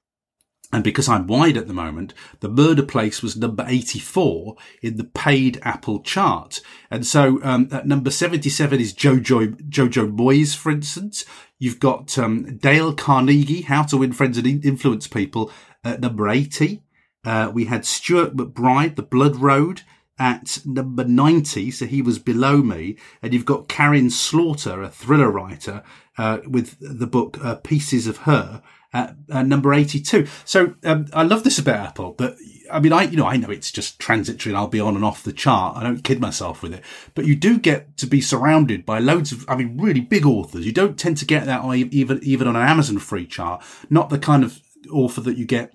And 0.72 0.83
because 0.83 1.09
I'm 1.09 1.29
wide 1.29 1.57
at 1.57 1.68
the 1.68 1.72
moment, 1.72 2.14
the 2.40 2.48
murder 2.48 2.83
place 2.83 3.22
was 3.22 3.37
number 3.37 3.64
84 3.64 4.57
in 4.83 4.96
the 4.96 5.05
paid 5.05 5.61
Apple 5.62 6.00
chart. 6.00 6.61
And 6.90 7.07
so, 7.07 7.38
um, 7.44 7.68
at 7.70 7.87
number 7.87 8.11
77 8.11 8.81
is 8.81 8.92
Jojo, 8.92 9.55
Jojo 9.70 10.12
Moyes, 10.12 10.57
for 10.57 10.72
instance. 10.72 11.24
You've 11.61 11.79
got, 11.79 12.18
um, 12.18 12.57
Dale 12.57 12.92
Carnegie, 12.92 13.62
How 13.62 13.85
to 13.85 13.98
Win 13.98 14.12
Friends 14.12 14.37
and 14.37 14.64
Influence 14.64 15.07
People 15.07 15.53
at 15.85 16.00
number 16.00 16.29
80. 16.29 16.83
Uh, 17.25 17.51
we 17.53 17.67
had 17.67 17.85
Stuart 17.85 18.37
MacBride, 18.37 18.97
The 18.97 19.03
Blood 19.03 19.37
Road 19.37 19.83
at 20.19 20.61
number 20.65 21.05
90. 21.05 21.71
So 21.71 21.87
he 21.87 22.03
was 22.03 22.19
below 22.19 22.59
me. 22.59 22.97
And 23.23 23.33
you've 23.33 23.45
got 23.45 23.69
Karin 23.69 24.11
Slaughter, 24.11 24.83
a 24.83 24.89
thriller 24.89 25.31
writer, 25.31 25.83
uh, 26.19 26.39
with 26.47 26.77
the 26.81 27.07
book, 27.07 27.43
uh, 27.45 27.57
Pieces 27.57 28.07
of 28.07 28.19
Her 28.19 28.63
at, 28.95 29.17
at 29.31 29.47
number 29.47 29.75
82. 29.75 30.27
So 30.45 30.75
um, 30.85 31.07
I 31.13 31.25
love 31.25 31.45
this 31.45 31.59
about 31.59 31.87
Apple, 31.87 32.13
but 32.13 32.37
I 32.71 32.81
mean, 32.81 32.93
I, 32.93 33.03
you 33.03 33.17
know, 33.17 33.27
I 33.27 33.37
know 33.37 33.51
it's 33.51 33.73
just 33.73 33.99
transitory 33.99 34.53
and 34.53 34.57
I'll 34.57 34.69
be 34.69 34.81
on 34.81 34.95
and 34.95 35.05
off 35.05 35.25
the 35.25 35.33
chart. 35.33 35.77
I 35.77 35.83
don't 35.83 36.05
kid 36.05 36.21
myself 36.21 36.63
with 36.63 36.73
it, 36.73 36.83
but 37.15 37.27
you 37.27 37.35
do 37.35 37.59
get 37.59 37.97
to 37.99 38.07
be 38.07 38.21
surrounded 38.21 38.87
by 38.87 39.01
loads 39.01 39.33
of, 39.33 39.45
I 39.49 39.57
mean, 39.57 39.77
really 39.77 40.01
big 40.01 40.25
authors. 40.25 40.65
You 40.65 40.73
don't 40.73 40.99
tend 40.99 41.17
to 41.19 41.27
get 41.27 41.45
that 41.47 41.65
even, 41.75 42.21
even 42.23 42.47
on 42.49 42.57
an 42.57 42.67
Amazon 42.67 42.99
free 42.99 43.27
chart, 43.27 43.63
not 43.91 44.11
the 44.11 44.19
kind 44.19 44.45
of 44.45 44.61
author 44.91 45.21
that 45.23 45.37
you 45.37 45.45
get 45.45 45.75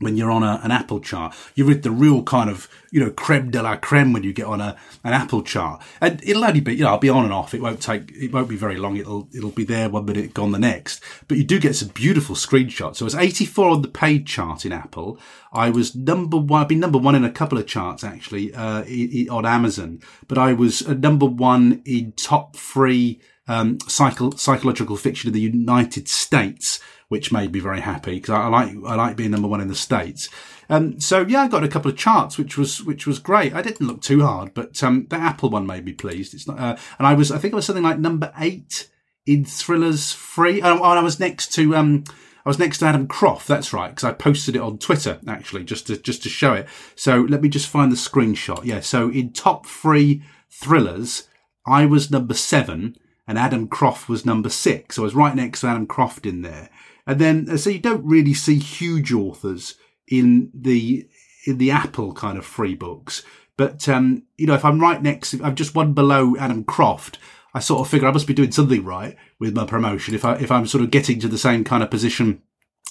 when 0.00 0.16
you're 0.16 0.30
on 0.30 0.42
a, 0.42 0.60
an 0.64 0.70
Apple 0.70 1.00
chart. 1.00 1.34
You're 1.54 1.68
with 1.68 1.82
the 1.82 1.90
real 1.90 2.22
kind 2.22 2.50
of, 2.50 2.68
you 2.90 3.00
know, 3.00 3.10
creme 3.10 3.50
de 3.50 3.62
la 3.62 3.76
creme 3.76 4.12
when 4.12 4.24
you 4.24 4.32
get 4.32 4.46
on 4.46 4.60
a, 4.60 4.76
an 5.04 5.12
Apple 5.12 5.42
chart. 5.42 5.82
And 6.00 6.22
it'll 6.24 6.44
only 6.44 6.60
be, 6.60 6.74
you 6.74 6.82
know, 6.82 6.90
I'll 6.90 6.98
be 6.98 7.08
on 7.08 7.24
and 7.24 7.32
off. 7.32 7.54
It 7.54 7.62
won't 7.62 7.80
take, 7.80 8.10
it 8.12 8.32
won't 8.32 8.48
be 8.48 8.56
very 8.56 8.76
long. 8.76 8.96
It'll, 8.96 9.28
it'll 9.32 9.50
be 9.50 9.64
there 9.64 9.88
one 9.88 10.04
minute, 10.04 10.34
gone 10.34 10.52
the 10.52 10.58
next. 10.58 11.02
But 11.28 11.38
you 11.38 11.44
do 11.44 11.60
get 11.60 11.76
some 11.76 11.88
beautiful 11.88 12.34
screenshots. 12.34 12.96
So 12.96 13.04
I 13.04 13.06
was 13.06 13.14
84 13.14 13.68
on 13.68 13.82
the 13.82 13.88
paid 13.88 14.26
chart 14.26 14.66
in 14.66 14.72
Apple. 14.72 15.18
I 15.52 15.70
was 15.70 15.94
number 15.94 16.36
one, 16.36 16.62
I've 16.62 16.68
been 16.68 16.80
number 16.80 16.98
one 16.98 17.14
in 17.14 17.24
a 17.24 17.30
couple 17.30 17.58
of 17.58 17.66
charts 17.66 18.02
actually, 18.02 18.52
uh, 18.52 18.84
on 19.30 19.46
Amazon, 19.46 20.00
but 20.26 20.36
I 20.36 20.52
was 20.52 20.86
number 20.88 21.26
one 21.26 21.82
in 21.84 22.12
top 22.12 22.56
three, 22.56 23.20
um, 23.48 23.78
psycho- 23.86 24.36
psychological 24.36 24.96
fiction 24.96 25.28
in 25.28 25.34
the 25.34 25.40
United 25.40 26.08
States 26.08 26.80
which 27.08 27.32
made 27.32 27.52
me 27.52 27.60
very 27.60 27.80
happy 27.80 28.16
because 28.16 28.30
I, 28.30 28.42
I, 28.42 28.48
like 28.48 28.76
I 28.86 28.94
like 28.94 29.16
being 29.16 29.30
number 29.30 29.48
one 29.48 29.60
in 29.60 29.68
the 29.68 29.74
states. 29.74 30.28
Um, 30.68 30.98
so 30.98 31.20
yeah, 31.22 31.42
I 31.42 31.48
got 31.48 31.64
a 31.64 31.68
couple 31.68 31.90
of 31.90 31.96
charts, 31.96 32.38
which 32.38 32.56
was 32.56 32.82
which 32.82 33.06
was 33.06 33.18
great. 33.18 33.54
I 33.54 33.62
didn't 33.62 33.86
look 33.86 34.00
too 34.00 34.22
hard, 34.22 34.54
but 34.54 34.82
um, 34.82 35.06
the 35.10 35.16
Apple 35.16 35.50
one 35.50 35.66
made 35.66 35.84
me 35.84 35.92
pleased. 35.92 36.34
It's 36.34 36.48
not, 36.48 36.58
uh, 36.58 36.76
and 36.98 37.06
I 37.06 37.14
was 37.14 37.30
I 37.30 37.38
think 37.38 37.54
I 37.54 37.56
was 37.56 37.66
something 37.66 37.84
like 37.84 37.98
number 37.98 38.32
eight 38.38 38.90
in 39.26 39.44
thrillers 39.44 40.12
free. 40.12 40.62
Oh, 40.62 40.74
and 40.74 40.82
I 40.82 41.02
was 41.02 41.20
next 41.20 41.52
to 41.54 41.76
um, 41.76 42.04
I 42.44 42.48
was 42.48 42.58
next 42.58 42.78
to 42.78 42.86
Adam 42.86 43.06
Croft. 43.06 43.46
That's 43.46 43.72
right, 43.72 43.90
because 43.90 44.04
I 44.04 44.12
posted 44.12 44.56
it 44.56 44.62
on 44.62 44.78
Twitter 44.78 45.20
actually, 45.28 45.64
just 45.64 45.86
to 45.88 45.96
just 45.96 46.22
to 46.22 46.28
show 46.28 46.54
it. 46.54 46.66
So 46.96 47.20
let 47.20 47.42
me 47.42 47.48
just 47.48 47.68
find 47.68 47.92
the 47.92 47.96
screenshot. 47.96 48.64
Yeah, 48.64 48.80
so 48.80 49.10
in 49.10 49.32
top 49.32 49.66
three 49.66 50.22
thrillers, 50.50 51.28
I 51.66 51.84
was 51.84 52.10
number 52.10 52.34
seven, 52.34 52.96
and 53.26 53.38
Adam 53.38 53.68
Croft 53.68 54.08
was 54.08 54.26
number 54.26 54.48
six. 54.48 54.96
So 54.96 55.02
I 55.02 55.04
was 55.04 55.14
right 55.14 55.34
next 55.34 55.60
to 55.60 55.68
Adam 55.68 55.86
Croft 55.86 56.26
in 56.26 56.42
there. 56.42 56.68
And 57.06 57.20
then, 57.20 57.46
uh, 57.50 57.56
so 57.56 57.70
you 57.70 57.78
don't 57.78 58.04
really 58.04 58.34
see 58.34 58.58
huge 58.58 59.12
authors 59.12 59.74
in 60.08 60.50
the, 60.54 61.08
in 61.46 61.58
the 61.58 61.70
Apple 61.70 62.12
kind 62.12 62.38
of 62.38 62.44
free 62.44 62.74
books. 62.74 63.22
But, 63.56 63.88
um, 63.88 64.24
you 64.36 64.46
know, 64.46 64.54
if 64.54 64.64
I'm 64.64 64.80
right 64.80 65.02
next, 65.02 65.34
I'm 65.42 65.54
just 65.54 65.74
one 65.74 65.92
below 65.92 66.36
Adam 66.36 66.64
Croft, 66.64 67.18
I 67.54 67.60
sort 67.60 67.80
of 67.80 67.88
figure 67.88 68.08
I 68.08 68.12
must 68.12 68.26
be 68.26 68.34
doing 68.34 68.50
something 68.50 68.84
right 68.84 69.16
with 69.38 69.54
my 69.54 69.64
promotion 69.64 70.14
if 70.14 70.24
I, 70.24 70.34
if 70.36 70.50
I'm 70.50 70.66
sort 70.66 70.82
of 70.82 70.90
getting 70.90 71.20
to 71.20 71.28
the 71.28 71.38
same 71.38 71.62
kind 71.62 71.82
of 71.82 71.90
position, 71.90 72.42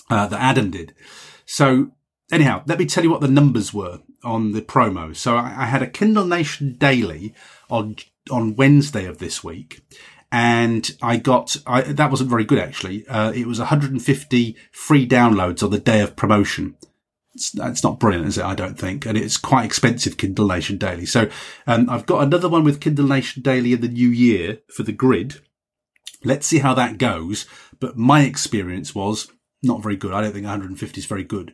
uh, 0.09 0.27
that 0.27 0.39
Adam 0.39 0.71
did. 0.71 0.95
So 1.45 1.91
anyhow, 2.31 2.63
let 2.65 2.79
me 2.79 2.85
tell 2.85 3.03
you 3.03 3.11
what 3.11 3.21
the 3.21 3.27
numbers 3.27 3.73
were 3.73 3.99
on 4.23 4.53
the 4.53 4.61
promo. 4.61 5.15
So 5.15 5.35
I, 5.35 5.63
I 5.63 5.65
had 5.65 5.81
a 5.81 5.87
Kindle 5.87 6.25
Nation 6.25 6.77
daily 6.77 7.33
on, 7.69 7.97
on 8.31 8.55
Wednesday 8.55 9.05
of 9.05 9.17
this 9.17 9.43
week 9.43 9.81
and 10.33 10.89
I 10.99 11.17
got 11.17 11.55
I, 11.67 11.83
that 11.83 12.09
wasn't 12.09 12.31
very 12.31 12.43
good 12.43 12.57
actually. 12.57 13.07
Uh, 13.07 13.31
it 13.31 13.45
was 13.45 13.59
150 13.59 14.57
free 14.71 15.07
downloads 15.07 15.61
on 15.61 15.69
the 15.69 15.79
day 15.79 16.01
of 16.01 16.15
promotion. 16.15 16.75
It's, 17.35 17.53
it's, 17.55 17.83
not 17.83 17.99
brilliant, 17.99 18.27
is 18.27 18.39
it? 18.39 18.43
I 18.43 18.55
don't 18.55 18.77
think, 18.77 19.05
and 19.05 19.17
it's 19.17 19.37
quite 19.37 19.65
expensive. 19.65 20.17
Kindle 20.17 20.47
Nation 20.47 20.77
Daily. 20.77 21.05
So 21.05 21.29
um, 21.65 21.89
I've 21.89 22.07
got 22.07 22.23
another 22.23 22.49
one 22.49 22.63
with 22.63 22.81
Kindle 22.81 23.07
Nation 23.07 23.43
Daily 23.43 23.73
in 23.73 23.81
the 23.81 23.87
new 23.87 24.09
year 24.09 24.59
for 24.75 24.83
the 24.83 24.91
grid. 24.91 25.39
Let's 26.23 26.47
see 26.47 26.59
how 26.59 26.73
that 26.75 26.97
goes. 26.97 27.45
But 27.79 27.97
my 27.97 28.21
experience 28.21 28.95
was 28.95 29.31
not 29.61 29.83
very 29.83 29.95
good. 29.95 30.13
I 30.13 30.21
don't 30.21 30.33
think 30.33 30.45
150 30.45 30.99
is 30.99 31.05
very 31.05 31.23
good. 31.23 31.53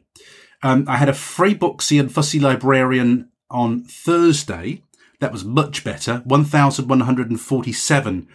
Um, 0.63 0.85
I 0.87 0.97
had 0.97 1.09
a 1.09 1.13
free 1.13 1.55
Booksy 1.55 1.99
and 1.99 2.11
Fussy 2.11 2.39
Librarian 2.39 3.29
on 3.49 3.83
Thursday. 3.83 4.83
That 5.19 5.31
was 5.31 5.45
much 5.45 5.83
better. 5.83 6.21
1,147 6.25 8.27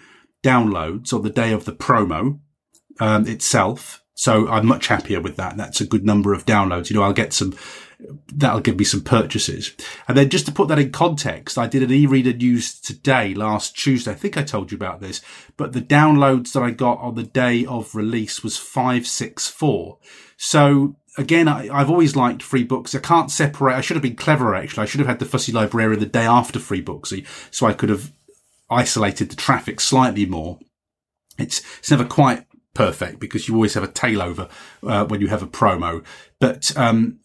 downloads 0.44 1.12
on 1.12 1.22
the 1.22 1.30
day 1.30 1.52
of 1.52 1.64
the 1.64 1.72
promo 1.72 2.38
um, 3.00 3.26
itself. 3.26 4.02
So 4.14 4.46
I'm 4.48 4.66
much 4.66 4.87
happier 4.87 5.20
with 5.20 5.37
that. 5.37 5.57
That's 5.57 5.80
a 5.80 5.87
good 5.87 6.04
number 6.04 6.33
of 6.33 6.46
downloads. 6.46 6.88
You 6.88 6.96
know, 6.96 7.02
I'll 7.02 7.12
get 7.12 7.33
some, 7.33 7.57
that'll 8.33 8.61
give 8.61 8.78
me 8.78 8.85
some 8.85 9.00
purchases. 9.00 9.74
And 10.07 10.16
then 10.16 10.30
just 10.30 10.46
to 10.46 10.52
put 10.52 10.68
that 10.68 10.78
in 10.78 10.92
context, 10.92 11.59
I 11.59 11.66
did 11.66 11.83
an 11.83 11.92
e-reader 11.92 12.33
news 12.33 12.80
today, 12.80 13.35
last 13.35 13.76
Tuesday. 13.76 14.12
I 14.12 14.14
think 14.14 14.37
I 14.37 14.44
told 14.44 14.70
you 14.70 14.76
about 14.76 15.00
this, 15.00 15.20
but 15.57 15.72
the 15.72 15.83
downloads 15.83 16.52
that 16.52 16.62
I 16.62 16.70
got 16.70 17.00
on 17.00 17.16
the 17.16 17.24
day 17.24 17.66
of 17.66 17.96
release 17.96 18.44
was 18.44 18.57
564. 18.57 19.98
So 20.37 20.94
again, 21.16 21.48
I, 21.48 21.76
have 21.76 21.90
always 21.90 22.14
liked 22.14 22.42
free 22.42 22.64
books. 22.64 22.94
I 22.94 23.00
can't 23.00 23.30
separate. 23.30 23.74
I 23.74 23.80
should 23.80 23.96
have 23.96 24.02
been 24.02 24.16
cleverer, 24.16 24.54
actually. 24.54 24.85
I 24.85 24.87
should 24.87 25.00
have 25.00 25.09
had 25.09 25.18
the 25.18 25.24
fussy 25.24 25.50
librarian 25.50 25.98
the 25.98 26.07
day 26.07 26.24
after 26.24 26.61
free 26.61 26.83
booksy. 26.83 27.26
So 27.50 27.66
I 27.66 27.72
could 27.72 27.88
have 27.88 28.12
isolated 28.70 29.31
the 29.31 29.37
traffic 29.37 29.81
slightly 29.81 30.27
more. 30.27 30.59
It's, 31.38 31.62
it's 31.79 31.90
never 31.90 32.05
quite 32.05 32.46
perfect 32.74 33.20
because 33.20 33.48
you 33.48 33.55
always 33.55 33.74
have 33.74 33.85
a 33.85 33.88
tail 33.88 34.20
over 34.20 34.48
uh, 34.83 35.05
when 35.07 35.20
you 35.20 35.29
have 35.29 35.42
a 35.42 35.46
promo. 35.46 36.05
But, 36.40 36.77
um, 36.77 37.20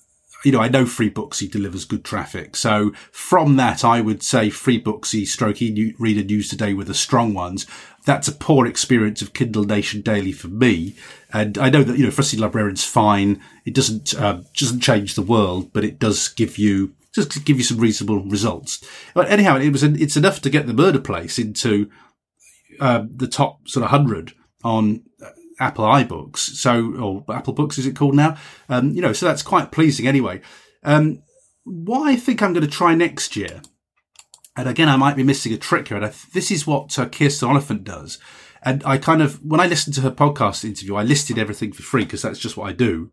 you 0.45 0.51
know, 0.51 0.61
I 0.61 0.69
know 0.69 0.85
Free 0.85 1.09
Booksy 1.09 1.51
delivers 1.51 1.85
good 1.85 2.05
traffic. 2.05 2.55
So 2.55 2.91
from 3.11 3.57
that, 3.57 3.83
I 3.83 3.99
would 3.99 4.23
say 4.23 4.49
Free 4.49 4.81
Booksy 4.81 5.27
stroke 5.27 5.61
e-reader 5.61 6.23
news 6.23 6.47
today 6.49 6.73
with 6.73 6.87
the 6.87 6.93
strong 6.93 7.33
ones. 7.33 7.65
That's 8.05 8.27
a 8.27 8.33
poor 8.33 8.65
experience 8.65 9.21
of 9.21 9.33
Kindle 9.33 9.65
Nation 9.65 10.01
Daily 10.01 10.31
for 10.31 10.47
me. 10.47 10.95
And 11.33 11.57
I 11.57 11.69
know 11.69 11.83
that, 11.83 11.97
you 11.97 12.05
know, 12.05 12.11
Fussy 12.11 12.37
Librarian's 12.37 12.85
fine. 12.85 13.41
It 13.65 13.75
doesn't, 13.75 14.13
uh, 14.13 14.41
doesn't 14.55 14.79
change 14.79 15.15
the 15.15 15.21
world, 15.21 15.73
but 15.73 15.83
it 15.83 15.99
does 15.99 16.29
give 16.29 16.57
you 16.57 16.95
just 17.13 17.31
to 17.31 17.39
give 17.39 17.57
you 17.57 17.63
some 17.63 17.79
reasonable 17.79 18.23
results. 18.23 18.83
But 19.13 19.29
anyhow, 19.29 19.57
it 19.57 19.71
was 19.71 19.83
it's 19.83 20.17
enough 20.17 20.41
to 20.41 20.49
get 20.49 20.67
the 20.67 20.73
murder 20.73 20.99
place 20.99 21.39
into 21.39 21.89
uh, 22.79 23.03
the 23.09 23.27
top 23.27 23.67
sort 23.67 23.83
of 23.83 23.89
hundred 23.89 24.33
on 24.63 25.03
uh, 25.23 25.29
Apple 25.59 25.85
iBooks. 25.85 26.37
So 26.37 26.95
or 26.95 27.35
Apple 27.35 27.53
Books 27.53 27.77
is 27.77 27.85
it 27.85 27.95
called 27.95 28.15
now? 28.15 28.37
Um, 28.67 28.91
you 28.91 29.01
know, 29.01 29.13
so 29.13 29.25
that's 29.25 29.43
quite 29.43 29.71
pleasing 29.71 30.07
anyway. 30.07 30.41
Um, 30.83 31.21
what 31.63 32.07
I 32.07 32.15
think 32.15 32.41
I'm 32.41 32.53
going 32.53 32.65
to 32.65 32.71
try 32.71 32.95
next 32.95 33.35
year, 33.35 33.61
and 34.55 34.67
again, 34.67 34.89
I 34.89 34.95
might 34.95 35.15
be 35.15 35.23
missing 35.23 35.53
a 35.53 35.57
trick 35.57 35.87
here. 35.87 35.97
And 35.97 36.05
I, 36.05 36.13
this 36.33 36.51
is 36.51 36.65
what 36.65 36.97
uh, 36.97 37.07
Kirsten 37.07 37.49
Oliphant 37.49 37.83
does. 37.83 38.17
And 38.61 38.83
I 38.85 38.97
kind 38.97 39.21
of, 39.21 39.43
when 39.43 39.61
I 39.61 39.67
listened 39.67 39.95
to 39.95 40.01
her 40.01 40.11
podcast 40.11 40.65
interview, 40.65 40.95
I 40.95 41.03
listed 41.03 41.37
everything 41.37 41.71
for 41.71 41.81
free 41.81 42.03
because 42.03 42.21
that's 42.21 42.39
just 42.39 42.57
what 42.57 42.69
I 42.69 42.73
do. 42.73 43.11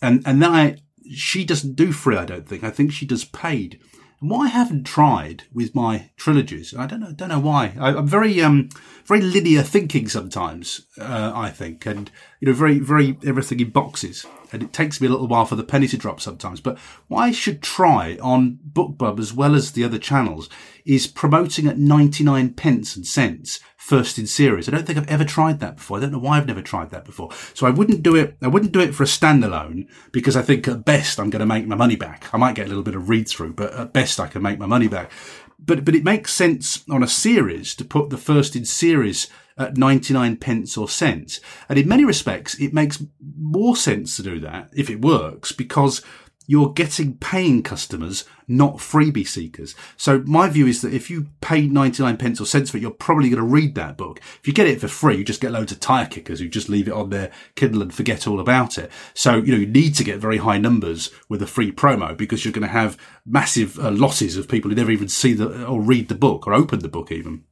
And, 0.00 0.22
and 0.24 0.40
then 0.40 0.52
I, 0.52 0.76
she 1.12 1.44
doesn't 1.44 1.76
do 1.76 1.92
free, 1.92 2.16
I 2.16 2.24
don't 2.24 2.48
think. 2.48 2.64
I 2.64 2.70
think 2.70 2.92
she 2.92 3.06
does 3.06 3.24
paid. 3.24 3.80
And 4.20 4.30
what 4.30 4.44
I 4.44 4.48
haven't 4.48 4.84
tried 4.84 5.44
with 5.52 5.74
my 5.74 6.10
trilogies, 6.16 6.74
I 6.76 6.86
don't 6.86 7.00
know, 7.00 7.12
don't 7.12 7.28
know 7.28 7.38
why. 7.38 7.74
I, 7.78 7.90
am 7.90 8.06
very, 8.06 8.40
um, 8.40 8.70
very 9.04 9.20
linear 9.20 9.62
thinking 9.62 10.08
sometimes. 10.08 10.86
Uh, 10.98 11.32
I 11.34 11.50
think, 11.50 11.84
and 11.86 12.10
you 12.40 12.48
know, 12.48 12.54
very, 12.54 12.78
very 12.78 13.18
everything 13.26 13.60
in 13.60 13.70
boxes, 13.70 14.26
and 14.56 14.64
it 14.64 14.72
takes 14.72 15.00
me 15.00 15.06
a 15.06 15.10
little 15.10 15.28
while 15.28 15.44
for 15.44 15.56
the 15.56 15.62
penny 15.62 15.86
to 15.88 15.96
drop 15.96 16.20
sometimes. 16.20 16.60
But 16.60 16.78
what 17.08 17.20
I 17.20 17.30
should 17.30 17.62
try 17.62 18.18
on 18.20 18.58
BookBub 18.72 19.18
as 19.18 19.32
well 19.32 19.54
as 19.54 19.72
the 19.72 19.84
other 19.84 19.98
channels 19.98 20.48
is 20.84 21.06
promoting 21.06 21.66
at 21.66 21.78
99 21.78 22.54
pence 22.54 22.96
and 22.96 23.06
cents 23.06 23.60
first 23.76 24.18
in 24.18 24.26
series. 24.26 24.68
I 24.68 24.72
don't 24.72 24.86
think 24.86 24.98
I've 24.98 25.08
ever 25.08 25.24
tried 25.24 25.60
that 25.60 25.76
before. 25.76 25.98
I 25.98 26.00
don't 26.00 26.12
know 26.12 26.18
why 26.18 26.38
I've 26.38 26.46
never 26.46 26.62
tried 26.62 26.90
that 26.90 27.04
before. 27.04 27.30
So 27.54 27.66
I 27.66 27.70
wouldn't 27.70 28.02
do 28.02 28.16
it. 28.16 28.36
I 28.42 28.48
wouldn't 28.48 28.72
do 28.72 28.80
it 28.80 28.94
for 28.94 29.02
a 29.02 29.06
standalone 29.06 29.88
because 30.10 30.36
I 30.36 30.42
think 30.42 30.66
at 30.66 30.84
best 30.84 31.20
I'm 31.20 31.30
going 31.30 31.40
to 31.40 31.46
make 31.46 31.66
my 31.66 31.76
money 31.76 31.96
back. 31.96 32.32
I 32.32 32.38
might 32.38 32.54
get 32.54 32.66
a 32.66 32.68
little 32.68 32.82
bit 32.82 32.96
of 32.96 33.08
read 33.08 33.28
through, 33.28 33.52
but 33.52 33.72
at 33.74 33.92
best 33.92 34.18
I 34.18 34.26
can 34.26 34.42
make 34.42 34.58
my 34.58 34.66
money 34.66 34.88
back. 34.88 35.10
But, 35.58 35.84
but 35.84 35.94
it 35.94 36.04
makes 36.04 36.34
sense 36.34 36.84
on 36.90 37.02
a 37.02 37.08
series 37.08 37.74
to 37.76 37.84
put 37.84 38.10
the 38.10 38.18
first 38.18 38.56
in 38.56 38.64
series 38.64 39.28
at 39.58 39.76
99 39.76 40.36
pence 40.36 40.76
or 40.76 40.88
cents. 40.88 41.40
And 41.68 41.78
in 41.78 41.88
many 41.88 42.04
respects, 42.04 42.54
it 42.60 42.74
makes 42.74 43.02
more 43.38 43.76
sense 43.76 44.16
to 44.16 44.22
do 44.22 44.40
that 44.40 44.70
if 44.74 44.90
it 44.90 45.00
works 45.00 45.52
because 45.52 46.02
you're 46.46 46.72
getting 46.72 47.16
paying 47.16 47.62
customers, 47.62 48.24
not 48.46 48.76
freebie 48.76 49.26
seekers. 49.26 49.74
So 49.96 50.22
my 50.26 50.48
view 50.48 50.66
is 50.66 50.80
that 50.82 50.94
if 50.94 51.10
you 51.10 51.26
pay 51.40 51.66
99 51.66 52.16
pence 52.16 52.40
or 52.40 52.46
cents 52.46 52.70
for 52.70 52.76
it, 52.76 52.80
you're 52.80 52.92
probably 52.92 53.28
going 53.28 53.42
to 53.42 53.48
read 53.48 53.74
that 53.74 53.96
book. 53.96 54.20
If 54.40 54.46
you 54.46 54.52
get 54.52 54.68
it 54.68 54.80
for 54.80 54.88
free, 54.88 55.16
you 55.16 55.24
just 55.24 55.40
get 55.40 55.50
loads 55.50 55.72
of 55.72 55.80
tire 55.80 56.06
kickers 56.06 56.38
who 56.38 56.48
just 56.48 56.68
leave 56.68 56.86
it 56.86 56.94
on 56.94 57.10
their 57.10 57.30
Kindle 57.56 57.82
and 57.82 57.92
forget 57.92 58.26
all 58.26 58.40
about 58.40 58.78
it. 58.78 58.90
So, 59.14 59.36
you 59.36 59.52
know, 59.52 59.58
you 59.58 59.66
need 59.66 59.94
to 59.96 60.04
get 60.04 60.20
very 60.20 60.38
high 60.38 60.58
numbers 60.58 61.10
with 61.28 61.42
a 61.42 61.46
free 61.46 61.72
promo 61.72 62.16
because 62.16 62.44
you're 62.44 62.52
going 62.52 62.66
to 62.66 62.68
have 62.68 62.96
massive 63.24 63.78
uh, 63.78 63.90
losses 63.90 64.36
of 64.36 64.48
people 64.48 64.70
who 64.70 64.76
never 64.76 64.92
even 64.92 65.08
see 65.08 65.32
the, 65.32 65.66
or 65.66 65.80
read 65.80 66.08
the 66.08 66.14
book 66.14 66.46
or 66.46 66.54
open 66.54 66.78
the 66.78 66.88
book 66.88 67.10
even. 67.10 67.44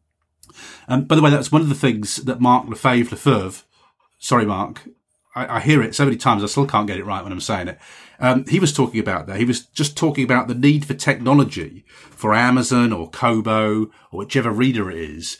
Um, 0.89 1.05
by 1.05 1.17
the 1.17 1.23
way, 1.23 1.31
that's 1.31 1.53
one 1.53 1.63
of 1.63 1.69
the 1.69 1.75
things 1.75 2.17
that 2.17 2.41
Mark 2.41 2.69
Lefebvre, 2.69 3.11
Lefebvre, 3.11 3.65
sorry, 4.19 4.47
Mark, 4.47 4.89
I, 5.35 5.57
I, 5.57 5.61
hear 5.61 5.83
it 5.83 5.95
so 5.95 6.05
many 6.05 6.17
times, 6.17 6.43
I 6.43 6.47
still 6.47 6.67
can't 6.67 6.87
get 6.87 6.99
it 6.99 7.05
right 7.05 7.23
when 7.23 7.33
I'm 7.33 7.41
saying 7.41 7.69
it. 7.69 7.79
Um, 8.21 8.45
he 8.47 8.61
was 8.61 8.73
talking 8.73 9.01
about 9.01 9.27
that. 9.27 9.39
He 9.39 9.45
was 9.45 9.67
just 9.67 9.97
talking 9.97 10.25
about 10.25 10.49
the 10.49 10.55
need 10.55 10.85
for 10.85 10.95
technology 10.95 11.85
for 12.11 12.35
Amazon 12.35 12.93
or 12.93 13.11
Kobo 13.11 13.91
or 14.11 14.19
whichever 14.19 14.51
reader 14.51 14.91
it 14.91 14.99
is 14.99 15.39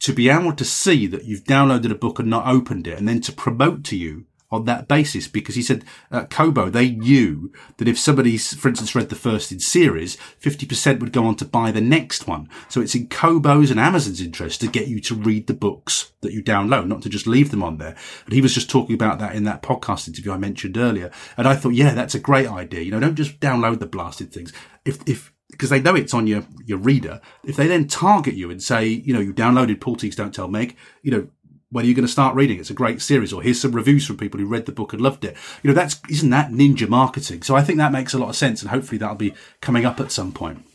to 0.00 0.12
be 0.12 0.28
able 0.28 0.52
to 0.52 0.64
see 0.64 1.06
that 1.06 1.24
you've 1.24 1.44
downloaded 1.44 1.90
a 1.90 1.94
book 1.94 2.18
and 2.18 2.28
not 2.28 2.46
opened 2.46 2.86
it 2.86 2.98
and 2.98 3.08
then 3.08 3.20
to 3.22 3.32
promote 3.32 3.84
to 3.84 3.96
you 3.96 4.26
on 4.50 4.64
that 4.64 4.86
basis 4.86 5.26
because 5.26 5.54
he 5.54 5.62
said 5.62 5.84
at 6.10 6.30
Kobo 6.30 6.70
they 6.70 6.90
knew 6.90 7.52
that 7.78 7.88
if 7.88 7.98
somebody, 7.98 8.38
for 8.38 8.68
instance, 8.68 8.94
read 8.94 9.08
the 9.08 9.16
first 9.16 9.50
in 9.50 9.60
series, 9.60 10.16
50% 10.40 11.00
would 11.00 11.12
go 11.12 11.24
on 11.26 11.36
to 11.36 11.44
buy 11.44 11.70
the 11.70 11.80
next 11.80 12.26
one. 12.26 12.48
So 12.68 12.80
it's 12.80 12.94
in 12.94 13.08
Kobo's 13.08 13.70
and 13.70 13.80
Amazon's 13.80 14.20
interest 14.20 14.60
to 14.60 14.68
get 14.68 14.88
you 14.88 15.00
to 15.00 15.14
read 15.14 15.46
the 15.46 15.54
books 15.54 16.12
that 16.20 16.32
you 16.32 16.42
download, 16.42 16.86
not 16.86 17.02
to 17.02 17.08
just 17.08 17.26
leave 17.26 17.50
them 17.50 17.62
on 17.62 17.78
there. 17.78 17.96
And 18.24 18.32
he 18.32 18.40
was 18.40 18.54
just 18.54 18.70
talking 18.70 18.94
about 18.94 19.18
that 19.18 19.34
in 19.34 19.44
that 19.44 19.62
podcast 19.62 20.08
interview 20.08 20.32
I 20.32 20.38
mentioned 20.38 20.76
earlier. 20.76 21.10
And 21.36 21.48
I 21.48 21.54
thought, 21.54 21.74
yeah, 21.74 21.94
that's 21.94 22.14
a 22.14 22.20
great 22.20 22.48
idea. 22.48 22.82
You 22.82 22.92
know, 22.92 23.00
don't 23.00 23.16
just 23.16 23.40
download 23.40 23.80
the 23.80 23.86
blasted 23.86 24.32
things. 24.32 24.52
If, 24.84 24.98
if, 25.08 25.32
because 25.50 25.70
they 25.70 25.80
know 25.80 25.94
it's 25.94 26.14
on 26.14 26.26
your, 26.26 26.44
your 26.64 26.78
reader. 26.78 27.20
If 27.44 27.56
they 27.56 27.66
then 27.66 27.86
target 27.86 28.34
you 28.34 28.50
and 28.50 28.62
say, 28.62 28.86
you 28.86 29.14
know, 29.14 29.20
you 29.20 29.32
downloaded 29.32 29.80
Paul 29.80 29.96
Teague's 29.96 30.16
Don't 30.16 30.34
Tell 30.34 30.48
Meg, 30.48 30.76
you 31.02 31.10
know, 31.10 31.28
when 31.76 31.84
are 31.84 31.88
you 31.88 31.94
going 31.94 32.06
to 32.06 32.10
start 32.10 32.34
reading? 32.34 32.58
It's 32.58 32.70
a 32.70 32.74
great 32.74 33.02
series, 33.02 33.34
or 33.34 33.42
here's 33.42 33.60
some 33.60 33.72
reviews 33.72 34.06
from 34.06 34.16
people 34.16 34.40
who 34.40 34.46
read 34.46 34.64
the 34.64 34.72
book 34.72 34.94
and 34.94 35.02
loved 35.02 35.26
it. 35.26 35.36
You 35.62 35.68
know, 35.68 35.74
that's 35.74 36.00
isn't 36.08 36.30
that 36.30 36.50
ninja 36.50 36.88
marketing? 36.88 37.42
So 37.42 37.54
I 37.54 37.62
think 37.62 37.76
that 37.76 37.92
makes 37.92 38.14
a 38.14 38.18
lot 38.18 38.30
of 38.30 38.36
sense, 38.36 38.62
and 38.62 38.70
hopefully 38.70 38.96
that'll 38.96 39.14
be 39.14 39.34
coming 39.60 39.84
up 39.84 40.00
at 40.00 40.10
some 40.10 40.32
point. 40.32 40.66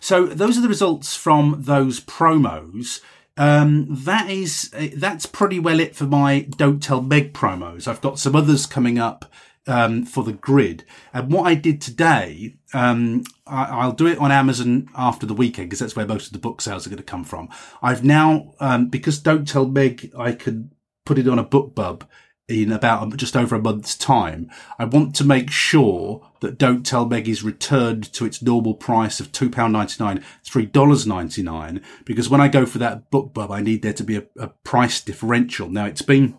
So 0.00 0.26
those 0.26 0.58
are 0.58 0.60
the 0.60 0.68
results 0.68 1.16
from 1.16 1.62
those 1.62 1.98
promos. 1.98 3.00
Um, 3.38 3.86
that 3.88 4.28
is 4.28 4.70
that's 4.94 5.24
pretty 5.24 5.58
well 5.58 5.80
it 5.80 5.96
for 5.96 6.04
my 6.04 6.40
Don't 6.40 6.82
Tell 6.82 7.00
Meg 7.00 7.32
promos. 7.32 7.88
I've 7.88 8.02
got 8.02 8.18
some 8.18 8.36
others 8.36 8.66
coming 8.66 8.98
up 8.98 9.32
um, 9.66 10.04
for 10.04 10.24
the 10.24 10.32
grid. 10.32 10.84
And 11.12 11.32
what 11.32 11.46
I 11.46 11.54
did 11.54 11.80
today, 11.80 12.56
um, 12.74 13.24
I, 13.46 13.86
will 13.86 13.92
do 13.92 14.06
it 14.06 14.18
on 14.18 14.32
Amazon 14.32 14.88
after 14.96 15.26
the 15.26 15.34
weekend 15.34 15.68
because 15.68 15.80
that's 15.80 15.96
where 15.96 16.06
most 16.06 16.26
of 16.26 16.32
the 16.32 16.38
book 16.38 16.60
sales 16.60 16.86
are 16.86 16.90
going 16.90 16.98
to 16.98 17.02
come 17.02 17.24
from. 17.24 17.48
I've 17.82 18.04
now, 18.04 18.54
um, 18.60 18.88
because 18.88 19.18
Don't 19.18 19.46
Tell 19.46 19.66
Meg, 19.66 20.12
I 20.18 20.32
can 20.32 20.72
put 21.04 21.18
it 21.18 21.28
on 21.28 21.38
a 21.38 21.44
BookBub 21.44 22.06
in 22.48 22.72
about 22.72 23.16
just 23.16 23.36
over 23.36 23.54
a 23.54 23.60
month's 23.60 23.96
time. 23.96 24.50
I 24.78 24.84
want 24.84 25.14
to 25.16 25.24
make 25.24 25.50
sure 25.50 26.28
that 26.40 26.58
Don't 26.58 26.84
Tell 26.84 27.06
Meg 27.06 27.28
is 27.28 27.44
returned 27.44 28.12
to 28.14 28.24
its 28.24 28.42
normal 28.42 28.74
price 28.74 29.20
of 29.20 29.32
£2.99, 29.32 30.22
$3.99, 30.44 31.82
because 32.04 32.28
when 32.28 32.40
I 32.40 32.48
go 32.48 32.66
for 32.66 32.78
that 32.78 33.10
BookBub, 33.10 33.50
I 33.50 33.62
need 33.62 33.82
there 33.82 33.92
to 33.92 34.04
be 34.04 34.16
a, 34.16 34.24
a 34.38 34.48
price 34.48 35.00
differential. 35.00 35.68
Now 35.68 35.86
it's 35.86 36.02
been 36.02 36.36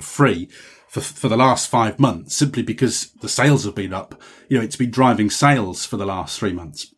free 0.00 0.48
for, 0.92 1.00
for 1.00 1.28
the 1.30 1.38
last 1.38 1.70
five 1.70 1.98
months 1.98 2.36
simply 2.36 2.62
because 2.62 3.12
the 3.22 3.28
sales 3.28 3.64
have 3.64 3.74
been 3.74 3.94
up. 3.94 4.20
You 4.50 4.58
know, 4.58 4.64
it's 4.64 4.76
been 4.76 4.90
driving 4.90 5.30
sales 5.30 5.86
for 5.86 5.96
the 5.96 6.04
last 6.04 6.38
three 6.38 6.52
months. 6.52 6.92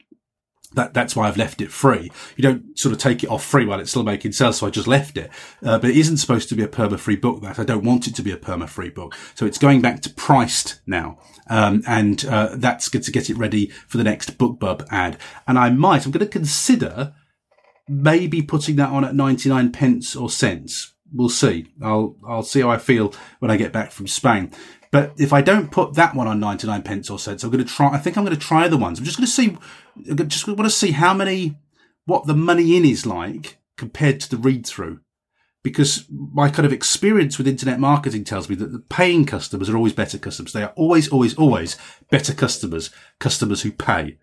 That, 0.73 0.95
that's 0.95 1.15
why 1.15 1.29
I've 1.29 1.37
left 1.37 1.61
it 1.61 1.71
free. 1.71 2.11
You 2.35 2.43
don't 2.43 2.77
sort 2.77 2.93
of 2.93 2.99
take 2.99 3.23
it 3.23 3.31
off 3.31 3.45
free 3.45 3.65
while 3.65 3.79
it's 3.79 3.91
still 3.91 4.03
making 4.03 4.33
sales. 4.33 4.59
So 4.59 4.67
I 4.67 4.71
just 4.71 4.89
left 4.89 5.17
it. 5.17 5.31
Uh, 5.63 5.79
but 5.79 5.91
it 5.91 5.97
isn't 5.97 6.17
supposed 6.17 6.49
to 6.49 6.57
be 6.57 6.65
a 6.65 6.69
perma 6.69 6.99
free 6.99 7.15
book 7.15 7.41
that 7.43 7.61
I 7.61 7.63
don't 7.63 7.85
want 7.85 8.09
it 8.09 8.17
to 8.17 8.23
be 8.23 8.33
a 8.33 8.37
perma 8.37 8.69
free 8.69 8.91
book. 8.91 9.15
So 9.37 9.47
it's 9.47 9.59
going 9.59 9.81
back 9.81 10.01
to 10.01 10.11
priced 10.11 10.81
now. 10.89 11.21
Um, 11.49 11.85
and, 11.87 12.25
uh, 12.25 12.57
that's 12.57 12.89
good 12.89 13.05
to 13.05 13.13
get 13.13 13.31
it 13.31 13.39
ready 13.39 13.69
for 13.87 13.99
the 13.99 14.05
next 14.05 14.39
BookBub 14.39 14.89
ad. 14.91 15.19
And 15.47 15.57
I 15.57 15.71
might, 15.71 16.05
I'm 16.05 16.11
going 16.11 16.27
to 16.27 16.33
consider 16.33 17.15
maybe 17.89 18.43
putting 18.43 18.75
that 18.75 18.91
on 18.91 19.05
at 19.05 19.15
99 19.15 19.71
pence 19.71 20.17
or 20.17 20.29
cents 20.29 20.94
we'll 21.15 21.29
see. 21.29 21.69
I'll 21.83 22.17
I'll 22.27 22.43
see 22.43 22.61
how 22.61 22.71
I 22.71 22.79
feel 22.79 23.15
when 23.39 23.51
I 23.51 23.57
get 23.57 23.73
back 23.73 23.91
from 23.91 24.07
Spain. 24.07 24.53
But 24.95 25.13
if 25.19 25.33
I 25.33 25.41
don't 25.41 25.73
put 25.73 25.95
that 25.95 26.15
one 26.15 26.29
on 26.29 26.39
99 26.39 26.83
pence 26.83 27.11
or 27.11 27.19
cents, 27.19 27.43
I'm 27.43 27.51
going 27.51 27.65
to 27.65 27.69
try, 27.69 27.89
I 27.89 27.99
think 27.99 28.17
I'm 28.17 28.25
going 28.25 28.39
to 28.39 28.41
try 28.41 28.65
other 28.65 28.77
ones. 28.77 29.01
I'm 29.01 29.05
just 29.05 29.17
going 29.17 29.27
to 29.27 29.33
see, 29.33 29.59
I 30.09 30.23
just 30.23 30.47
want 30.47 30.61
to 30.61 30.71
see 30.71 30.93
how 30.93 31.13
many, 31.13 31.57
what 32.05 32.29
the 32.29 32.35
money 32.37 32.77
in 32.77 32.85
is 32.85 33.05
like 33.05 33.59
compared 33.77 34.21
to 34.21 34.31
the 34.31 34.37
read 34.37 34.65
through. 34.65 35.01
Because 35.65 36.05
my 36.09 36.49
kind 36.49 36.65
of 36.65 36.73
experience 36.73 37.39
with 37.39 37.49
internet 37.49 37.81
marketing 37.81 38.23
tells 38.23 38.49
me 38.49 38.55
that 38.55 38.71
the 38.71 38.79
paying 38.79 39.27
customers 39.27 39.69
are 39.69 39.77
always 39.77 39.93
better 39.93 40.17
customers. 40.17 40.53
They 40.53 40.63
are 40.63 40.75
always, 40.77 41.09
always, 41.09 41.35
always 41.35 41.77
better 42.09 42.33
customers, 42.33 42.91
customers 43.19 43.63
who 43.63 43.73
pay. 43.73 44.19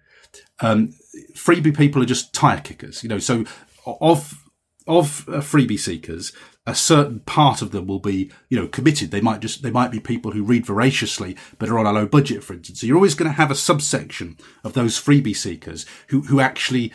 Um, 0.61 0.93
freebie 1.35 1.75
people 1.75 2.01
are 2.01 2.05
just 2.05 2.33
tire 2.33 2.61
kickers, 2.61 3.03
you 3.03 3.09
know, 3.09 3.19
so 3.19 3.43
of, 3.85 4.47
of 4.87 5.27
uh, 5.27 5.41
freebie 5.41 5.77
seekers, 5.77 6.31
a 6.65 6.75
certain 6.75 7.21
part 7.21 7.61
of 7.61 7.71
them 7.71 7.87
will 7.87 7.99
be, 7.99 8.31
you 8.49 8.59
know, 8.59 8.67
committed. 8.67 9.09
They 9.09 9.21
might 9.21 9.39
just, 9.39 9.63
they 9.63 9.71
might 9.71 9.91
be 9.91 9.99
people 9.99 10.31
who 10.31 10.43
read 10.43 10.65
voraciously, 10.65 11.35
but 11.57 11.69
are 11.69 11.79
on 11.79 11.87
a 11.87 11.91
low 11.91 12.05
budget, 12.05 12.43
for 12.43 12.53
instance. 12.53 12.81
So 12.81 12.87
you're 12.87 12.97
always 12.97 13.15
going 13.15 13.31
to 13.31 13.37
have 13.37 13.49
a 13.49 13.55
subsection 13.55 14.37
of 14.63 14.73
those 14.73 15.01
freebie 15.01 15.35
seekers 15.35 15.85
who, 16.09 16.21
who 16.21 16.39
actually 16.39 16.93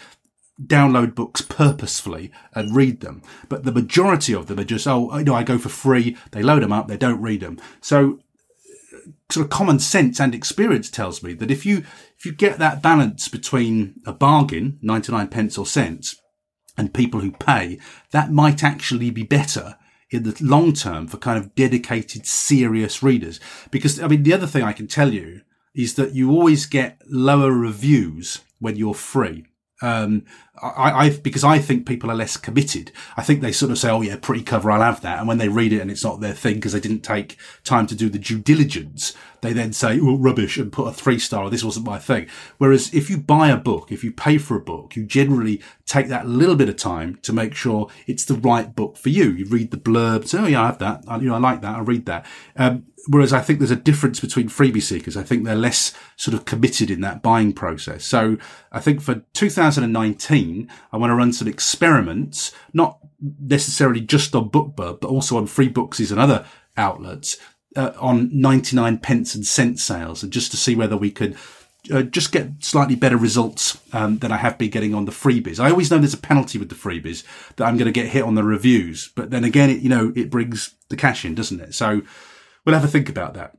download 0.62 1.14
books 1.14 1.40
purposefully 1.40 2.30
and 2.54 2.76
read 2.76 3.00
them. 3.00 3.22
But 3.48 3.64
the 3.64 3.72
majority 3.72 4.34
of 4.34 4.46
them 4.46 4.60
are 4.60 4.64
just, 4.64 4.86
oh, 4.86 5.16
you 5.18 5.24
know, 5.24 5.34
I 5.34 5.42
go 5.42 5.58
for 5.58 5.68
free. 5.68 6.16
They 6.30 6.42
load 6.42 6.62
them 6.62 6.72
up. 6.72 6.86
They 6.86 6.96
don't 6.96 7.20
read 7.20 7.40
them. 7.40 7.58
So 7.80 8.20
uh, 8.94 9.10
sort 9.30 9.44
of 9.44 9.50
common 9.50 9.80
sense 9.80 10.20
and 10.20 10.32
experience 10.32 10.90
tells 10.90 11.24
me 11.24 11.34
that 11.34 11.50
if 11.50 11.66
you, 11.66 11.78
if 12.16 12.24
you 12.24 12.32
get 12.32 12.58
that 12.58 12.82
balance 12.82 13.28
between 13.28 13.94
a 14.06 14.12
bargain, 14.12 14.78
99 14.80 15.26
pence 15.28 15.58
or 15.58 15.66
cents, 15.66 16.16
and 16.76 16.94
people 16.94 17.20
who 17.20 17.32
pay, 17.32 17.78
that 18.10 18.32
might 18.32 18.62
actually 18.62 19.10
be 19.10 19.22
better 19.22 19.76
in 20.10 20.22
the 20.22 20.36
long 20.40 20.72
term 20.72 21.06
for 21.06 21.16
kind 21.16 21.38
of 21.38 21.54
dedicated, 21.54 22.26
serious 22.26 23.02
readers. 23.02 23.40
Because, 23.70 24.00
I 24.00 24.08
mean, 24.08 24.22
the 24.22 24.34
other 24.34 24.46
thing 24.46 24.62
I 24.62 24.72
can 24.72 24.86
tell 24.86 25.12
you 25.12 25.42
is 25.74 25.94
that 25.94 26.14
you 26.14 26.30
always 26.30 26.66
get 26.66 27.00
lower 27.06 27.52
reviews 27.52 28.40
when 28.58 28.76
you're 28.76 28.94
free. 28.94 29.46
Um, 29.82 30.24
I, 30.62 30.90
I, 30.90 31.10
because 31.10 31.44
I 31.44 31.58
think 31.58 31.86
people 31.86 32.10
are 32.10 32.14
less 32.14 32.38
committed. 32.38 32.92
I 33.16 33.22
think 33.22 33.42
they 33.42 33.52
sort 33.52 33.70
of 33.70 33.78
say, 33.78 33.90
"Oh 33.90 34.00
yeah, 34.00 34.16
pretty 34.16 34.42
cover, 34.42 34.70
I'll 34.70 34.80
have 34.80 35.02
that," 35.02 35.18
and 35.18 35.28
when 35.28 35.36
they 35.36 35.48
read 35.48 35.74
it 35.74 35.80
and 35.80 35.90
it's 35.90 36.04
not 36.04 36.20
their 36.20 36.32
thing 36.32 36.54
because 36.54 36.72
they 36.72 36.80
didn't 36.80 37.02
take 37.02 37.36
time 37.62 37.86
to 37.88 37.94
do 37.94 38.08
the 38.08 38.18
due 38.18 38.38
diligence, 38.38 39.12
they 39.46 39.52
then 39.52 39.72
say, 39.72 40.00
"Oh, 40.00 40.18
rubbish," 40.18 40.58
and 40.58 40.72
put 40.72 40.88
a 40.88 40.92
three 40.92 41.18
star 41.18 41.48
"This 41.48 41.62
wasn't 41.62 41.86
my 41.86 41.98
thing." 41.98 42.26
Whereas 42.58 42.92
if 42.92 43.08
you 43.08 43.16
buy 43.16 43.48
a 43.48 43.56
book, 43.56 43.92
if 43.92 44.02
you 44.02 44.10
pay 44.10 44.38
for 44.38 44.56
a 44.56 44.60
book, 44.60 44.96
you 44.96 45.04
generally 45.04 45.62
take 45.86 46.08
that 46.08 46.26
little 46.28 46.56
bit 46.56 46.68
of 46.68 46.76
time 46.76 47.18
to 47.22 47.32
make 47.32 47.54
sure 47.54 47.88
it's 48.06 48.24
the 48.24 48.34
right 48.34 48.74
book 48.74 48.96
for 48.96 49.08
you. 49.08 49.30
You 49.30 49.46
read 49.46 49.70
the 49.70 49.76
blurb, 49.76 50.26
say, 50.26 50.38
"Oh 50.38 50.46
yeah, 50.46 50.62
I 50.62 50.66
have 50.66 50.78
that. 50.78 51.04
I, 51.06 51.18
you 51.18 51.28
know, 51.28 51.36
I 51.36 51.38
like 51.38 51.60
that. 51.62 51.76
I 51.76 51.80
read 51.80 52.06
that." 52.06 52.26
Um, 52.56 52.86
whereas 53.08 53.32
I 53.32 53.40
think 53.40 53.60
there's 53.60 53.70
a 53.70 53.76
difference 53.76 54.20
between 54.20 54.48
freebie 54.48 54.82
seekers. 54.82 55.16
I 55.16 55.22
think 55.22 55.44
they're 55.44 55.54
less 55.54 55.94
sort 56.16 56.34
of 56.34 56.44
committed 56.44 56.90
in 56.90 57.00
that 57.02 57.22
buying 57.22 57.52
process. 57.52 58.04
So 58.04 58.36
I 58.72 58.80
think 58.80 59.00
for 59.00 59.22
2019, 59.34 60.68
I 60.92 60.96
want 60.96 61.10
to 61.10 61.14
run 61.14 61.32
some 61.32 61.48
experiments, 61.48 62.52
not 62.72 62.98
necessarily 63.20 64.00
just 64.00 64.34
on 64.34 64.50
BookBub, 64.50 65.00
but 65.00 65.08
also 65.08 65.36
on 65.36 65.46
free 65.46 65.68
books 65.68 66.00
and 66.10 66.20
other 66.20 66.46
outlets 66.76 67.38
uh, 67.76 67.92
on 67.98 68.30
99 68.32 68.98
pence 68.98 69.34
and 69.34 69.46
cent 69.46 69.78
sales 69.78 70.22
and 70.22 70.32
just 70.32 70.50
to 70.50 70.56
see 70.56 70.74
whether 70.74 70.96
we 70.96 71.10
could 71.10 71.36
uh, 71.92 72.02
just 72.02 72.32
get 72.32 72.50
slightly 72.60 72.96
better 72.96 73.16
results 73.16 73.78
um, 73.92 74.18
than 74.18 74.32
I 74.32 74.38
have 74.38 74.58
been 74.58 74.70
getting 74.70 74.94
on 74.94 75.04
the 75.04 75.12
freebies. 75.12 75.60
I 75.60 75.70
always 75.70 75.90
know 75.90 75.98
there's 75.98 76.14
a 76.14 76.18
penalty 76.18 76.58
with 76.58 76.68
the 76.68 76.74
freebies 76.74 77.22
that 77.56 77.64
I'm 77.64 77.76
going 77.76 77.86
to 77.86 77.92
get 77.92 78.08
hit 78.08 78.24
on 78.24 78.34
the 78.34 78.42
reviews, 78.42 79.10
but 79.14 79.30
then 79.30 79.44
again, 79.44 79.70
it, 79.70 79.80
you 79.80 79.88
know, 79.88 80.12
it 80.16 80.30
brings 80.30 80.74
the 80.88 80.96
cash 80.96 81.24
in, 81.24 81.34
doesn't 81.34 81.60
it? 81.60 81.74
So 81.74 82.02
we'll 82.64 82.74
have 82.74 82.84
a 82.84 82.88
think 82.88 83.08
about 83.08 83.34
that. 83.34 83.56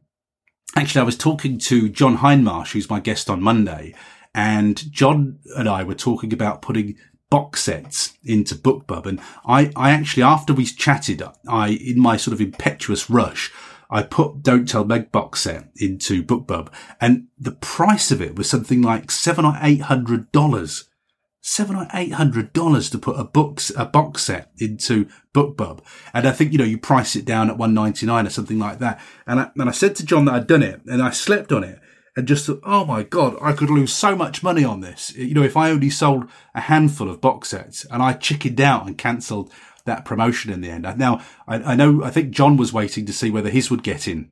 Actually, 0.75 1.01
I 1.01 1.05
was 1.05 1.17
talking 1.17 1.57
to 1.59 1.89
John 1.89 2.17
Hindmarsh, 2.17 2.73
who's 2.73 2.89
my 2.89 2.99
guest 2.99 3.29
on 3.29 3.41
Monday, 3.41 3.95
and 4.35 4.91
John 4.91 5.39
and 5.55 5.67
I 5.67 5.83
were 5.83 5.95
talking 5.95 6.33
about 6.33 6.61
putting 6.61 6.97
box 7.29 7.63
sets 7.63 8.13
into 8.23 8.55
BookBub. 8.55 9.05
And 9.05 9.19
I, 9.45 9.71
I 9.75 9.91
actually, 9.91 10.23
after 10.23 10.53
we 10.53 10.65
chatted, 10.65 11.23
I, 11.47 11.69
in 11.69 11.99
my 11.99 12.17
sort 12.17 12.33
of 12.33 12.41
impetuous 12.41 13.09
rush, 13.09 13.51
I 13.89 14.03
put 14.03 14.43
Don't 14.43 14.67
Tell 14.67 14.85
Meg 14.85 15.11
box 15.11 15.41
set 15.41 15.69
into 15.75 16.23
BookBub 16.23 16.71
and 16.99 17.27
the 17.37 17.51
price 17.51 18.11
of 18.11 18.21
it 18.21 18.35
was 18.35 18.49
something 18.49 18.81
like 18.81 19.11
seven 19.11 19.45
or 19.45 19.57
eight 19.61 19.81
hundred 19.81 20.31
dollars 20.31 20.89
seven 21.47 21.77
or 21.77 21.87
eight 21.93 22.11
hundred 22.11 22.51
dollars 22.51 22.89
to 22.89 22.97
put 22.97 23.17
a 23.17 23.23
books 23.23 23.71
a 23.77 23.85
box 23.85 24.23
set 24.23 24.51
into 24.57 25.07
BookBub, 25.33 25.79
and 26.13 26.27
I 26.27 26.31
think 26.31 26.51
you 26.51 26.57
know 26.57 26.65
you 26.65 26.77
price 26.77 27.15
it 27.15 27.23
down 27.23 27.49
at 27.49 27.57
one 27.57 27.73
ninety 27.73 28.05
nine 28.05 28.27
or 28.27 28.29
something 28.29 28.59
like 28.59 28.79
that. 28.79 28.99
And 29.25 29.39
I, 29.39 29.51
and 29.55 29.69
I 29.69 29.71
said 29.71 29.95
to 29.95 30.05
John 30.05 30.25
that 30.25 30.35
I'd 30.35 30.47
done 30.47 30.61
it, 30.61 30.81
and 30.85 31.01
I 31.01 31.11
slept 31.11 31.53
on 31.53 31.63
it, 31.63 31.79
and 32.17 32.27
just 32.27 32.47
thought, 32.47 32.61
oh 32.63 32.83
my 32.83 33.03
God, 33.03 33.37
I 33.39 33.53
could 33.53 33.69
lose 33.69 33.93
so 33.93 34.15
much 34.15 34.41
money 34.41 34.65
on 34.65 34.81
this. 34.81 35.15
You 35.15 35.35
know, 35.35 35.43
if 35.43 35.55
I 35.55 35.69
only 35.69 35.91
sold 35.91 36.27
a 36.55 36.61
handful 36.61 37.09
of 37.09 37.21
box 37.21 37.49
sets 37.49 37.85
and 37.85 38.01
I 38.01 38.13
chickened 38.13 38.59
out 38.59 38.87
and 38.87 38.97
cancelled 38.97 39.53
that 39.87 40.05
promotion 40.05 40.51
in 40.51 40.61
the 40.61 40.69
end. 40.69 40.83
Now, 40.97 41.21
I, 41.47 41.55
I 41.55 41.75
know, 41.75 42.03
I 42.03 42.11
think 42.11 42.31
John 42.31 42.55
was 42.55 42.71
waiting 42.71 43.05
to 43.07 43.13
see 43.13 43.31
whether 43.31 43.49
his 43.49 43.71
would 43.71 43.83
get 43.83 44.07
in 44.07 44.31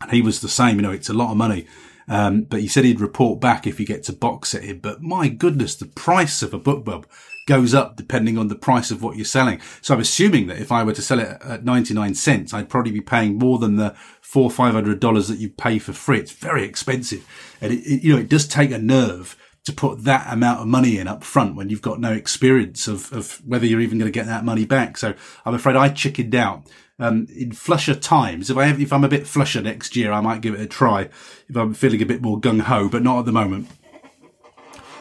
and 0.00 0.12
he 0.12 0.22
was 0.22 0.40
the 0.40 0.48
same. 0.48 0.76
You 0.76 0.82
know, 0.82 0.92
it's 0.92 1.08
a 1.08 1.14
lot 1.14 1.30
of 1.30 1.36
money. 1.36 1.66
Um, 2.08 2.42
but 2.42 2.60
he 2.60 2.68
said 2.68 2.84
he'd 2.84 3.00
report 3.00 3.40
back 3.40 3.66
if 3.66 3.78
he 3.78 3.84
gets 3.84 4.08
a 4.08 4.12
box 4.12 4.50
set 4.50 4.64
in. 4.64 4.80
But 4.80 5.02
my 5.02 5.28
goodness, 5.28 5.76
the 5.76 5.86
price 5.86 6.42
of 6.42 6.52
a 6.52 6.58
BookBub 6.58 7.04
goes 7.46 7.72
up 7.74 7.96
depending 7.96 8.36
on 8.36 8.48
the 8.48 8.56
price 8.56 8.90
of 8.90 9.02
what 9.02 9.16
you're 9.16 9.24
selling. 9.24 9.60
So 9.80 9.94
I'm 9.94 10.00
assuming 10.00 10.46
that 10.48 10.58
if 10.58 10.72
I 10.72 10.82
were 10.82 10.92
to 10.92 11.02
sell 11.02 11.20
it 11.20 11.38
at 11.42 11.64
99 11.64 12.14
cents, 12.14 12.52
I'd 12.52 12.68
probably 12.68 12.92
be 12.92 13.00
paying 13.00 13.38
more 13.38 13.58
than 13.58 13.76
the 13.76 13.94
four, 14.20 14.50
five 14.50 14.74
hundred 14.74 15.00
dollars 15.00 15.28
that 15.28 15.38
you 15.38 15.50
pay 15.50 15.78
for 15.78 15.92
free. 15.92 16.18
It's 16.18 16.32
very 16.32 16.64
expensive. 16.64 17.26
And 17.60 17.72
it, 17.72 17.80
it, 17.80 18.02
you 18.02 18.12
know, 18.12 18.20
it 18.20 18.28
does 18.28 18.46
take 18.46 18.70
a 18.70 18.78
nerve 18.78 19.36
to 19.70 19.76
put 19.76 20.04
that 20.04 20.32
amount 20.32 20.60
of 20.60 20.66
money 20.66 20.98
in 20.98 21.08
up 21.08 21.22
front 21.22 21.54
when 21.54 21.70
you've 21.70 21.82
got 21.82 22.00
no 22.00 22.12
experience 22.12 22.88
of, 22.88 23.12
of 23.12 23.40
whether 23.46 23.64
you're 23.64 23.80
even 23.80 23.98
going 23.98 24.10
to 24.10 24.18
get 24.18 24.26
that 24.26 24.44
money 24.44 24.64
back. 24.64 24.96
So 24.96 25.14
I'm 25.44 25.54
afraid 25.54 25.76
I 25.76 25.88
chickened 25.88 26.34
out. 26.34 26.64
Um, 26.98 27.28
in 27.34 27.52
flusher 27.52 27.94
times, 27.94 28.50
if 28.50 28.58
I 28.58 28.66
have, 28.66 28.78
if 28.78 28.92
I'm 28.92 29.04
a 29.04 29.08
bit 29.08 29.26
flusher 29.26 29.62
next 29.62 29.96
year, 29.96 30.12
I 30.12 30.20
might 30.20 30.42
give 30.42 30.52
it 30.52 30.60
a 30.60 30.66
try. 30.66 31.08
If 31.48 31.56
I'm 31.56 31.72
feeling 31.72 32.02
a 32.02 32.06
bit 32.06 32.20
more 32.20 32.38
gung 32.38 32.60
ho, 32.60 32.90
but 32.90 33.02
not 33.02 33.20
at 33.20 33.24
the 33.24 33.32
moment. 33.32 33.68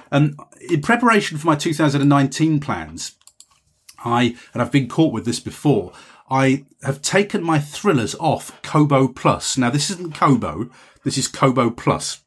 Um, 0.10 0.38
in 0.70 0.82
preparation 0.82 1.38
for 1.38 1.48
my 1.48 1.56
2019 1.56 2.62
plans, 2.62 3.16
I, 4.06 4.38
and 4.54 4.62
I've 4.62 4.72
been 4.72 4.88
caught 4.88 5.12
with 5.12 5.26
this 5.26 5.42
before, 5.42 5.92
I 6.30 6.66
have 6.84 7.02
taken 7.02 7.44
my 7.44 7.60
thrillers 7.60 8.16
off 8.16 8.62
Kobo 8.62 9.10
Plus. 9.10 9.58
Now, 9.58 9.70
this 9.70 9.90
isn't 9.90 10.16
Kobo, 10.16 10.70
this 11.04 11.18
is 11.18 11.28
Kobo 11.28 11.70
Plus 11.70 12.22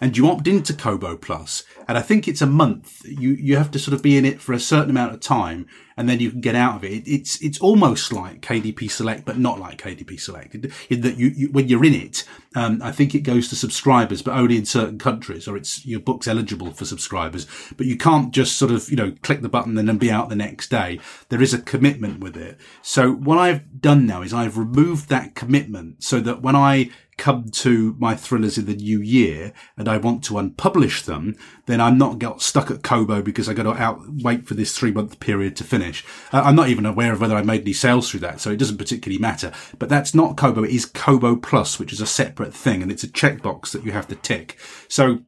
and 0.00 0.16
you 0.16 0.28
opt 0.28 0.46
into 0.46 0.72
Kobo 0.72 1.16
Plus, 1.16 1.64
and 1.86 1.98
I 1.98 2.02
think 2.02 2.28
it's 2.28 2.42
a 2.42 2.46
month. 2.46 3.02
You 3.04 3.30
you 3.30 3.56
have 3.56 3.70
to 3.72 3.78
sort 3.78 3.94
of 3.94 4.02
be 4.02 4.16
in 4.16 4.24
it 4.24 4.40
for 4.40 4.52
a 4.52 4.60
certain 4.60 4.90
amount 4.90 5.14
of 5.14 5.20
time, 5.20 5.66
and 5.96 6.08
then 6.08 6.20
you 6.20 6.30
can 6.30 6.40
get 6.40 6.54
out 6.54 6.76
of 6.76 6.84
it. 6.84 7.02
It's 7.06 7.42
it's 7.42 7.60
almost 7.60 8.12
like 8.12 8.40
KDP 8.40 8.90
Select, 8.90 9.24
but 9.24 9.38
not 9.38 9.58
like 9.58 9.82
KDP 9.82 10.20
Select. 10.20 10.54
In 10.54 11.00
that 11.00 11.16
you, 11.16 11.28
you 11.28 11.50
when 11.50 11.68
you're 11.68 11.84
in 11.84 11.94
it, 11.94 12.24
um, 12.54 12.80
I 12.82 12.92
think 12.92 13.14
it 13.14 13.20
goes 13.20 13.48
to 13.48 13.56
subscribers, 13.56 14.22
but 14.22 14.34
only 14.34 14.56
in 14.56 14.64
certain 14.64 14.98
countries, 14.98 15.48
or 15.48 15.56
it's 15.56 15.84
your 15.84 16.00
book's 16.00 16.28
eligible 16.28 16.72
for 16.72 16.84
subscribers. 16.84 17.46
But 17.76 17.86
you 17.86 17.96
can't 17.96 18.32
just 18.32 18.56
sort 18.56 18.70
of 18.70 18.88
you 18.88 18.96
know 18.96 19.14
click 19.22 19.40
the 19.40 19.48
button 19.48 19.76
and 19.76 19.88
then 19.88 19.98
be 19.98 20.10
out 20.10 20.28
the 20.28 20.36
next 20.36 20.70
day. 20.70 21.00
There 21.30 21.42
is 21.42 21.52
a 21.52 21.60
commitment 21.60 22.20
with 22.20 22.36
it. 22.36 22.58
So 22.82 23.12
what 23.12 23.38
I've 23.38 23.80
done 23.80 24.06
now 24.06 24.22
is 24.22 24.32
I've 24.32 24.58
removed 24.58 25.08
that 25.08 25.34
commitment 25.34 26.04
so 26.04 26.20
that 26.20 26.42
when 26.42 26.54
I 26.54 26.90
come 27.18 27.50
to 27.50 27.94
my 27.98 28.14
thrillers 28.14 28.56
in 28.56 28.66
the 28.66 28.74
new 28.74 29.02
year 29.02 29.52
and 29.76 29.88
I 29.88 29.98
want 29.98 30.24
to 30.24 30.34
unpublish 30.34 31.04
them, 31.04 31.36
then 31.66 31.80
I'm 31.80 31.98
not 31.98 32.18
got 32.18 32.40
stuck 32.40 32.70
at 32.70 32.82
Kobo 32.82 33.20
because 33.20 33.48
I 33.48 33.54
got 33.54 33.64
to 33.64 33.72
out 33.72 34.00
wait 34.08 34.46
for 34.46 34.54
this 34.54 34.76
three 34.76 34.92
month 34.92 35.20
period 35.20 35.56
to 35.56 35.64
finish. 35.64 36.04
Uh, 36.32 36.42
I'm 36.44 36.56
not 36.56 36.68
even 36.68 36.86
aware 36.86 37.12
of 37.12 37.20
whether 37.20 37.36
I 37.36 37.42
made 37.42 37.62
any 37.62 37.72
sales 37.72 38.10
through 38.10 38.20
that, 38.20 38.40
so 38.40 38.50
it 38.50 38.58
doesn't 38.58 38.78
particularly 38.78 39.20
matter. 39.20 39.52
But 39.78 39.88
that's 39.88 40.14
not 40.14 40.36
Kobo; 40.36 40.64
it 40.64 40.70
is 40.70 40.86
Kobo 40.86 41.36
Plus, 41.36 41.78
which 41.78 41.92
is 41.92 42.00
a 42.00 42.06
separate 42.06 42.54
thing, 42.54 42.82
and 42.82 42.90
it's 42.90 43.04
a 43.04 43.08
checkbox 43.08 43.72
that 43.72 43.84
you 43.84 43.92
have 43.92 44.08
to 44.08 44.16
tick. 44.16 44.58
So 44.88 45.20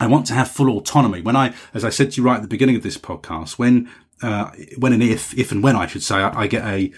I 0.00 0.06
want 0.06 0.26
to 0.26 0.34
have 0.34 0.50
full 0.50 0.76
autonomy. 0.76 1.20
When 1.20 1.36
I, 1.36 1.54
as 1.74 1.84
I 1.84 1.90
said 1.90 2.12
to 2.12 2.20
you 2.20 2.26
right 2.26 2.36
at 2.36 2.42
the 2.42 2.48
beginning 2.48 2.76
of 2.76 2.82
this 2.82 2.98
podcast, 2.98 3.58
when 3.58 3.90
uh, 4.22 4.50
when 4.78 4.92
and 4.92 5.02
if, 5.02 5.36
if 5.38 5.52
and 5.52 5.62
when 5.62 5.76
I 5.76 5.86
should 5.86 6.02
say, 6.02 6.16
I, 6.16 6.42
I, 6.42 6.46
get 6.48 6.64
a 6.64 6.92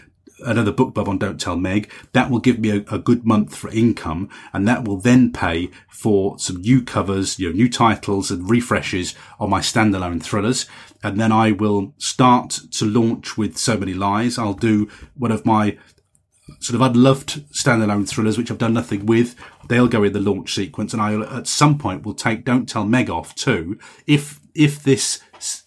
another 0.45 0.72
BookBub 0.72 1.09
on 1.09 1.18
Don't 1.18 1.41
Tell 1.41 1.57
Meg. 1.57 1.91
That 2.12 2.30
will 2.30 2.38
give 2.38 2.59
me 2.59 2.70
a, 2.70 2.95
a, 2.95 2.99
good 2.99 3.26
month 3.26 3.57
for 3.57 3.70
income 3.70 4.28
and 4.53 4.66
that 4.66 4.86
will 4.86 4.99
then 4.99 5.32
pay 5.32 5.70
for 5.88 6.38
some 6.38 6.57
new 6.57 6.82
covers, 6.82 7.38
you 7.38 7.49
know, 7.49 7.55
new 7.55 7.68
titles 7.68 8.30
and 8.30 8.49
refreshes 8.49 9.14
on 9.38 9.51
my 9.51 9.61
standalone 9.61 10.22
thrillers. 10.22 10.66
And 11.03 11.20
then 11.20 11.32
I 11.32 11.53
will 11.53 11.95
start 11.99 12.51
to 12.72 12.84
launch 12.84 13.36
with 13.38 13.57
So 13.57 13.76
Many 13.76 13.95
Lies. 13.95 14.38
I'll 14.38 14.55
do 14.55 14.88
one 15.14 15.32
of 15.32 15.47
my 15.47 15.78
sort 16.59 16.74
of 16.74 16.82
unloved 16.82 17.53
standalone 17.53 18.09
thrillers, 18.09 18.36
which 18.36 18.51
I've 18.51 18.59
done 18.59 18.74
nothing 18.74 19.07
with. 19.07 19.36
They'll 19.68 19.88
go 19.88 20.03
in 20.03 20.12
the 20.12 20.20
launch 20.20 20.55
sequence 20.55 20.93
and 20.93 21.01
I 21.01 21.14
at 21.38 21.47
some 21.47 21.78
point 21.78 22.05
will 22.05 22.14
take 22.14 22.45
Don't 22.45 22.68
Tell 22.68 22.84
Meg 22.84 23.09
off 23.09 23.34
too. 23.34 23.78
If, 24.07 24.41
if 24.55 24.82
this 24.82 25.20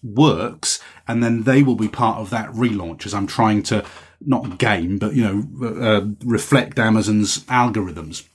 works 0.03 0.79
and 1.07 1.23
then 1.23 1.43
they 1.43 1.63
will 1.63 1.75
be 1.75 1.87
part 1.87 2.17
of 2.17 2.29
that 2.29 2.49
relaunch 2.51 3.05
as 3.05 3.13
I'm 3.13 3.27
trying 3.27 3.63
to 3.63 3.85
not 4.25 4.57
game, 4.57 4.97
but 4.97 5.13
you 5.13 5.23
know, 5.23 5.67
uh, 5.67 6.05
reflect 6.25 6.79
Amazon's 6.79 7.39
algorithms. 7.45 8.27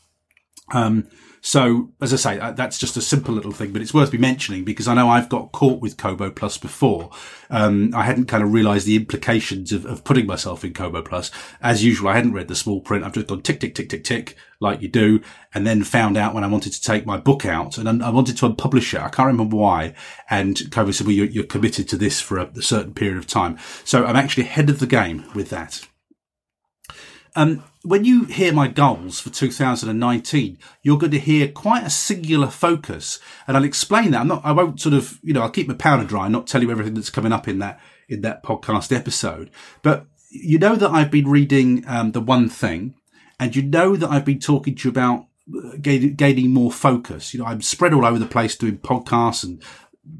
Um, 0.72 1.08
so, 1.40 1.90
as 2.00 2.12
I 2.12 2.16
say, 2.16 2.40
uh, 2.40 2.52
that's 2.52 2.78
just 2.78 2.96
a 2.96 3.00
simple 3.00 3.34
little 3.34 3.52
thing, 3.52 3.72
but 3.72 3.82
it's 3.82 3.94
worth 3.94 4.12
me 4.12 4.18
mentioning 4.18 4.64
because 4.64 4.88
I 4.88 4.94
know 4.94 5.08
I've 5.08 5.28
got 5.28 5.52
caught 5.52 5.80
with 5.80 5.96
Kobo 5.96 6.30
Plus 6.30 6.58
before. 6.58 7.10
Um, 7.50 7.94
I 7.94 8.02
hadn't 8.02 8.26
kind 8.26 8.42
of 8.42 8.52
realized 8.52 8.86
the 8.86 8.96
implications 8.96 9.72
of, 9.72 9.86
of, 9.86 10.04
putting 10.04 10.26
myself 10.26 10.64
in 10.64 10.74
Kobo 10.74 11.02
Plus. 11.02 11.30
As 11.60 11.84
usual, 11.84 12.08
I 12.08 12.16
hadn't 12.16 12.32
read 12.32 12.48
the 12.48 12.54
small 12.54 12.80
print. 12.80 13.04
I've 13.04 13.12
just 13.12 13.28
gone 13.28 13.42
tick, 13.42 13.60
tick, 13.60 13.74
tick, 13.74 13.88
tick, 13.88 14.04
tick, 14.04 14.36
like 14.60 14.82
you 14.82 14.88
do, 14.88 15.20
and 15.54 15.66
then 15.66 15.84
found 15.84 16.16
out 16.16 16.34
when 16.34 16.44
I 16.44 16.48
wanted 16.48 16.72
to 16.72 16.82
take 16.82 17.06
my 17.06 17.16
book 17.16 17.46
out 17.46 17.78
and 17.78 18.02
I 18.02 18.10
wanted 18.10 18.36
to 18.38 18.48
unpublish 18.48 18.94
it. 18.94 19.00
I 19.00 19.08
can't 19.08 19.28
remember 19.28 19.56
why. 19.56 19.94
And 20.28 20.70
Kobo 20.70 20.90
said, 20.90 21.06
well, 21.06 21.14
you're, 21.14 21.26
you're 21.26 21.44
committed 21.44 21.88
to 21.90 21.96
this 21.96 22.20
for 22.20 22.38
a, 22.38 22.46
a 22.56 22.62
certain 22.62 22.94
period 22.94 23.18
of 23.18 23.26
time. 23.26 23.58
So 23.84 24.04
I'm 24.04 24.16
actually 24.16 24.44
ahead 24.44 24.70
of 24.70 24.80
the 24.80 24.86
game 24.86 25.24
with 25.34 25.50
that. 25.50 25.86
Um, 27.36 27.62
when 27.82 28.04
you 28.04 28.24
hear 28.24 28.52
my 28.52 28.68
goals 28.68 29.20
for 29.20 29.30
2019, 29.30 30.58
you're 30.82 30.98
going 30.98 31.12
to 31.12 31.18
hear 31.18 31.48
quite 31.48 31.84
a 31.84 31.90
singular 31.90 32.48
focus, 32.48 33.20
and 33.46 33.56
I'll 33.56 33.64
explain 33.64 34.10
that. 34.10 34.20
I'm 34.22 34.28
not, 34.28 34.44
I 34.44 34.52
won't 34.52 34.80
sort 34.80 34.94
of, 34.94 35.18
you 35.22 35.32
know, 35.32 35.42
I'll 35.42 35.50
keep 35.50 35.68
my 35.68 35.74
powder 35.74 36.04
dry 36.04 36.24
and 36.24 36.32
not 36.32 36.46
tell 36.46 36.62
you 36.62 36.70
everything 36.70 36.94
that's 36.94 37.10
coming 37.10 37.32
up 37.32 37.46
in 37.46 37.58
that 37.60 37.80
in 38.08 38.22
that 38.22 38.42
podcast 38.42 38.94
episode. 38.96 39.50
But 39.82 40.06
you 40.30 40.58
know 40.58 40.74
that 40.76 40.90
I've 40.90 41.10
been 41.10 41.28
reading 41.28 41.84
um, 41.86 42.12
the 42.12 42.20
one 42.20 42.48
thing, 42.48 42.94
and 43.38 43.54
you 43.54 43.62
know 43.62 43.96
that 43.96 44.10
I've 44.10 44.24
been 44.24 44.40
talking 44.40 44.74
to 44.74 44.88
you 44.88 44.90
about 44.90 45.26
uh, 45.54 45.76
gaining, 45.80 46.14
gaining 46.14 46.50
more 46.50 46.72
focus. 46.72 47.32
You 47.32 47.40
know, 47.40 47.46
I'm 47.46 47.62
spread 47.62 47.94
all 47.94 48.04
over 48.04 48.18
the 48.18 48.26
place 48.26 48.56
doing 48.56 48.78
podcasts 48.78 49.44
and 49.44 49.62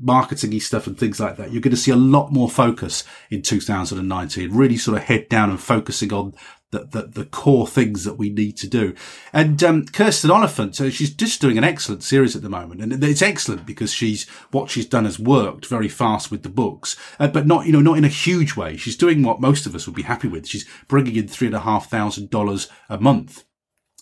marketingy 0.05 0.61
stuff 0.61 0.87
and 0.87 0.99
things 0.99 1.19
like 1.19 1.37
that. 1.37 1.51
You're 1.51 1.63
going 1.63 1.75
to 1.75 1.77
see 1.77 1.91
a 1.91 1.97
lot 1.97 2.33
more 2.33 2.51
focus 2.51 3.05
in 3.31 3.43
2019, 3.43 4.55
really 4.55 4.77
sort 4.77 4.99
of 4.99 5.05
head 5.05 5.29
down 5.29 5.51
and 5.51 5.61
focusing 5.61 6.13
on 6.13 6.35
the, 6.71 6.81
the, 6.81 7.03
the 7.03 7.25
core 7.25 7.67
things 7.67 8.05
that 8.05 8.19
we 8.19 8.29
need 8.29 8.57
to 8.59 8.67
do. 8.67 8.95
And 9.33 9.63
um, 9.65 9.87
Kirsten 9.87 10.31
Oliphant, 10.31 10.77
so 10.77 10.91
she's 10.91 11.13
just 11.13 11.41
doing 11.41 11.57
an 11.57 11.65
excellent 11.65 12.03
series 12.03 12.37
at 12.37 12.43
the 12.43 12.49
moment, 12.49 12.83
and 12.83 13.03
it's 13.03 13.23
excellent 13.23 13.65
because 13.65 13.93
she's 13.93 14.29
what 14.51 14.71
she's 14.71 14.87
done 14.87 15.05
has 15.05 15.19
worked 15.19 15.67
very 15.67 15.89
fast 15.89 16.31
with 16.31 16.43
the 16.43 16.49
books, 16.49 16.97
uh, 17.19 17.29
but 17.29 17.47
not 17.47 17.67
you 17.67 17.73
know 17.73 17.81
not 17.81 17.99
in 17.99 18.05
a 18.05 18.09
huge 18.09 18.57
way. 18.57 18.77
She's 18.77 18.97
doing 18.97 19.23
what 19.23 19.41
most 19.41 19.67
of 19.67 19.75
us 19.75 19.87
would 19.87 19.97
be 19.97 20.03
happy 20.03 20.29
with. 20.29 20.47
She's 20.47 20.69
bringing 20.89 21.17
in 21.17 21.29
three 21.29 21.47
and 21.49 21.57
a 21.57 21.61
half 21.61 21.91
thousand 21.91 22.31
dollars 22.31 22.69
a 22.89 22.99
month. 22.99 23.45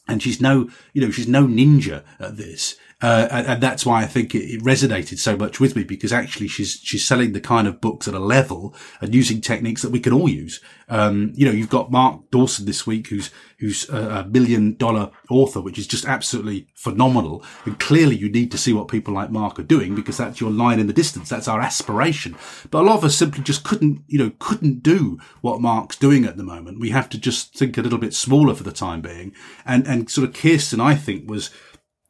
And 0.09 0.23
she's 0.23 0.41
no, 0.41 0.69
you 0.93 1.03
know, 1.03 1.11
she's 1.11 1.27
no 1.27 1.49
ninja 1.49 2.05
at 2.21 2.37
this. 2.37 2.77
Uh, 3.03 3.29
and, 3.31 3.47
and, 3.47 3.63
that's 3.63 3.85
why 3.85 4.01
I 4.01 4.07
think 4.07 4.35
it, 4.35 4.45
it, 4.45 4.63
resonated 4.63 5.19
so 5.19 5.37
much 5.37 5.61
with 5.61 5.77
me 5.77 5.85
because 5.85 6.15
actually 6.15 6.49
she's 6.49 6.81
she's 6.83 7.07
selling 7.07 7.35
the 7.35 7.43
kind 7.43 7.69
of 7.69 7.79
books 7.79 8.09
at 8.09 8.15
a 8.15 8.19
level 8.19 8.75
and 9.03 9.15
using 9.15 9.43
techniques 9.43 9.83
that 9.83 9.91
we 9.91 10.01
can 10.01 10.15
all 10.15 10.31
use. 10.31 10.63
Um, 10.89 11.33
you 11.35 11.45
know, 11.45 11.53
you've 11.53 11.69
got 11.69 11.91
Mark 11.91 12.31
Dawson 12.31 12.65
this 12.65 12.87
week, 12.87 13.09
who's 13.09 13.31
who's 13.59 13.87
a, 13.91 14.21
a 14.21 14.25
million 14.25 14.77
dollar 14.77 15.11
author, 15.29 15.61
which 15.61 15.79
is 15.79 15.87
just 15.87 16.07
absolutely 16.07 16.69
phenomenal. 16.75 17.45
And 17.67 17.79
clearly, 17.79 18.17
you 18.17 18.31
need 18.31 18.51
to 18.53 18.59
see 18.59 18.73
what 18.73 18.89
people 18.89 19.13
like 19.13 19.31
Mark 19.31 19.59
are 19.59 19.65
doing 19.65 19.95
because 19.95 20.17
that's 20.17 20.41
your 20.41 20.51
line 20.51 20.81
in 20.81 20.87
the 20.87 20.95
distance. 20.95 21.29
That's 21.29 21.49
our 21.49 21.61
aspiration. 21.61 22.35
But 22.71 22.81
a 22.81 22.87
lot 22.87 22.97
of 22.97 23.05
us 23.05 23.15
simply 23.15 23.45
just 23.45 23.63
couldn't, 23.63 24.05
you 24.07 24.19
know, 24.19 24.33
couldn't 24.39 24.83
do 24.83 25.19
what 25.43 25.61
Mark's 25.61 25.97
doing 25.97 26.25
at 26.25 26.39
the 26.39 26.43
moment. 26.43 26.81
We 26.81 26.91
have 26.91 27.11
to 27.11 27.19
just 27.19 27.55
think 27.55 27.77
a 27.77 27.83
little 27.83 27.99
bit 27.99 28.15
smaller 28.15 28.55
for 28.55 28.63
the 28.63 28.73
time 28.73 29.03
being. 29.03 29.35
And 29.67 29.87
and 29.87 30.11
sort 30.11 30.31
of 30.31 30.35
Kirsten, 30.35 30.81
I 30.81 30.95
think, 30.95 31.29
was 31.29 31.51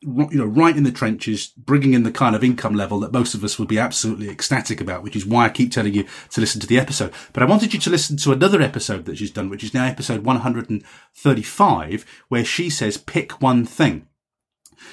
you 0.00 0.28
know, 0.32 0.44
right 0.44 0.76
in 0.76 0.84
the 0.84 0.92
trenches, 0.92 1.52
bringing 1.56 1.94
in 1.94 2.02
the 2.02 2.12
kind 2.12 2.36
of 2.36 2.44
income 2.44 2.74
level 2.74 3.00
that 3.00 3.12
most 3.12 3.34
of 3.34 3.42
us 3.42 3.58
would 3.58 3.68
be 3.68 3.78
absolutely 3.78 4.28
ecstatic 4.28 4.80
about, 4.80 5.02
which 5.02 5.16
is 5.16 5.26
why 5.26 5.46
I 5.46 5.48
keep 5.48 5.72
telling 5.72 5.94
you 5.94 6.04
to 6.30 6.40
listen 6.40 6.60
to 6.60 6.66
the 6.66 6.78
episode. 6.78 7.12
But 7.32 7.42
I 7.42 7.46
wanted 7.46 7.72
you 7.72 7.80
to 7.80 7.90
listen 7.90 8.16
to 8.18 8.32
another 8.32 8.60
episode 8.60 9.06
that 9.06 9.18
she's 9.18 9.30
done, 9.30 9.48
which 9.48 9.64
is 9.64 9.74
now 9.74 9.86
episode 9.86 10.24
135, 10.24 12.24
where 12.28 12.44
she 12.44 12.70
says, 12.70 12.96
pick 12.96 13.40
one 13.40 13.64
thing. 13.64 14.06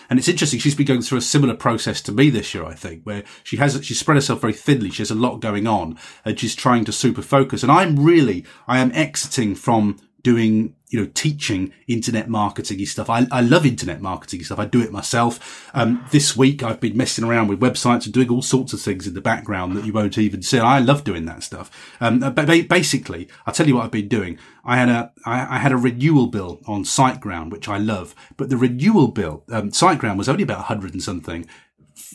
And 0.09 0.19
it's 0.19 0.27
interesting. 0.27 0.59
She's 0.59 0.75
been 0.75 0.85
going 0.85 1.01
through 1.01 1.19
a 1.19 1.21
similar 1.21 1.55
process 1.55 2.01
to 2.01 2.11
me 2.11 2.29
this 2.29 2.53
year, 2.53 2.65
I 2.65 2.73
think, 2.73 3.03
where 3.03 3.23
she 3.43 3.57
has, 3.57 3.83
she's 3.85 3.99
spread 3.99 4.15
herself 4.15 4.41
very 4.41 4.53
thinly. 4.53 4.89
She 4.89 5.01
has 5.01 5.11
a 5.11 5.15
lot 5.15 5.39
going 5.39 5.67
on 5.67 5.97
and 6.25 6.39
she's 6.39 6.55
trying 6.55 6.85
to 6.85 6.91
super 6.91 7.21
focus. 7.21 7.63
And 7.63 7.71
I'm 7.71 7.99
really, 7.99 8.45
I 8.67 8.79
am 8.79 8.91
exiting 8.93 9.55
from 9.55 9.99
doing, 10.21 10.75
you 10.93 10.99
know, 10.99 11.09
teaching 11.15 11.73
internet 11.87 12.29
marketing 12.29 12.85
stuff. 12.85 13.09
I, 13.09 13.25
I 13.31 13.41
love 13.41 13.65
internet 13.65 13.99
marketing 13.99 14.43
stuff. 14.43 14.59
I 14.59 14.65
do 14.65 14.79
it 14.79 14.91
myself. 14.91 15.67
Um, 15.73 16.05
this 16.11 16.37
week 16.37 16.61
I've 16.61 16.79
been 16.79 16.95
messing 16.95 17.25
around 17.25 17.47
with 17.47 17.59
websites 17.59 18.05
and 18.05 18.13
doing 18.13 18.29
all 18.29 18.43
sorts 18.43 18.73
of 18.73 18.79
things 18.79 19.07
in 19.07 19.15
the 19.15 19.21
background 19.21 19.75
that 19.75 19.85
you 19.85 19.91
won't 19.91 20.19
even 20.19 20.43
see. 20.43 20.59
I 20.59 20.77
love 20.77 21.03
doing 21.03 21.25
that 21.25 21.41
stuff. 21.41 21.95
Um, 21.99 22.19
but 22.19 22.45
basically, 22.45 23.27
I'll 23.47 23.53
tell 23.55 23.67
you 23.67 23.73
what 23.73 23.85
I've 23.85 23.91
been 23.91 24.07
doing. 24.07 24.37
I 24.63 24.77
had 24.77 24.89
a, 24.89 25.11
I, 25.25 25.55
I 25.55 25.57
had 25.57 25.71
a 25.71 25.77
renewal 25.77 26.27
bill 26.27 26.61
on 26.67 26.83
SiteGround, 26.83 27.49
which 27.49 27.67
I 27.67 27.79
love, 27.79 28.13
but 28.37 28.49
the 28.49 28.57
renewal 28.57 29.07
bill, 29.07 29.45
um, 29.51 29.71
SiteGround 29.71 30.17
was 30.17 30.29
only 30.29 30.43
about 30.43 30.59
a 30.59 30.63
hundred 30.63 30.93
and 30.93 31.01
something 31.01 31.47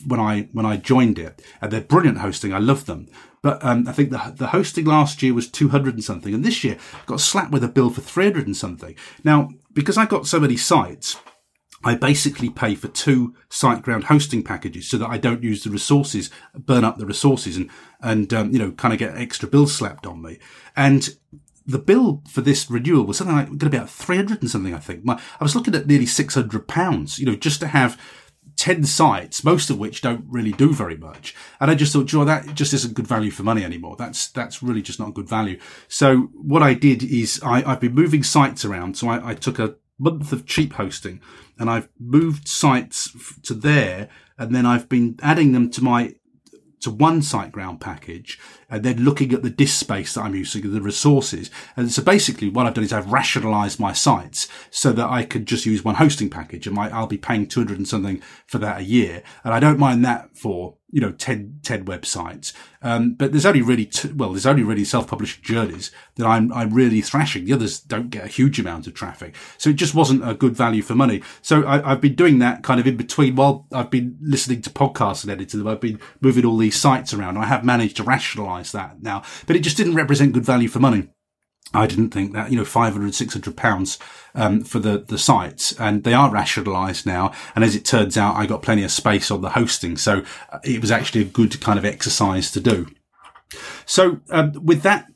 when 0.07 0.21
I 0.21 0.47
when 0.53 0.65
I 0.65 0.77
joined 0.77 1.19
it, 1.19 1.41
and 1.61 1.71
they're 1.71 1.81
brilliant 1.81 2.19
hosting. 2.19 2.53
I 2.53 2.59
love 2.59 2.85
them. 2.85 3.07
But 3.41 3.63
um, 3.63 3.87
I 3.87 3.91
think 3.91 4.09
the 4.09 4.33
the 4.35 4.47
hosting 4.47 4.85
last 4.85 5.23
year 5.23 5.33
was 5.33 5.49
two 5.49 5.69
hundred 5.69 5.93
and 5.95 6.03
something, 6.03 6.33
and 6.33 6.43
this 6.43 6.63
year 6.63 6.77
I 6.93 7.05
got 7.05 7.21
slapped 7.21 7.51
with 7.51 7.63
a 7.63 7.69
bill 7.69 7.89
for 7.89 8.01
three 8.01 8.25
hundred 8.25 8.47
and 8.47 8.57
something. 8.57 8.95
Now, 9.23 9.49
because 9.73 9.97
I've 9.97 10.09
got 10.09 10.27
so 10.27 10.39
many 10.39 10.57
sites, 10.57 11.17
I 11.83 11.95
basically 11.95 12.49
pay 12.49 12.75
for 12.75 12.89
two 12.89 13.35
SiteGround 13.49 14.03
hosting 14.05 14.43
packages 14.43 14.89
so 14.89 14.97
that 14.97 15.09
I 15.09 15.17
don't 15.17 15.43
use 15.43 15.63
the 15.63 15.69
resources, 15.69 16.29
burn 16.53 16.83
up 16.83 16.97
the 16.97 17.05
resources, 17.05 17.55
and 17.55 17.69
and 18.01 18.33
um, 18.33 18.51
you 18.51 18.59
know 18.59 18.71
kind 18.71 18.93
of 18.93 18.99
get 18.99 19.15
extra 19.15 19.47
bills 19.47 19.73
slapped 19.73 20.05
on 20.05 20.21
me. 20.21 20.39
And 20.75 21.09
the 21.65 21.79
bill 21.79 22.23
for 22.27 22.41
this 22.41 22.69
renewal 22.69 23.05
was 23.05 23.17
something 23.17 23.35
like 23.35 23.47
going 23.47 23.59
to 23.59 23.69
be 23.69 23.77
about 23.77 23.89
three 23.89 24.17
hundred 24.17 24.41
and 24.41 24.51
something. 24.51 24.73
I 24.73 24.79
think 24.79 25.05
My, 25.05 25.21
I 25.39 25.43
was 25.43 25.55
looking 25.55 25.75
at 25.75 25.87
nearly 25.87 26.05
six 26.05 26.33
hundred 26.33 26.67
pounds. 26.67 27.19
You 27.19 27.27
know, 27.27 27.35
just 27.35 27.61
to 27.61 27.67
have 27.67 27.99
10 28.59 28.83
sites, 28.83 29.41
most 29.45 29.69
of 29.69 29.79
which 29.79 30.01
don't 30.01 30.25
really 30.27 30.51
do 30.51 30.73
very 30.73 30.97
much. 30.97 31.33
And 31.61 31.71
I 31.71 31.75
just 31.75 31.93
thought, 31.93 32.07
Joe, 32.07 32.25
that 32.25 32.55
just 32.55 32.73
isn't 32.73 32.93
good 32.93 33.07
value 33.07 33.31
for 33.31 33.43
money 33.43 33.63
anymore. 33.63 33.95
That's, 33.97 34.27
that's 34.27 34.61
really 34.61 34.81
just 34.81 34.99
not 34.99 35.13
good 35.13 35.29
value. 35.29 35.57
So 35.87 36.29
what 36.33 36.61
I 36.61 36.73
did 36.73 37.01
is 37.01 37.41
I, 37.41 37.61
have 37.61 37.79
been 37.79 37.95
moving 37.95 38.21
sites 38.21 38.65
around. 38.65 38.97
So 38.97 39.07
I, 39.07 39.29
I 39.29 39.33
took 39.33 39.59
a 39.59 39.75
month 39.97 40.33
of 40.33 40.45
cheap 40.45 40.73
hosting 40.73 41.21
and 41.57 41.69
I've 41.69 41.87
moved 41.97 42.49
sites 42.49 43.39
to 43.43 43.53
there 43.53 44.09
and 44.37 44.53
then 44.53 44.65
I've 44.65 44.89
been 44.89 45.17
adding 45.21 45.53
them 45.53 45.69
to 45.71 45.81
my 45.81 46.15
to 46.81 46.91
one 46.91 47.21
SiteGround 47.21 47.79
package 47.79 48.39
and 48.69 48.83
then 48.83 49.03
looking 49.03 49.33
at 49.33 49.43
the 49.43 49.49
disk 49.49 49.79
space 49.79 50.13
that 50.13 50.21
I'm 50.21 50.35
using, 50.35 50.71
the 50.71 50.81
resources. 50.81 51.51
And 51.75 51.91
so 51.91 52.01
basically 52.01 52.49
what 52.49 52.65
I've 52.65 52.73
done 52.73 52.83
is 52.83 52.93
I've 52.93 53.11
rationalized 53.11 53.79
my 53.79 53.93
sites 53.93 54.47
so 54.69 54.91
that 54.93 55.09
I 55.09 55.23
could 55.23 55.45
just 55.45 55.65
use 55.65 55.83
one 55.83 55.95
hosting 55.95 56.29
package 56.29 56.67
and 56.67 56.75
my, 56.75 56.89
I'll 56.89 57.07
be 57.07 57.17
paying 57.17 57.47
200 57.47 57.77
and 57.77 57.87
something 57.87 58.21
for 58.47 58.57
that 58.59 58.79
a 58.79 58.83
year. 58.83 59.23
And 59.43 59.53
I 59.53 59.59
don't 59.59 59.79
mind 59.79 60.03
that 60.05 60.35
for 60.35 60.78
you 60.91 61.01
know, 61.01 61.11
10, 61.11 61.59
10 61.63 61.85
websites. 61.85 62.53
Um, 62.81 63.13
but 63.13 63.31
there's 63.31 63.45
only 63.45 63.61
really 63.61 63.85
two, 63.85 64.13
well, 64.15 64.31
there's 64.31 64.45
only 64.45 64.63
really 64.63 64.85
self-published 64.85 65.43
journeys 65.43 65.91
that 66.15 66.25
I'm, 66.25 66.51
I'm 66.53 66.73
really 66.73 67.01
thrashing. 67.01 67.45
The 67.45 67.53
others 67.53 67.79
don't 67.79 68.09
get 68.09 68.25
a 68.25 68.27
huge 68.27 68.59
amount 68.59 68.87
of 68.87 68.93
traffic. 68.93 69.35
So 69.57 69.69
it 69.69 69.75
just 69.75 69.93
wasn't 69.93 70.27
a 70.27 70.33
good 70.33 70.55
value 70.55 70.81
for 70.81 70.95
money. 70.95 71.21
So 71.41 71.65
I, 71.67 71.89
have 71.89 72.01
been 72.01 72.15
doing 72.15 72.39
that 72.39 72.63
kind 72.63 72.79
of 72.79 72.87
in 72.87 72.97
between 72.97 73.35
while 73.35 73.67
I've 73.71 73.91
been 73.91 74.17
listening 74.21 74.61
to 74.63 74.69
podcasts 74.69 75.23
and 75.23 75.31
editing 75.31 75.59
them. 75.59 75.67
I've 75.67 75.81
been 75.81 75.99
moving 76.21 76.45
all 76.45 76.57
these 76.57 76.75
sites 76.75 77.13
around. 77.13 77.37
I 77.37 77.45
have 77.45 77.63
managed 77.63 77.97
to 77.97 78.03
rationalize 78.03 78.71
that 78.71 79.01
now, 79.01 79.23
but 79.45 79.55
it 79.55 79.59
just 79.59 79.77
didn't 79.77 79.95
represent 79.95 80.33
good 80.33 80.45
value 80.45 80.69
for 80.69 80.79
money. 80.79 81.09
I 81.73 81.85
didn't 81.85 82.09
think 82.09 82.33
that, 82.33 82.51
you 82.51 82.57
know, 82.57 82.65
500, 82.65 83.13
600 83.13 83.55
pounds, 83.55 83.99
um, 84.33 84.63
for 84.63 84.79
the, 84.79 84.99
the 84.99 85.17
sites 85.17 85.71
and 85.73 86.03
they 86.03 86.13
are 86.13 86.31
rationalized 86.31 87.05
now. 87.05 87.31
And 87.55 87.63
as 87.63 87.75
it 87.75 87.85
turns 87.85 88.17
out, 88.17 88.35
I 88.35 88.45
got 88.45 88.61
plenty 88.61 88.83
of 88.83 88.91
space 88.91 89.29
on 89.29 89.41
the 89.41 89.51
hosting. 89.51 89.97
So 89.97 90.23
uh, 90.51 90.59
it 90.63 90.81
was 90.81 90.91
actually 90.91 91.21
a 91.21 91.25
good 91.25 91.59
kind 91.61 91.77
of 91.77 91.85
exercise 91.85 92.51
to 92.51 92.59
do. 92.59 92.87
So, 93.85 94.21
um, 94.29 94.53
with 94.63 94.83
that 94.83 95.07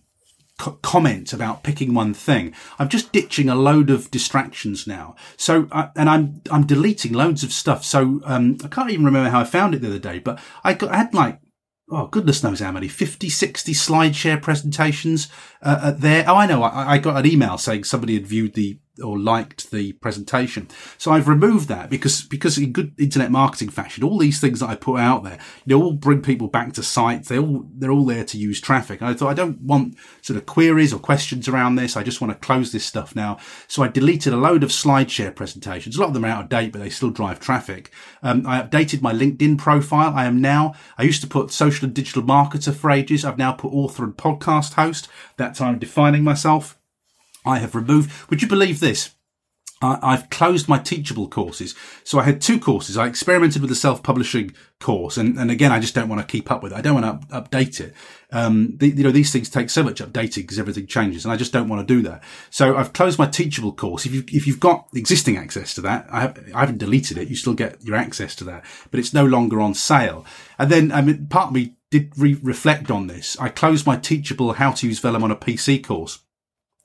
co- 0.58 0.80
comment 0.82 1.34
about 1.34 1.64
picking 1.64 1.94
one 1.94 2.14
thing, 2.14 2.54
I'm 2.80 2.90
just 2.90 3.12
ditching 3.12 3.50
a 3.50 3.56
load 3.56 3.90
of 3.90 4.10
distractions 4.10 4.88
now. 4.88 5.16
So, 5.38 5.68
uh, 5.72 5.90
and 5.96 6.10
I'm, 6.10 6.42
I'm 6.50 6.66
deleting 6.66 7.14
loads 7.14 7.44
of 7.44 7.54
stuff. 7.54 7.86
So, 7.86 8.22
um, 8.26 8.58
I 8.64 8.68
can't 8.68 8.90
even 8.90 9.06
remember 9.06 9.30
how 9.30 9.42
I 9.42 9.44
found 9.44 9.76
it 9.76 9.82
the 9.82 9.88
other 9.90 10.00
day, 10.00 10.18
but 10.20 10.40
I 10.64 10.74
got, 10.74 10.92
I 10.92 10.98
had 10.98 11.14
like 11.14 11.40
oh 11.94 12.08
goodness 12.08 12.44
knows 12.44 12.60
how 12.60 12.72
many. 12.72 12.88
50 12.88 13.30
60 13.30 13.74
SlideShare 13.74 14.42
presentations 14.42 15.28
uh, 15.62 15.92
there. 15.92 16.26
Oh 16.28 16.36
i 16.36 16.46
know. 16.46 16.64
I, 16.64 16.94
I, 16.94 16.98
got 16.98 17.18
an 17.18 17.32
email 17.32 17.58
saying 17.58 17.84
somebody 17.84 18.16
had 18.16 18.28
viewed 18.28 18.54
the 18.54 18.80
or 19.02 19.18
liked 19.18 19.72
the 19.72 19.94
presentation. 19.94 20.68
So 20.98 21.12
I've 21.12 21.28
removed 21.28 21.68
that 21.70 21.90
because, 21.90 22.24
because 22.24 22.58
in 22.58 22.72
good 22.72 22.94
internet 23.00 23.32
marketing 23.32 23.70
fashion, 23.70 24.04
all 24.04 24.18
these 24.18 24.40
things 24.40 24.60
that 24.60 24.70
I 24.70 24.76
put 24.76 25.00
out 25.00 25.24
there, 25.24 25.40
know, 25.66 25.82
all 25.82 25.94
bring 25.94 26.22
people 26.22 26.48
back 26.48 26.74
to 26.74 26.84
sites. 26.84 27.30
They 27.30 27.40
all, 27.40 27.66
they're 27.76 27.92
all 27.92 28.06
there 28.06 28.24
to 28.26 28.38
use 28.38 28.62
traffic. 28.62 29.02
And 29.02 29.10
I 29.10 29.14
thought 29.14 29.30
I 29.30 29.34
don't 29.34 29.62
want 29.62 29.96
sort 30.22 30.38
of 30.38 30.46
queries 30.46 30.94
or 30.94 31.00
questions 31.00 31.48
around 31.48 31.76
this. 31.76 31.98
I 31.98 32.04
just 32.04 32.22
want 32.22 32.34
to 32.34 32.46
close 32.46 32.72
this 32.72 32.86
stuff 32.86 33.16
now. 33.16 33.38
So 33.68 33.82
I 33.82 33.88
deleted 33.88 34.34
a 34.34 34.38
load 34.38 34.64
of 34.64 34.70
SlideShare 34.70 35.36
presentations. 35.36 35.98
A 35.98 36.00
lot 36.00 36.10
of 36.10 36.14
them 36.14 36.26
are 36.26 36.30
out 36.30 36.44
of 36.44 36.50
date, 36.50 36.72
but 36.72 36.80
they 36.80 36.90
still 36.90 37.10
drive 37.10 37.40
traffic. 37.40 37.92
Um, 38.22 38.46
I 38.46 38.62
updated 38.62 39.02
my 39.02 39.14
LinkedIn 39.14 39.58
profile. 39.58 40.14
I 40.14 40.26
am 40.26 40.42
now, 40.42 40.76
I 40.98 41.04
used 41.04 41.22
to 41.22 41.28
put 41.28 41.52
social 41.52 41.86
and 41.86 41.96
digital 41.96 42.22
marketer 42.22 42.74
for 42.74 42.92
ages. 42.92 43.26
I've 43.26 43.38
now 43.38 43.54
put 43.54 43.74
author 43.74 44.04
and 44.04 44.16
podcast 44.16 44.74
host. 44.74 45.08
That 45.38 45.56
time 45.56 45.80
defining 45.80 46.24
myself. 46.24 46.78
I 47.46 47.60
have 47.60 47.76
removed, 47.76 48.12
would 48.30 48.42
you 48.42 48.48
believe 48.48 48.80
this? 48.80 49.12
I've 49.84 50.30
closed 50.30 50.70
my 50.70 50.78
teachable 50.78 51.28
courses. 51.28 51.76
So 52.04 52.20
I 52.20 52.24
had 52.24 52.42
two 52.42 52.60
courses. 52.60 52.98
I 52.98 53.08
experimented 53.08 53.62
with 53.62 53.70
the 53.70 53.76
self-publishing 53.76 54.54
course. 54.80 55.18
And, 55.18 55.38
and 55.38 55.52
again, 55.52 55.72
I 55.72 55.80
just 55.80 55.94
don't 55.94 56.08
want 56.08 56.22
to 56.22 56.32
keep 56.32 56.50
up 56.50 56.64
with 56.64 56.72
it. 56.72 56.76
I 56.76 56.82
don't 56.82 57.02
want 57.02 57.22
to 57.22 57.36
up, 57.36 57.50
update 57.50 57.80
it. 57.82 57.94
Um, 58.32 58.78
the, 58.78 58.88
you 58.88 59.04
know, 59.04 59.12
these 59.12 59.32
things 59.32 59.50
take 59.50 59.70
so 59.70 59.84
much 59.84 60.02
updating 60.02 60.44
because 60.44 60.58
everything 60.58 60.88
changes 60.88 61.26
and 61.26 61.32
I 61.32 61.38
just 61.38 61.52
don't 61.52 61.68
want 61.68 61.86
to 61.86 61.94
do 61.94 62.02
that. 62.04 62.24
So 62.50 62.78
I've 62.78 62.94
closed 62.94 63.20
my 63.20 63.28
teachable 63.28 63.74
course. 63.74 64.06
If 64.06 64.14
you, 64.14 64.24
if 64.28 64.48
you've 64.48 64.60
got 64.60 64.88
existing 64.96 65.38
access 65.38 65.74
to 65.76 65.82
that, 65.82 66.08
I, 66.10 66.22
have, 66.22 66.52
I 66.56 66.62
haven't 66.62 66.78
deleted 66.78 67.18
it. 67.18 67.28
You 67.28 67.36
still 67.36 67.54
get 67.54 67.84
your 67.84 67.96
access 67.96 68.36
to 68.38 68.44
that, 68.46 68.66
but 68.90 69.00
it's 69.00 69.14
no 69.14 69.26
longer 69.26 69.60
on 69.60 69.74
sale. 69.74 70.26
And 70.58 70.72
then, 70.72 70.92
I 70.92 71.02
mean, 71.02 71.28
part 71.28 71.48
of 71.48 71.54
me 71.54 71.76
did 71.92 72.12
re- 72.18 72.40
reflect 72.42 72.90
on 72.90 73.08
this. 73.08 73.38
I 73.40 73.50
closed 73.50 73.86
my 73.86 73.98
teachable 73.98 74.54
how 74.54 74.72
to 74.72 74.88
use 74.88 75.00
Vellum 75.00 75.24
on 75.24 75.32
a 75.32 75.36
PC 75.36 75.84
course. 75.84 76.20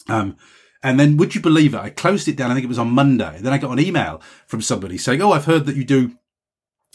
Um, 0.08 0.36
and 0.82 0.98
then 0.98 1.16
would 1.16 1.34
you 1.34 1.40
believe 1.40 1.74
it? 1.74 1.80
I 1.80 1.90
closed 1.90 2.28
it 2.28 2.36
down. 2.36 2.50
I 2.50 2.54
think 2.54 2.64
it 2.64 2.68
was 2.68 2.78
on 2.78 2.90
Monday. 2.90 3.38
Then 3.40 3.52
I 3.52 3.58
got 3.58 3.72
an 3.72 3.84
email 3.84 4.20
from 4.46 4.62
somebody 4.62 4.96
saying, 4.96 5.20
Oh, 5.20 5.32
I've 5.32 5.46
heard 5.46 5.66
that 5.66 5.76
you 5.76 5.84
do 5.84 6.16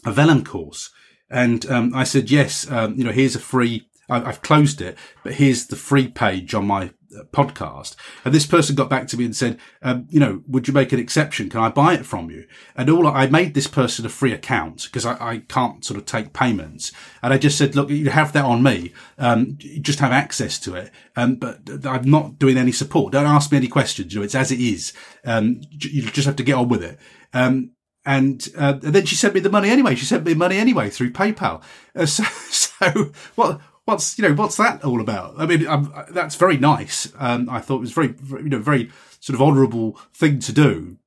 a 0.06 0.12
Vellum 0.12 0.44
course. 0.44 0.90
And, 1.30 1.66
um, 1.66 1.94
I 1.96 2.04
said, 2.04 2.30
yes, 2.30 2.70
um, 2.70 2.96
you 2.96 3.04
know, 3.04 3.12
here's 3.12 3.36
a 3.36 3.40
free, 3.40 3.88
I've 4.10 4.42
closed 4.42 4.82
it, 4.82 4.98
but 5.24 5.34
here's 5.34 5.68
the 5.68 5.76
free 5.76 6.08
page 6.08 6.54
on 6.54 6.68
my 6.68 6.92
podcast. 7.32 7.96
And 8.26 8.34
this 8.34 8.46
person 8.46 8.76
got 8.76 8.90
back 8.90 9.08
to 9.08 9.18
me 9.18 9.26
and 9.26 9.36
said, 9.36 9.60
um, 9.82 10.08
you 10.10 10.20
know, 10.20 10.42
would 10.48 10.68
you 10.68 10.74
make 10.74 10.92
an 10.92 11.00
exception? 11.00 11.50
Can 11.50 11.60
I 11.60 11.70
buy 11.70 11.94
it 11.94 12.06
from 12.06 12.30
you? 12.30 12.46
And 12.76 12.90
all 12.90 13.08
I 13.08 13.28
made 13.28 13.54
this 13.54 13.68
person 13.68 14.06
a 14.06 14.10
free 14.10 14.34
account 14.34 14.84
because 14.84 15.06
I, 15.06 15.14
I, 15.20 15.38
can't 15.48 15.84
sort 15.84 16.00
of 16.00 16.06
take 16.06 16.34
payments. 16.34 16.92
And 17.22 17.34
I 17.34 17.38
just 17.38 17.58
said, 17.58 17.76
look, 17.76 17.90
you 17.90 18.10
have 18.10 18.34
that 18.34 18.46
on 18.46 18.64
me. 18.64 18.94
Um, 19.18 19.58
just 19.82 20.00
have 20.00 20.12
access 20.12 20.60
to 20.60 20.76
it. 20.76 20.92
Um, 21.16 21.36
but 21.36 21.60
I'm 21.86 22.10
not 22.10 22.40
doing 22.40 22.58
any 22.58 22.72
support. 22.72 23.14
Don't 23.14 23.26
ask 23.26 23.52
me 23.52 23.58
any 23.58 23.68
questions. 23.68 24.14
You 24.14 24.20
know, 24.20 24.26
it's 24.26 24.36
as 24.36 24.52
it 24.52 24.60
is. 24.60 24.94
Um, 25.26 25.62
you 25.70 26.04
just 26.04 26.26
have 26.26 26.38
to 26.38 26.44
get 26.44 26.56
on 26.56 26.70
with 26.70 26.84
it. 26.84 27.00
Um, 27.34 27.72
and, 28.06 28.48
uh, 28.58 28.80
and 28.84 28.94
then 28.94 29.06
she 29.06 29.16
sent 29.16 29.34
me 29.34 29.40
the 29.40 29.50
money 29.50 29.70
anyway. 29.70 29.96
She 29.96 30.06
sent 30.06 30.26
me 30.26 30.34
money 30.34 30.58
anyway 30.58 30.90
through 30.90 31.14
PayPal. 31.14 31.64
Uh, 31.96 32.06
so, 32.06 32.24
so 32.24 33.12
what, 33.36 33.62
what's 33.86 34.18
you 34.18 34.28
know 34.28 34.34
what's 34.34 34.58
that 34.58 34.84
all 34.84 35.02
about? 35.02 35.36
I 35.38 35.46
mean, 35.46 35.68
um, 35.68 35.94
that's 36.10 36.36
very 36.36 36.58
nice. 36.58 37.12
Um, 37.18 37.50
I 37.50 37.60
thought 37.60 37.78
it 37.78 37.82
was 37.82 37.92
very, 37.92 38.08
very, 38.08 38.44
you 38.44 38.50
know 38.50 38.60
very 38.60 38.90
sort 39.20 39.36
of 39.36 39.42
honourable 39.42 40.00
thing 40.14 40.40
to 40.40 40.52
do, 40.54 40.98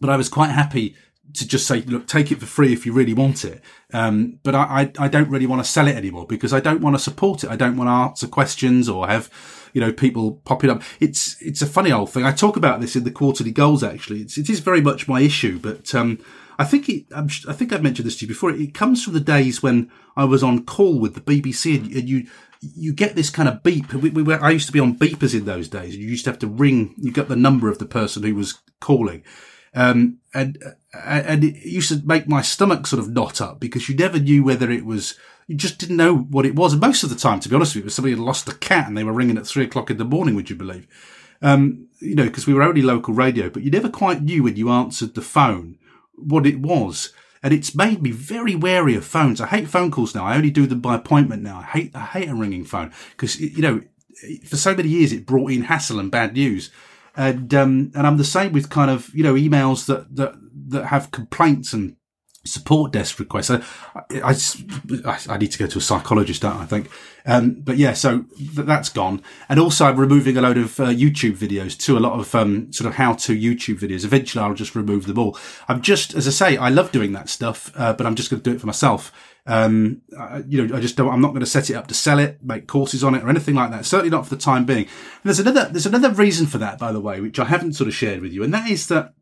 but 0.00 0.10
I 0.10 0.16
was 0.16 0.28
quite 0.28 0.50
happy 0.50 0.96
to 1.34 1.46
just 1.46 1.66
say, 1.66 1.82
look, 1.82 2.06
take 2.06 2.32
it 2.32 2.40
for 2.40 2.46
free 2.46 2.72
if 2.72 2.86
you 2.86 2.92
really 2.92 3.12
want 3.12 3.44
it. 3.44 3.62
Um, 3.92 4.38
but 4.42 4.54
I, 4.54 4.92
I, 4.98 5.04
I, 5.04 5.08
don't 5.08 5.28
really 5.28 5.46
want 5.46 5.62
to 5.62 5.70
sell 5.70 5.86
it 5.86 5.94
anymore 5.94 6.26
because 6.26 6.54
I 6.54 6.60
don't 6.60 6.80
want 6.80 6.96
to 6.96 7.02
support 7.02 7.44
it. 7.44 7.50
I 7.50 7.56
don't 7.56 7.76
want 7.76 7.88
to 7.88 7.92
answer 7.92 8.26
questions 8.26 8.88
or 8.88 9.06
have, 9.06 9.30
you 9.74 9.80
know, 9.80 9.92
people 9.92 10.40
popping 10.44 10.70
up. 10.70 10.82
It's, 11.00 11.36
it's 11.42 11.60
a 11.60 11.66
funny 11.66 11.92
old 11.92 12.10
thing. 12.10 12.24
I 12.24 12.32
talk 12.32 12.56
about 12.56 12.80
this 12.80 12.96
in 12.96 13.04
the 13.04 13.10
quarterly 13.10 13.50
goals, 13.50 13.82
actually. 13.82 14.22
It's, 14.22 14.38
it 14.38 14.48
is 14.48 14.60
very 14.60 14.80
much 14.80 15.06
my 15.06 15.20
issue, 15.20 15.58
but, 15.58 15.94
um, 15.94 16.18
I 16.58 16.64
think 16.64 16.88
it, 16.88 17.04
i 17.14 17.52
think 17.52 17.72
I've 17.72 17.82
mentioned 17.82 18.06
this 18.06 18.16
to 18.18 18.24
you 18.24 18.28
before. 18.28 18.50
It 18.50 18.74
comes 18.74 19.04
from 19.04 19.12
the 19.12 19.20
days 19.20 19.62
when 19.62 19.90
I 20.16 20.24
was 20.24 20.42
on 20.42 20.64
call 20.64 20.98
with 20.98 21.14
the 21.14 21.20
BBC 21.20 21.76
and, 21.76 21.92
and 21.94 22.08
you, 22.08 22.26
you 22.60 22.92
get 22.92 23.14
this 23.14 23.30
kind 23.30 23.48
of 23.48 23.62
beep. 23.62 23.92
We, 23.92 24.10
we 24.10 24.24
were, 24.24 24.42
I 24.42 24.50
used 24.50 24.66
to 24.66 24.72
be 24.72 24.80
on 24.80 24.98
beepers 24.98 25.38
in 25.38 25.44
those 25.44 25.68
days. 25.68 25.96
You 25.96 26.06
used 26.06 26.24
to 26.24 26.30
have 26.30 26.40
to 26.40 26.48
ring. 26.48 26.94
You 26.98 27.12
got 27.12 27.28
the 27.28 27.36
number 27.36 27.68
of 27.68 27.78
the 27.78 27.86
person 27.86 28.24
who 28.24 28.34
was 28.34 28.58
calling. 28.80 29.22
Um, 29.72 30.18
and, 30.34 30.58
uh, 30.64 30.98
and 31.06 31.44
it 31.44 31.64
used 31.64 31.90
to 31.90 32.04
make 32.04 32.26
my 32.26 32.42
stomach 32.42 32.88
sort 32.88 33.00
of 33.00 33.10
knot 33.10 33.40
up 33.40 33.60
because 33.60 33.88
you 33.88 33.94
never 33.94 34.18
knew 34.18 34.42
whether 34.42 34.68
it 34.68 34.84
was, 34.84 35.14
you 35.46 35.54
just 35.54 35.78
didn't 35.78 35.96
know 35.96 36.16
what 36.16 36.46
it 36.46 36.56
was. 36.56 36.72
And 36.72 36.80
most 36.80 37.04
of 37.04 37.10
the 37.10 37.16
time, 37.16 37.38
to 37.40 37.48
be 37.48 37.54
honest 37.54 37.70
with 37.70 37.76
you, 37.76 37.82
it 37.82 37.84
was 37.84 37.94
somebody 37.94 38.14
had 38.14 38.24
lost 38.24 38.48
a 38.48 38.56
cat 38.56 38.88
and 38.88 38.98
they 38.98 39.04
were 39.04 39.12
ringing 39.12 39.38
at 39.38 39.46
three 39.46 39.64
o'clock 39.64 39.90
in 39.90 39.98
the 39.98 40.04
morning, 40.04 40.34
would 40.34 40.50
you 40.50 40.56
believe? 40.56 40.88
Um, 41.40 41.86
you 42.00 42.16
know, 42.16 42.24
because 42.24 42.48
we 42.48 42.54
were 42.54 42.64
only 42.64 42.82
local 42.82 43.14
radio, 43.14 43.48
but 43.48 43.62
you 43.62 43.70
never 43.70 43.88
quite 43.88 44.22
knew 44.22 44.42
when 44.42 44.56
you 44.56 44.70
answered 44.70 45.14
the 45.14 45.22
phone 45.22 45.78
what 46.18 46.46
it 46.46 46.60
was. 46.60 47.12
And 47.42 47.54
it's 47.54 47.74
made 47.74 48.02
me 48.02 48.10
very 48.10 48.54
wary 48.54 48.96
of 48.96 49.04
phones. 49.04 49.40
I 49.40 49.46
hate 49.46 49.68
phone 49.68 49.90
calls 49.90 50.14
now. 50.14 50.24
I 50.24 50.36
only 50.36 50.50
do 50.50 50.66
them 50.66 50.80
by 50.80 50.96
appointment 50.96 51.42
now. 51.42 51.58
I 51.58 51.64
hate, 51.64 51.94
I 51.94 52.04
hate 52.04 52.28
a 52.28 52.34
ringing 52.34 52.64
phone 52.64 52.92
because, 53.10 53.40
you 53.40 53.62
know, 53.62 53.82
for 54.44 54.56
so 54.56 54.74
many 54.74 54.88
years 54.88 55.12
it 55.12 55.26
brought 55.26 55.52
in 55.52 55.62
hassle 55.62 56.00
and 56.00 56.10
bad 56.10 56.32
news. 56.32 56.70
And, 57.16 57.52
um, 57.54 57.92
and 57.94 58.06
I'm 58.06 58.16
the 58.16 58.24
same 58.24 58.52
with 58.52 58.70
kind 58.70 58.90
of, 58.90 59.14
you 59.14 59.22
know, 59.22 59.34
emails 59.34 59.86
that, 59.86 60.14
that, 60.16 60.34
that 60.68 60.86
have 60.86 61.10
complaints 61.10 61.72
and 61.72 61.96
support 62.48 62.92
desk 62.92 63.18
requests. 63.18 63.50
I, 63.50 63.62
I, 63.94 64.34
I, 65.28 65.38
need 65.38 65.52
to 65.52 65.58
go 65.58 65.66
to 65.66 65.78
a 65.78 65.80
psychologist, 65.80 66.42
don't 66.42 66.56
I, 66.56 66.62
I 66.62 66.66
think? 66.66 66.90
Um, 67.26 67.60
but 67.60 67.76
yeah, 67.76 67.92
so 67.92 68.24
th- 68.36 68.66
that's 68.66 68.88
gone. 68.88 69.22
And 69.48 69.60
also 69.60 69.86
I'm 69.86 69.98
removing 69.98 70.36
a 70.36 70.40
load 70.40 70.56
of 70.56 70.80
uh, 70.80 70.86
YouTube 70.86 71.36
videos 71.36 71.78
too, 71.78 71.96
a 71.96 72.00
lot 72.00 72.18
of, 72.18 72.34
um, 72.34 72.72
sort 72.72 72.88
of 72.88 72.94
how 72.94 73.14
to 73.14 73.36
YouTube 73.36 73.78
videos. 73.78 74.04
Eventually 74.04 74.42
I'll 74.42 74.54
just 74.54 74.74
remove 74.74 75.06
them 75.06 75.18
all. 75.18 75.38
I'm 75.68 75.82
just, 75.82 76.14
as 76.14 76.26
I 76.26 76.30
say, 76.30 76.56
I 76.56 76.70
love 76.70 76.90
doing 76.90 77.12
that 77.12 77.28
stuff, 77.28 77.70
uh, 77.76 77.92
but 77.92 78.06
I'm 78.06 78.14
just 78.14 78.30
going 78.30 78.42
to 78.42 78.50
do 78.50 78.56
it 78.56 78.60
for 78.60 78.66
myself. 78.66 79.12
Um, 79.46 80.02
I, 80.18 80.42
you 80.46 80.66
know, 80.66 80.76
I 80.76 80.80
just 80.80 80.96
don't, 80.96 81.12
I'm 81.12 81.22
not 81.22 81.28
going 81.28 81.40
to 81.40 81.46
set 81.46 81.70
it 81.70 81.74
up 81.74 81.86
to 81.88 81.94
sell 81.94 82.18
it, 82.18 82.44
make 82.44 82.66
courses 82.66 83.02
on 83.02 83.14
it 83.14 83.24
or 83.24 83.30
anything 83.30 83.54
like 83.54 83.70
that. 83.70 83.86
Certainly 83.86 84.10
not 84.10 84.26
for 84.26 84.34
the 84.34 84.40
time 84.40 84.66
being. 84.66 84.84
And 84.84 85.24
there's 85.24 85.40
another, 85.40 85.68
there's 85.70 85.86
another 85.86 86.10
reason 86.10 86.46
for 86.46 86.58
that, 86.58 86.78
by 86.78 86.92
the 86.92 87.00
way, 87.00 87.20
which 87.20 87.38
I 87.38 87.46
haven't 87.46 87.72
sort 87.72 87.88
of 87.88 87.94
shared 87.94 88.20
with 88.20 88.32
you. 88.32 88.42
And 88.42 88.52
that 88.52 88.70
is 88.70 88.88
that 88.88 89.14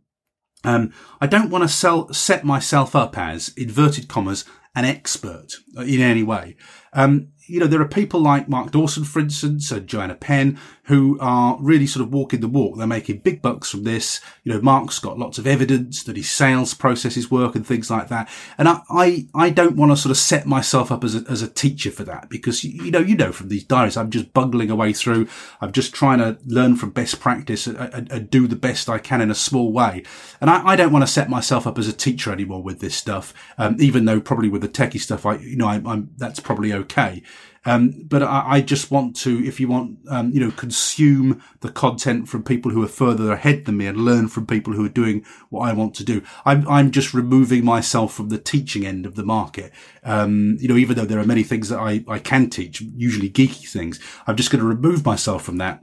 um, 0.64 0.92
I 1.20 1.26
don't 1.26 1.50
want 1.50 1.62
to 1.62 1.68
sell, 1.68 2.12
set 2.12 2.44
myself 2.44 2.96
up 2.96 3.16
as 3.16 3.48
inverted 3.56 4.08
commas 4.08 4.44
an 4.74 4.84
expert 4.84 5.54
in 5.76 6.00
any 6.00 6.22
way. 6.22 6.56
Um, 6.92 7.28
you 7.46 7.60
know, 7.60 7.66
there 7.66 7.80
are 7.80 7.88
people 7.88 8.20
like 8.20 8.48
Mark 8.48 8.70
Dawson, 8.70 9.04
for 9.04 9.20
instance, 9.20 9.70
and 9.70 9.86
Joanna 9.86 10.14
Penn, 10.14 10.58
who 10.84 11.18
are 11.20 11.58
really 11.60 11.86
sort 11.86 12.04
of 12.04 12.12
walking 12.12 12.40
the 12.40 12.48
walk. 12.48 12.76
They're 12.76 12.86
making 12.86 13.18
big 13.18 13.42
bucks 13.42 13.70
from 13.70 13.84
this. 13.84 14.20
You 14.44 14.52
know, 14.52 14.60
Mark's 14.60 14.98
got 14.98 15.18
lots 15.18 15.38
of 15.38 15.46
evidence 15.46 16.04
that 16.04 16.16
his 16.16 16.30
sales 16.30 16.74
processes 16.74 17.30
work 17.30 17.56
and 17.56 17.66
things 17.66 17.90
like 17.90 18.08
that. 18.08 18.28
And 18.56 18.68
I, 18.68 18.80
I, 18.88 19.26
I 19.34 19.50
don't 19.50 19.76
want 19.76 19.92
to 19.92 19.96
sort 19.96 20.12
of 20.12 20.16
set 20.16 20.46
myself 20.46 20.92
up 20.92 21.02
as 21.02 21.14
a, 21.16 21.24
as 21.28 21.42
a 21.42 21.48
teacher 21.48 21.90
for 21.90 22.04
that 22.04 22.28
because, 22.28 22.62
you 22.62 22.90
know, 22.90 23.00
you 23.00 23.16
know, 23.16 23.32
from 23.32 23.48
these 23.48 23.64
diaries, 23.64 23.96
I'm 23.96 24.10
just 24.10 24.32
bungling 24.32 24.70
away 24.70 24.92
through. 24.92 25.28
I'm 25.60 25.72
just 25.72 25.92
trying 25.92 26.18
to 26.18 26.38
learn 26.46 26.76
from 26.76 26.90
best 26.90 27.18
practice 27.18 27.66
and, 27.66 27.76
and, 27.76 28.10
and 28.10 28.30
do 28.30 28.46
the 28.46 28.56
best 28.56 28.88
I 28.88 28.98
can 28.98 29.20
in 29.20 29.30
a 29.30 29.34
small 29.34 29.72
way. 29.72 30.04
And 30.40 30.50
I, 30.50 30.64
I, 30.66 30.76
don't 30.76 30.92
want 30.92 31.04
to 31.04 31.12
set 31.12 31.28
myself 31.28 31.66
up 31.66 31.78
as 31.78 31.88
a 31.88 31.92
teacher 31.92 32.30
anymore 32.30 32.62
with 32.62 32.80
this 32.80 32.94
stuff. 32.94 33.34
Um, 33.58 33.76
even 33.80 34.04
though 34.04 34.20
probably 34.20 34.48
with 34.48 34.62
the 34.62 34.68
techie 34.68 35.00
stuff, 35.00 35.26
I, 35.26 35.36
you 35.36 35.56
know, 35.56 35.66
I, 35.66 35.82
I'm, 35.84 36.10
that's 36.16 36.38
probably 36.38 36.72
okay. 36.72 37.22
Um, 37.66 38.04
but 38.08 38.22
I, 38.22 38.44
I, 38.46 38.60
just 38.60 38.92
want 38.92 39.16
to, 39.16 39.44
if 39.44 39.58
you 39.58 39.66
want, 39.66 39.98
um, 40.08 40.30
you 40.30 40.38
know, 40.38 40.52
consume 40.52 41.42
the 41.60 41.68
content 41.68 42.28
from 42.28 42.44
people 42.44 42.70
who 42.70 42.82
are 42.82 42.88
further 42.88 43.32
ahead 43.32 43.64
than 43.64 43.76
me 43.76 43.86
and 43.86 43.98
learn 43.98 44.28
from 44.28 44.46
people 44.46 44.72
who 44.72 44.84
are 44.84 44.88
doing 44.88 45.24
what 45.50 45.68
I 45.68 45.72
want 45.72 45.94
to 45.96 46.04
do. 46.04 46.22
I'm, 46.44 46.66
I'm 46.68 46.92
just 46.92 47.12
removing 47.12 47.64
myself 47.64 48.14
from 48.14 48.28
the 48.28 48.38
teaching 48.38 48.86
end 48.86 49.04
of 49.04 49.16
the 49.16 49.24
market. 49.24 49.72
Um, 50.04 50.56
you 50.60 50.68
know, 50.68 50.76
even 50.76 50.96
though 50.96 51.04
there 51.04 51.18
are 51.18 51.24
many 51.24 51.42
things 51.42 51.68
that 51.68 51.80
I, 51.80 52.04
I 52.06 52.20
can 52.20 52.50
teach, 52.50 52.80
usually 52.80 53.28
geeky 53.28 53.68
things, 53.68 53.98
I'm 54.28 54.36
just 54.36 54.52
going 54.52 54.62
to 54.62 54.68
remove 54.68 55.04
myself 55.04 55.42
from 55.42 55.58
that 55.58 55.82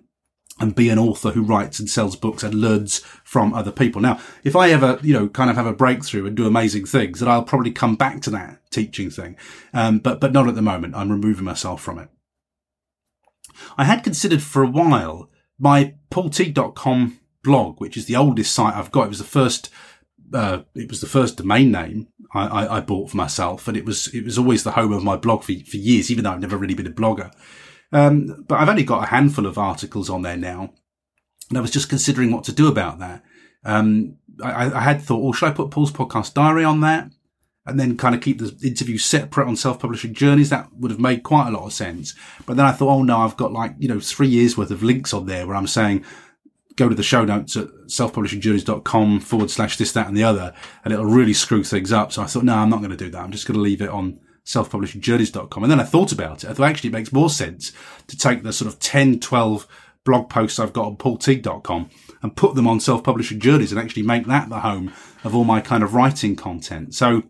and 0.60 0.76
be 0.76 0.90
an 0.90 1.00
author 1.00 1.32
who 1.32 1.44
writes 1.44 1.80
and 1.80 1.90
sells 1.90 2.16
books 2.16 2.44
and 2.44 2.54
learns 2.54 3.00
from 3.24 3.54
other 3.54 3.72
people. 3.72 4.02
Now, 4.02 4.20
if 4.44 4.56
I 4.56 4.70
ever, 4.70 5.00
you 5.02 5.14
know, 5.14 5.28
kind 5.28 5.50
of 5.50 5.56
have 5.56 5.66
a 5.66 5.74
breakthrough 5.74 6.28
and 6.28 6.38
do 6.38 6.46
amazing 6.46 6.86
things, 6.86 7.20
then 7.20 7.30
I'll 7.30 7.44
probably 7.44 7.72
come 7.72 7.96
back 7.96 8.22
to 8.22 8.30
that 8.32 8.60
teaching 8.70 9.10
thing. 9.10 9.36
Um, 9.74 10.00
but, 10.00 10.20
but 10.20 10.32
not 10.32 10.48
at 10.48 10.56
the 10.56 10.62
moment. 10.62 10.96
I'm 10.96 11.12
removing 11.12 11.46
myself 11.46 11.82
from 11.82 12.00
it. 12.00 12.10
I 13.78 13.86
had 13.86 14.04
considered 14.04 14.42
for 14.42 14.64
a 14.64 14.70
while 14.70 15.30
my 15.58 15.96
paulteague.com 16.12 17.20
blog, 17.44 17.82
which 17.82 17.98
is 17.98 18.06
the 18.06 18.16
oldest 18.16 18.54
site 18.54 18.76
I've 18.76 18.92
got. 18.92 19.06
It 19.06 19.10
was 19.10 19.18
the 19.20 19.24
first, 19.24 19.70
uh, 20.34 20.62
it 20.76 20.90
was 20.90 21.02
the 21.02 21.08
first 21.08 21.38
domain 21.38 21.72
name 21.72 22.08
I, 22.34 22.48
I, 22.48 22.78
I, 22.78 22.82
bought 22.82 23.12
for 23.12 23.18
myself. 23.18 23.68
And 23.68 23.76
it 23.76 23.86
was, 23.86 24.08
it 24.14 24.24
was 24.24 24.38
always 24.38 24.64
the 24.64 24.72
home 24.72 24.94
of 24.94 25.04
my 25.04 25.16
blog 25.16 25.44
for, 25.44 25.54
for 25.66 25.78
years, 25.78 26.12
even 26.12 26.24
though 26.24 26.32
I've 26.32 26.42
never 26.42 26.58
really 26.58 26.74
been 26.74 26.88
a 26.88 26.92
blogger. 26.92 27.32
Um, 27.94 28.44
but 28.48 28.60
I've 28.60 28.70
only 28.70 28.84
got 28.84 29.04
a 29.04 29.08
handful 29.08 29.46
of 29.46 29.58
articles 29.58 30.10
on 30.10 30.24
there 30.24 30.36
now. 30.36 30.74
And 31.50 31.58
I 31.58 31.62
was 31.62 31.72
just 31.72 31.90
considering 31.90 32.32
what 32.32 32.44
to 32.46 32.52
do 32.52 32.68
about 32.68 33.00
that. 33.00 33.24
Um, 33.64 34.18
I, 34.44 34.72
I, 34.72 34.82
had 34.82 35.02
thought, 35.02 35.22
well, 35.22 35.32
should 35.32 35.48
I 35.48 35.54
put 35.54 35.70
Paul's 35.70 35.92
podcast 35.92 36.34
diary 36.34 36.64
on 36.64 36.82
that? 36.82 37.12
And 37.66 37.80
then 37.80 37.96
kind 37.96 38.16
of 38.16 38.22
keep 38.22 38.40
the 38.40 38.58
interview 38.68 38.98
separate 38.98 39.48
on 39.48 39.56
self-publishing 39.56 40.16
journeys. 40.16 40.50
That 40.50 40.74
would 40.74 40.92
have 40.92 41.00
made 41.00 41.24
quite 41.24 41.48
a 41.48 41.52
lot 41.52 41.66
of 41.66 41.72
sense. 41.72 42.14
But 42.46 42.58
then 42.58 42.66
I 42.66 42.72
thought, 42.72 42.90
oh 42.90 43.04
no, 43.04 43.20
I've 43.20 43.38
got 43.38 43.54
like, 43.54 43.76
you 43.78 43.88
know, 43.88 44.00
three 44.00 44.28
years 44.28 44.58
worth 44.58 44.72
of 44.72 44.84
links 44.84 45.14
on 45.14 45.28
there 45.28 45.46
where 45.46 45.56
I'm 45.56 45.68
saying, 45.68 46.04
go 46.76 46.90
to 46.90 46.96
the 46.96 47.04
show 47.04 47.24
notes 47.24 47.56
at 47.56 47.68
selfpublishingjourneys.com 47.86 49.20
forward 49.20 49.52
slash 49.52 49.78
this, 49.78 49.94
that 49.94 50.08
and 50.08 50.18
the 50.18 50.24
other. 50.24 50.54
And 50.84 50.94
it'll 50.94 51.06
really 51.06 51.34
screw 51.34 51.64
things 51.64 51.94
up. 51.94 52.12
So 52.12 52.24
I 52.24 52.26
thought, 52.26 52.44
no, 52.44 52.56
I'm 52.56 52.70
not 52.70 52.80
going 52.80 52.90
to 52.90 52.98
do 52.98 53.12
that. 53.12 53.22
I'm 53.22 53.32
just 53.32 53.48
going 53.48 53.56
to 53.56 53.62
leave 53.62 53.82
it 53.82 53.90
on 53.90 54.20
self-publishingjourneys.com. 54.44 55.64
And 55.64 55.72
then 55.72 55.80
I 55.80 55.84
thought 55.84 56.12
about 56.12 56.44
it. 56.44 56.50
I 56.50 56.54
thought 56.54 56.70
actually 56.70 56.90
it 56.90 56.94
makes 56.94 57.14
more 57.14 57.30
sense 57.30 57.72
to 58.08 58.18
take 58.18 58.44
the 58.44 58.54
sort 58.54 58.72
of 58.72 58.80
10, 58.80 59.20
12 59.20 59.68
blog 60.06 60.30
posts 60.30 60.60
I've 60.60 60.74
got 60.74 60.86
on 60.86 60.98
paulteague.com 60.98 61.90
and 62.22 62.36
put 62.36 62.56
them 62.56 62.68
on 62.68 62.80
self-publishing 62.80 63.40
journeys 63.40 63.72
and 63.72 63.80
actually 63.80 64.04
make 64.04 64.26
that 64.28 64.50
the 64.50 64.60
home 64.60 64.92
of 65.24 65.36
all 65.36 65.46
my 65.46 65.62
kind 65.62 65.84
of 65.84 65.94
writing 65.94 66.36
content. 66.36 66.94
So 66.94 67.24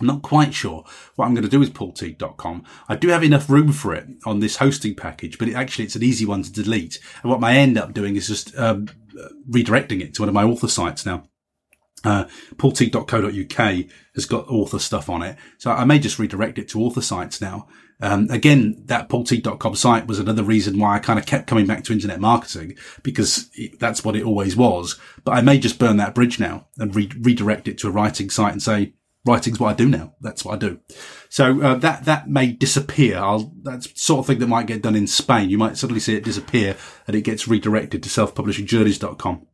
I'm 0.00 0.06
not 0.06 0.22
quite 0.22 0.52
sure 0.52 0.84
what 1.14 1.26
I'm 1.26 1.34
going 1.34 1.44
to 1.44 1.50
do 1.50 1.60
with 1.60 1.72
paulteague.com. 1.72 2.64
I 2.88 2.96
do 2.96 3.08
have 3.08 3.22
enough 3.22 3.48
room 3.48 3.72
for 3.72 3.94
it 3.94 4.06
on 4.26 4.40
this 4.40 4.56
hosting 4.56 4.94
package, 4.94 5.38
but 5.38 5.48
it 5.48 5.54
actually, 5.54 5.84
it's 5.84 5.96
an 5.96 6.02
easy 6.02 6.26
one 6.26 6.42
to 6.42 6.52
delete. 6.52 6.98
And 7.22 7.30
what 7.30 7.42
I 7.42 7.56
end 7.56 7.78
up 7.78 7.94
doing 7.94 8.16
is 8.16 8.28
just 8.28 8.56
um, 8.58 8.88
redirecting 9.48 10.00
it 10.00 10.14
to 10.14 10.22
one 10.22 10.28
of 10.28 10.34
my 10.34 10.44
author 10.44 10.68
sites 10.68 11.06
now. 11.06 11.24
Uh, 12.04 12.24
paulteague.co.uk 12.56 13.86
has 14.14 14.26
got 14.26 14.48
author 14.48 14.78
stuff 14.78 15.08
on 15.08 15.22
it. 15.22 15.36
So 15.58 15.70
I 15.70 15.84
may 15.84 15.98
just 15.98 16.18
redirect 16.18 16.58
it 16.58 16.68
to 16.68 16.80
author 16.80 17.00
sites 17.00 17.40
now. 17.40 17.66
Um, 18.00 18.28
again, 18.30 18.82
that 18.86 19.08
paulteague.com 19.08 19.74
site 19.76 20.06
was 20.06 20.18
another 20.18 20.42
reason 20.42 20.78
why 20.78 20.96
I 20.96 20.98
kind 20.98 21.18
of 21.18 21.26
kept 21.26 21.46
coming 21.46 21.66
back 21.66 21.84
to 21.84 21.92
internet 21.92 22.20
marketing 22.20 22.76
because 23.02 23.48
it, 23.54 23.78
that's 23.78 24.04
what 24.04 24.16
it 24.16 24.24
always 24.24 24.56
was. 24.56 24.98
But 25.24 25.32
I 25.32 25.40
may 25.40 25.58
just 25.58 25.78
burn 25.78 25.96
that 25.98 26.14
bridge 26.14 26.38
now 26.38 26.66
and 26.76 26.94
re- 26.94 27.10
redirect 27.20 27.68
it 27.68 27.78
to 27.78 27.88
a 27.88 27.92
writing 27.92 28.30
site 28.30 28.52
and 28.52 28.62
say, 28.62 28.94
writing's 29.24 29.58
what 29.58 29.70
I 29.70 29.74
do 29.74 29.88
now. 29.88 30.14
That's 30.20 30.44
what 30.44 30.54
I 30.54 30.58
do. 30.58 30.80
So, 31.30 31.62
uh, 31.62 31.76
that, 31.76 32.04
that 32.04 32.28
may 32.28 32.52
disappear. 32.52 33.18
I'll, 33.18 33.54
that's 33.62 34.00
sort 34.00 34.20
of 34.20 34.26
thing 34.26 34.38
that 34.40 34.48
might 34.48 34.66
get 34.66 34.82
done 34.82 34.96
in 34.96 35.06
Spain. 35.06 35.48
You 35.48 35.58
might 35.58 35.78
suddenly 35.78 36.00
see 36.00 36.14
it 36.14 36.24
disappear 36.24 36.76
and 37.06 37.16
it 37.16 37.22
gets 37.22 37.48
redirected 37.48 38.02
to 38.02 38.08
self-publishingjourneys.com 38.08 39.46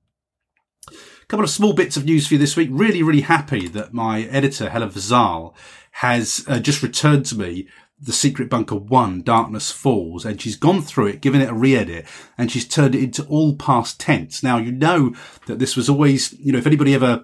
couple 1.30 1.44
of 1.44 1.50
small 1.50 1.72
bits 1.72 1.96
of 1.96 2.04
news 2.04 2.26
for 2.26 2.34
you 2.34 2.38
this 2.38 2.56
week. 2.56 2.68
Really, 2.72 3.04
really 3.04 3.20
happy 3.20 3.68
that 3.68 3.94
my 3.94 4.22
editor, 4.22 4.68
Helen 4.68 4.90
Vazal, 4.90 5.54
has 5.92 6.44
uh, 6.48 6.58
just 6.58 6.82
returned 6.82 7.24
to 7.26 7.36
me 7.36 7.68
the 8.00 8.12
Secret 8.12 8.50
Bunker 8.50 8.74
1, 8.74 9.22
Darkness 9.22 9.70
Falls, 9.70 10.24
and 10.24 10.40
she's 10.40 10.56
gone 10.56 10.82
through 10.82 11.06
it, 11.06 11.20
given 11.20 11.40
it 11.40 11.48
a 11.48 11.54
re-edit, 11.54 12.04
and 12.36 12.50
she's 12.50 12.66
turned 12.66 12.96
it 12.96 13.04
into 13.04 13.24
all 13.26 13.54
past 13.54 14.00
tense. 14.00 14.42
Now, 14.42 14.58
you 14.58 14.72
know 14.72 15.14
that 15.46 15.60
this 15.60 15.76
was 15.76 15.88
always, 15.88 16.32
you 16.32 16.50
know, 16.50 16.58
if 16.58 16.66
anybody 16.66 16.94
ever 16.94 17.22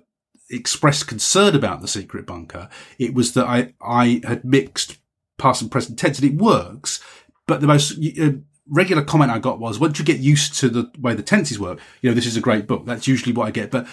expressed 0.51 1.09
concern 1.09 1.57
about 1.57 1.81
the 1.81 1.89
Secret 1.89 2.27
Bunker, 2.27 2.69
it 3.01 3.13
was 3.13 3.33
that 3.33 3.47
I, 3.47 3.75
I 3.81 4.21
had 4.23 4.45
mixed 4.45 4.99
past 5.37 5.63
and 5.63 5.71
present 5.71 5.99
tense, 5.99 6.21
and 6.21 6.31
it 6.31 6.41
works, 6.41 7.03
but 7.49 7.61
the 7.61 7.67
most 7.67 7.99
uh, 8.21 8.33
regular 8.69 9.05
comment 9.05 9.31
I 9.31 9.39
got 9.39 9.59
was, 9.59 9.79
once 9.79 9.99
you 9.99 10.05
get 10.05 10.19
used 10.19 10.55
to 10.61 10.69
the 10.69 10.91
way 10.99 11.15
the 11.15 11.23
tenses 11.23 11.59
work, 11.59 11.79
you 12.03 12.11
know, 12.11 12.15
this 12.15 12.27
is 12.27 12.37
a 12.37 12.41
great 12.41 12.67
book. 12.67 12.85
That's 12.85 13.07
usually 13.07 13.33
what 13.33 13.47
I 13.47 13.51
get. 13.51 13.71
But 13.71 13.87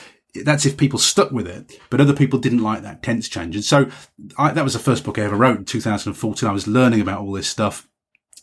that's 0.43 0.65
if 0.65 0.78
people 0.78 0.99
stuck 0.99 1.32
with 1.32 1.47
it, 1.47 1.80
but 1.89 2.01
other 2.01 2.13
people 2.13 2.39
didn't 2.39 2.63
like 2.63 2.82
that 2.82 3.03
tense 3.03 3.30
change. 3.30 3.55
And 3.55 3.63
so 3.63 3.89
I, 4.38 4.51
that 4.51 4.63
was 4.63 4.74
the 4.74 4.80
first 4.80 5.03
book 5.03 5.19
I 5.19 5.24
ever 5.24 5.36
wrote 5.36 5.59
in 5.59 5.65
2014. 5.65 6.49
I 6.49 6.51
was 6.51 6.67
learning 6.67 7.01
about 7.01 7.21
all 7.21 7.32
this 7.34 7.47
stuff. 7.47 7.88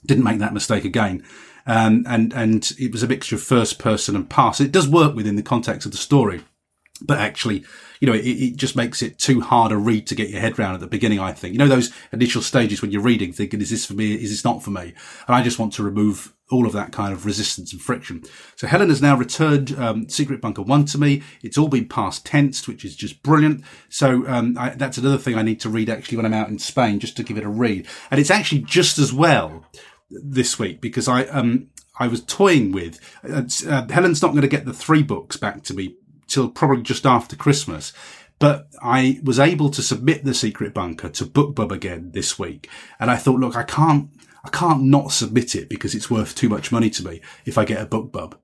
Didn't 0.07 0.25
make 0.25 0.39
that 0.39 0.55
mistake 0.55 0.85
again. 0.85 1.25
Um, 1.67 2.05
and, 2.09 2.33
and 2.33 2.73
it 2.79 2.93
was 2.93 3.03
a 3.03 3.09
mixture 3.09 3.37
of 3.37 3.43
first 3.43 3.79
person 3.79 4.17
and 4.17 4.31
past. 4.31 4.61
It 4.61 4.73
does 4.73 4.89
work 4.89 5.15
within 5.15 5.37
the 5.37 5.43
context 5.43 5.85
of 5.85 5.93
the 5.93 5.99
story, 5.99 6.43
but 7.03 7.19
actually 7.19 7.65
you 8.01 8.07
know, 8.07 8.15
it, 8.15 8.25
it, 8.25 8.57
just 8.57 8.77
makes 8.77 9.03
it 9.03 9.19
too 9.19 9.43
hard 9.43 9.73
a 9.73 9.77
read 9.77 10.07
to 10.07 10.15
get 10.15 10.31
your 10.31 10.41
head 10.41 10.59
around 10.59 10.75
at 10.75 10.81
the 10.81 10.87
beginning, 10.87 11.21
I 11.21 11.33
think. 11.33 11.53
You 11.53 11.59
know, 11.59 11.69
those 11.69 11.93
initial 12.13 12.41
stages 12.41 12.81
when 12.81 12.91
you're 12.91 13.03
reading 13.03 13.33
thinking, 13.33 13.61
is 13.61 13.69
this 13.69 13.85
for 13.85 13.93
me? 13.93 14.15
Is 14.15 14.31
this 14.31 14.45
not 14.45 14.63
for 14.63 14.71
me? 14.71 14.95
And 15.29 15.37
I 15.37 15.43
just 15.43 15.59
want 15.59 15.75
to 15.75 15.83
remove 15.83 16.33
all 16.51 16.67
of 16.67 16.73
that 16.73 16.93
kind 16.93 17.13
of 17.13 17.27
resistance 17.27 17.73
and 17.73 17.81
friction. 17.81 18.25
So 18.57 18.67
Helen 18.67 18.89
has 18.89 19.03
now 19.03 19.17
returned 19.17 19.79
um, 19.79 20.09
Secret 20.09 20.41
Bunker 20.41 20.63
1 20.63 20.87
to 20.87 20.99
me. 20.99 21.23
It's 21.43 21.59
all 21.59 21.69
been 21.69 21.89
past 21.89 22.25
tensed, 22.25 22.67
which 22.67 22.87
is 22.87 22.97
just 22.97 23.23
brilliant. 23.23 23.65
So 23.91 24.27
um, 24.27 24.57
I, 24.59 24.71
that's 24.71 24.99
another 24.99 25.19
thing 25.19 25.37
I 25.37 25.43
need 25.43 25.61
to 25.61 25.69
read 25.69 25.91
actually 25.91 26.17
when 26.17 26.27
I'm 26.27 26.35
out 26.35 26.49
in 26.49 26.59
Spain, 26.59 27.01
just 27.01 27.17
to 27.19 27.23
give 27.23 27.37
it 27.37 27.45
a 27.45 27.51
read. 27.51 27.87
And 28.11 28.19
it's 28.19 28.31
actually 28.31 28.63
just 28.63 28.99
as 28.99 29.13
well 29.13 29.67
this 30.11 30.59
week 30.59 30.81
because 30.81 31.07
I 31.07 31.25
um 31.27 31.69
I 32.01 32.09
was 32.09 32.25
toying 32.25 32.73
with 32.73 32.99
uh, 33.23 33.43
uh, 33.69 33.87
Helen's 33.89 34.23
not 34.23 34.31
going 34.33 34.41
to 34.41 34.49
get 34.49 34.65
the 34.65 34.73
three 34.73 35.05
books 35.05 35.37
back 35.37 35.63
to 35.65 35.75
me 35.75 35.97
till 36.31 36.49
probably 36.49 36.83
just 36.83 37.07
after 37.07 37.37
Christmas. 37.37 37.93
But 38.39 38.69
I 38.83 39.21
was 39.23 39.39
able 39.39 39.69
to 39.71 39.83
submit 39.83 40.25
the 40.25 40.33
secret 40.33 40.73
bunker 40.73 41.11
to 41.11 41.27
BookBub 41.27 41.71
again 41.71 42.11
this 42.13 42.39
week. 42.39 42.71
And 42.99 43.11
I 43.11 43.17
thought, 43.17 43.39
look, 43.39 43.55
I 43.55 43.65
can't, 43.65 44.09
I 44.43 44.49
can't 44.49 44.85
not 44.85 45.13
submit 45.13 45.55
it 45.55 45.69
because 45.69 45.95
it's 45.95 46.11
worth 46.11 46.35
too 46.35 46.49
much 46.49 46.73
money 46.73 46.89
to 46.91 47.07
me 47.07 47.21
if 47.45 47.59
I 47.59 47.67
get 47.67 47.83
a 47.83 47.87
BookBub. 47.87 48.35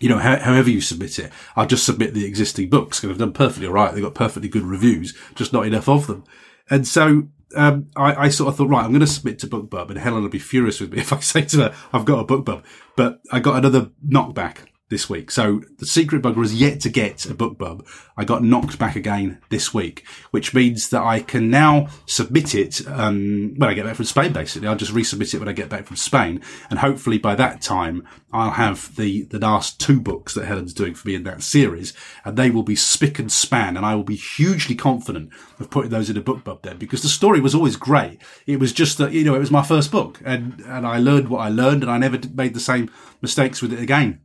You 0.00 0.08
know, 0.08 0.18
however 0.18 0.68
you 0.68 0.80
submit 0.80 1.20
it, 1.20 1.30
I'll 1.54 1.68
just 1.68 1.86
submit 1.86 2.12
the 2.12 2.24
existing 2.24 2.68
books 2.68 2.98
because 2.98 3.14
I've 3.14 3.20
done 3.20 3.32
perfectly 3.32 3.68
all 3.68 3.74
right. 3.74 3.94
They've 3.94 4.02
got 4.02 4.16
perfectly 4.16 4.48
good 4.48 4.64
reviews, 4.64 5.16
just 5.36 5.52
not 5.52 5.66
enough 5.66 5.88
of 5.88 6.08
them. 6.08 6.24
And 6.68 6.88
so 6.88 7.28
um, 7.54 7.90
I, 7.94 8.24
I, 8.24 8.28
sort 8.28 8.48
of 8.48 8.56
thought, 8.56 8.70
right, 8.70 8.84
I'm 8.84 8.90
going 8.90 9.00
to 9.00 9.06
submit 9.06 9.38
to 9.40 9.46
BookBub, 9.46 9.90
and 9.90 9.98
Helen 9.98 10.22
will 10.22 10.30
be 10.30 10.40
furious 10.40 10.80
with 10.80 10.92
me 10.92 10.98
if 11.00 11.12
I 11.12 11.20
say 11.20 11.42
to 11.42 11.56
her, 11.58 11.74
I've 11.92 12.04
got 12.04 12.18
a 12.18 12.24
BookBub. 12.24 12.64
But 12.96 13.20
I 13.30 13.38
got 13.38 13.56
another 13.56 13.90
knockback 14.04 14.66
this 14.92 15.08
week. 15.08 15.30
So 15.30 15.62
the 15.78 15.86
secret 15.86 16.22
bunker 16.22 16.42
has 16.42 16.54
yet 16.54 16.78
to 16.80 16.90
get 16.90 17.24
a 17.24 17.34
BookBub. 17.34 17.84
I 18.16 18.24
got 18.24 18.44
knocked 18.44 18.78
back 18.78 18.94
again 18.94 19.40
this 19.48 19.72
week, 19.72 20.06
which 20.30 20.54
means 20.54 20.90
that 20.90 21.02
I 21.02 21.20
can 21.20 21.50
now 21.50 21.88
submit 22.06 22.54
it 22.54 22.86
um, 22.86 23.54
when 23.56 23.70
I 23.70 23.74
get 23.74 23.86
back 23.86 23.96
from 23.96 24.04
Spain. 24.04 24.32
Basically, 24.32 24.68
I'll 24.68 24.76
just 24.76 24.92
resubmit 24.92 25.34
it 25.34 25.38
when 25.38 25.48
I 25.48 25.52
get 25.52 25.70
back 25.70 25.86
from 25.86 25.96
Spain, 25.96 26.42
and 26.68 26.78
hopefully 26.78 27.18
by 27.18 27.34
that 27.34 27.62
time 27.62 28.06
I'll 28.32 28.52
have 28.52 28.94
the 28.96 29.22
the 29.24 29.38
last 29.38 29.80
two 29.80 29.98
books 29.98 30.34
that 30.34 30.44
Helen's 30.44 30.74
doing 30.74 30.94
for 30.94 31.08
me 31.08 31.14
in 31.14 31.24
that 31.24 31.42
series, 31.42 31.94
and 32.24 32.36
they 32.36 32.50
will 32.50 32.62
be 32.62 32.76
spick 32.76 33.18
and 33.18 33.32
span, 33.32 33.78
and 33.78 33.86
I 33.86 33.94
will 33.94 34.04
be 34.04 34.16
hugely 34.16 34.74
confident 34.74 35.30
of 35.58 35.70
putting 35.70 35.90
those 35.90 36.10
in 36.10 36.18
a 36.18 36.22
BookBub 36.22 36.62
then 36.62 36.76
because 36.76 37.00
the 37.00 37.08
story 37.08 37.40
was 37.40 37.54
always 37.54 37.76
great. 37.76 38.18
It 38.46 38.60
was 38.60 38.74
just 38.74 38.98
that 38.98 39.12
you 39.12 39.24
know 39.24 39.34
it 39.34 39.38
was 39.38 39.50
my 39.50 39.62
first 39.62 39.90
book, 39.90 40.20
and 40.22 40.60
and 40.66 40.86
I 40.86 40.98
learned 40.98 41.30
what 41.30 41.40
I 41.40 41.48
learned, 41.48 41.82
and 41.82 41.90
I 41.90 41.96
never 41.96 42.20
made 42.34 42.52
the 42.52 42.60
same 42.60 42.90
mistakes 43.22 43.62
with 43.62 43.72
it 43.72 43.80
again. 43.80 44.20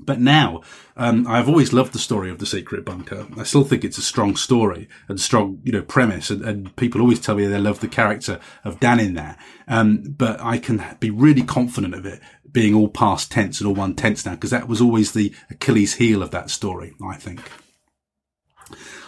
But 0.00 0.20
now, 0.20 0.62
um, 0.96 1.26
I've 1.26 1.48
always 1.48 1.72
loved 1.72 1.92
the 1.92 1.98
story 1.98 2.30
of 2.30 2.38
the 2.38 2.46
secret 2.46 2.84
bunker. 2.84 3.26
I 3.36 3.42
still 3.42 3.64
think 3.64 3.84
it's 3.84 3.98
a 3.98 4.02
strong 4.02 4.36
story 4.36 4.88
and 5.08 5.20
strong, 5.20 5.60
you 5.64 5.72
know, 5.72 5.82
premise. 5.82 6.30
And, 6.30 6.42
and 6.42 6.76
people 6.76 7.00
always 7.00 7.18
tell 7.18 7.34
me 7.34 7.46
they 7.46 7.58
love 7.58 7.80
the 7.80 7.88
character 7.88 8.38
of 8.64 8.78
Dan 8.78 9.00
in 9.00 9.14
there. 9.14 9.36
Um, 9.66 10.14
but 10.16 10.40
I 10.40 10.58
can 10.58 10.84
be 11.00 11.10
really 11.10 11.42
confident 11.42 11.94
of 11.94 12.06
it 12.06 12.20
being 12.50 12.74
all 12.74 12.88
past 12.88 13.32
tense 13.32 13.60
and 13.60 13.66
all 13.66 13.74
one 13.74 13.94
tense 13.94 14.24
now, 14.24 14.32
because 14.34 14.50
that 14.50 14.68
was 14.68 14.80
always 14.80 15.12
the 15.12 15.34
Achilles 15.50 15.94
heel 15.94 16.22
of 16.22 16.30
that 16.30 16.50
story, 16.50 16.94
I 17.04 17.16
think. 17.16 17.42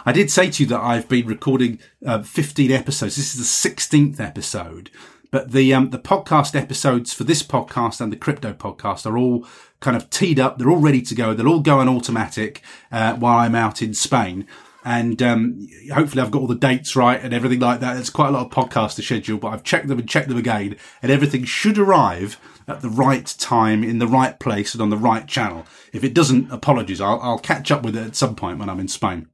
I 0.05 0.13
did 0.13 0.31
say 0.31 0.51
to 0.51 0.63
you 0.63 0.69
that 0.71 0.81
I've 0.81 1.09
been 1.09 1.27
recording 1.27 1.79
uh, 2.05 2.23
15 2.23 2.73
episodes. 2.73 3.17
This 3.17 3.35
is 3.35 3.63
the 3.63 3.71
16th 3.71 4.19
episode. 4.19 4.91
But 5.31 5.53
the 5.53 5.73
um, 5.75 5.91
the 5.91 5.99
podcast 5.99 6.61
episodes 6.61 7.13
for 7.13 7.25
this 7.25 7.43
podcast 7.43 8.01
and 8.01 8.13
the 8.13 8.17
crypto 8.17 8.53
podcast 8.53 9.07
are 9.07 9.17
all 9.17 9.47
kind 9.81 9.97
of 9.97 10.11
teed 10.11 10.41
up. 10.41 10.59
They're 10.59 10.71
all 10.71 10.77
ready 10.79 11.03
to 11.03 11.15
go. 11.15 11.35
They'll 11.35 11.49
all 11.49 11.61
go 11.61 11.79
on 11.79 11.89
automatic 11.89 12.63
uh, 12.91 13.15
while 13.15 13.39
I'm 13.39 13.55
out 13.55 13.83
in 13.83 13.95
Spain. 13.95 14.47
And 14.83 15.23
um, 15.23 15.69
hopefully, 15.93 16.23
I've 16.23 16.31
got 16.31 16.41
all 16.41 16.47
the 16.47 16.55
dates 16.55 16.97
right 16.97 17.21
and 17.23 17.35
everything 17.35 17.61
like 17.61 17.81
that. 17.81 17.99
It's 17.99 18.09
quite 18.09 18.29
a 18.29 18.33
lot 18.33 18.47
of 18.47 18.53
podcasts 18.53 18.97
to 18.97 19.03
schedule, 19.03 19.39
but 19.39 19.49
I've 19.49 19.63
checked 19.63 19.89
them 19.89 19.99
and 19.99 20.09
checked 20.09 20.29
them 20.29 20.39
again, 20.39 20.77
and 21.03 21.13
everything 21.13 21.45
should 21.45 21.77
arrive 21.77 22.41
at 22.67 22.81
the 22.81 22.89
right 22.89 23.27
time, 23.39 23.85
in 23.85 23.99
the 23.99 24.07
right 24.07 24.39
place, 24.39 24.73
and 24.73 24.81
on 24.81 24.89
the 24.89 24.97
right 24.97 25.27
channel. 25.27 25.67
If 25.93 26.03
it 26.03 26.15
doesn't, 26.15 26.51
apologies. 26.51 27.01
I'll, 27.01 27.21
I'll 27.21 27.39
catch 27.39 27.71
up 27.71 27.83
with 27.83 27.95
it 27.95 28.07
at 28.07 28.17
some 28.17 28.35
point 28.35 28.59
when 28.59 28.71
I'm 28.71 28.81
in 28.81 28.89
Spain. 28.89 29.29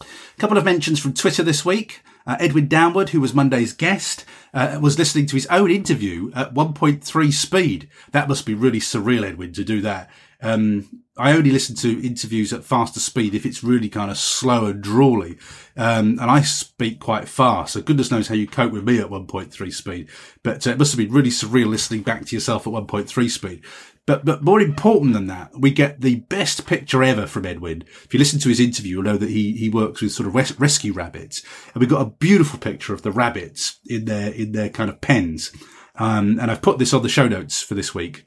A 0.00 0.40
couple 0.40 0.58
of 0.58 0.64
mentions 0.64 1.00
from 1.00 1.14
Twitter 1.14 1.42
this 1.42 1.64
week. 1.64 2.02
Uh, 2.26 2.36
Edwin 2.38 2.68
Downward, 2.68 3.10
who 3.10 3.20
was 3.20 3.34
Monday's 3.34 3.72
guest, 3.72 4.24
uh, 4.52 4.78
was 4.80 4.98
listening 4.98 5.26
to 5.26 5.36
his 5.36 5.46
own 5.46 5.70
interview 5.70 6.30
at 6.34 6.54
1.3 6.54 7.32
speed. 7.32 7.88
That 8.12 8.28
must 8.28 8.46
be 8.46 8.54
really 8.54 8.80
surreal, 8.80 9.24
Edwin, 9.24 9.52
to 9.54 9.64
do 9.64 9.80
that. 9.80 10.10
Um, 10.42 11.02
I 11.16 11.32
only 11.32 11.50
listen 11.50 11.76
to 11.76 12.06
interviews 12.06 12.52
at 12.52 12.64
faster 12.64 12.98
speed 12.98 13.34
if 13.34 13.44
it's 13.44 13.62
really 13.62 13.90
kind 13.90 14.10
of 14.10 14.16
slow 14.16 14.66
and 14.66 14.80
drawly. 14.82 15.36
Um, 15.76 16.18
and 16.18 16.30
I 16.30 16.40
speak 16.40 16.98
quite 16.98 17.28
fast. 17.28 17.74
So 17.74 17.82
goodness 17.82 18.10
knows 18.10 18.28
how 18.28 18.34
you 18.34 18.46
cope 18.46 18.72
with 18.72 18.84
me 18.84 18.98
at 18.98 19.10
1.3 19.10 19.72
speed. 19.72 20.08
But 20.42 20.66
uh, 20.66 20.70
it 20.70 20.78
must 20.78 20.92
have 20.92 20.98
been 20.98 21.12
really 21.12 21.30
surreal 21.30 21.66
listening 21.66 22.02
back 22.02 22.24
to 22.24 22.36
yourself 22.36 22.66
at 22.66 22.72
1.3 22.72 23.30
speed. 23.30 23.62
But, 24.06 24.24
but 24.24 24.42
more 24.42 24.60
important 24.60 25.12
than 25.12 25.26
that, 25.28 25.52
we 25.58 25.70
get 25.70 26.00
the 26.00 26.16
best 26.16 26.66
picture 26.66 27.02
ever 27.02 27.26
from 27.26 27.46
Edwin. 27.46 27.84
If 28.04 28.12
you 28.12 28.18
listen 28.18 28.40
to 28.40 28.48
his 28.48 28.58
interview, 28.58 28.96
you'll 28.96 29.04
know 29.04 29.16
that 29.16 29.30
he, 29.30 29.52
he 29.52 29.68
works 29.68 30.00
with 30.00 30.12
sort 30.12 30.26
of 30.26 30.34
res- 30.34 30.58
rescue 30.58 30.92
rabbits. 30.92 31.44
And 31.72 31.80
we've 31.80 31.90
got 31.90 32.02
a 32.02 32.10
beautiful 32.10 32.58
picture 32.58 32.92
of 32.92 33.02
the 33.02 33.12
rabbits 33.12 33.78
in 33.86 34.06
their, 34.06 34.32
in 34.32 34.52
their 34.52 34.68
kind 34.68 34.90
of 34.90 35.00
pens. 35.00 35.52
Um, 35.96 36.40
and 36.40 36.50
I've 36.50 36.62
put 36.62 36.78
this 36.78 36.94
on 36.94 37.02
the 37.02 37.08
show 37.08 37.28
notes 37.28 37.62
for 37.62 37.74
this 37.74 37.94
week. 37.94 38.26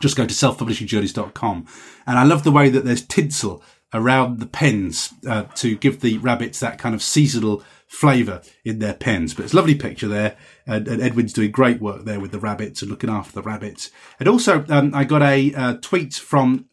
Just 0.00 0.16
go 0.16 0.26
to 0.26 0.34
selfpublishingjourneys.com. 0.34 1.66
And 2.06 2.18
I 2.18 2.22
love 2.22 2.44
the 2.44 2.52
way 2.52 2.68
that 2.68 2.84
there's 2.84 3.04
tinsel 3.04 3.64
around 3.92 4.38
the 4.38 4.46
pens, 4.46 5.14
uh, 5.26 5.44
to 5.54 5.76
give 5.76 6.00
the 6.00 6.18
rabbits 6.18 6.60
that 6.60 6.78
kind 6.78 6.94
of 6.94 7.02
seasonal 7.02 7.64
flavour 7.86 8.42
in 8.64 8.78
their 8.78 8.94
pens. 8.94 9.34
But 9.34 9.46
it's 9.46 9.54
a 9.54 9.56
lovely 9.56 9.74
picture 9.74 10.08
there. 10.08 10.36
And, 10.68 10.86
and, 10.86 11.02
Edwin's 11.02 11.32
doing 11.32 11.50
great 11.50 11.80
work 11.80 12.04
there 12.04 12.20
with 12.20 12.30
the 12.30 12.38
rabbits 12.38 12.82
and 12.82 12.90
looking 12.90 13.10
after 13.10 13.32
the 13.32 13.42
rabbits. 13.42 13.90
And 14.20 14.28
also, 14.28 14.64
um, 14.68 14.94
I 14.94 15.02
got 15.02 15.22
a 15.22 15.54
uh, 15.54 15.74
tweet 15.80 16.14
from 16.14 16.66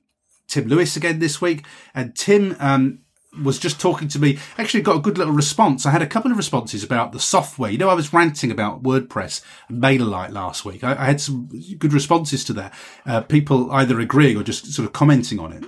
Tim 0.47 0.67
Lewis 0.67 0.95
again 0.95 1.19
this 1.19 1.41
week. 1.41 1.65
And 1.95 2.15
Tim, 2.15 2.55
um, 2.59 2.99
was 3.43 3.59
just 3.59 3.79
talking 3.79 4.07
to 4.09 4.19
me. 4.19 4.37
Actually, 4.57 4.81
got 4.81 4.97
a 4.97 5.01
good 5.01 5.17
little 5.17 5.33
response. 5.33 5.85
I 5.85 5.91
had 5.91 6.01
a 6.01 6.07
couple 6.07 6.31
of 6.31 6.37
responses 6.37 6.83
about 6.83 7.11
the 7.11 7.19
software. 7.19 7.71
You 7.71 7.77
know, 7.77 7.89
I 7.89 7.93
was 7.93 8.13
ranting 8.13 8.51
about 8.51 8.83
WordPress 8.83 9.41
and 9.67 9.81
MailerLite 9.81 10.31
last 10.31 10.65
week. 10.65 10.83
I, 10.83 10.93
I 10.93 11.05
had 11.05 11.21
some 11.21 11.49
good 11.77 11.93
responses 11.93 12.43
to 12.45 12.53
that. 12.53 12.73
Uh, 13.05 13.21
people 13.21 13.71
either 13.71 13.99
agreeing 13.99 14.37
or 14.37 14.43
just 14.43 14.71
sort 14.73 14.85
of 14.85 14.93
commenting 14.93 15.39
on 15.39 15.51
it. 15.51 15.65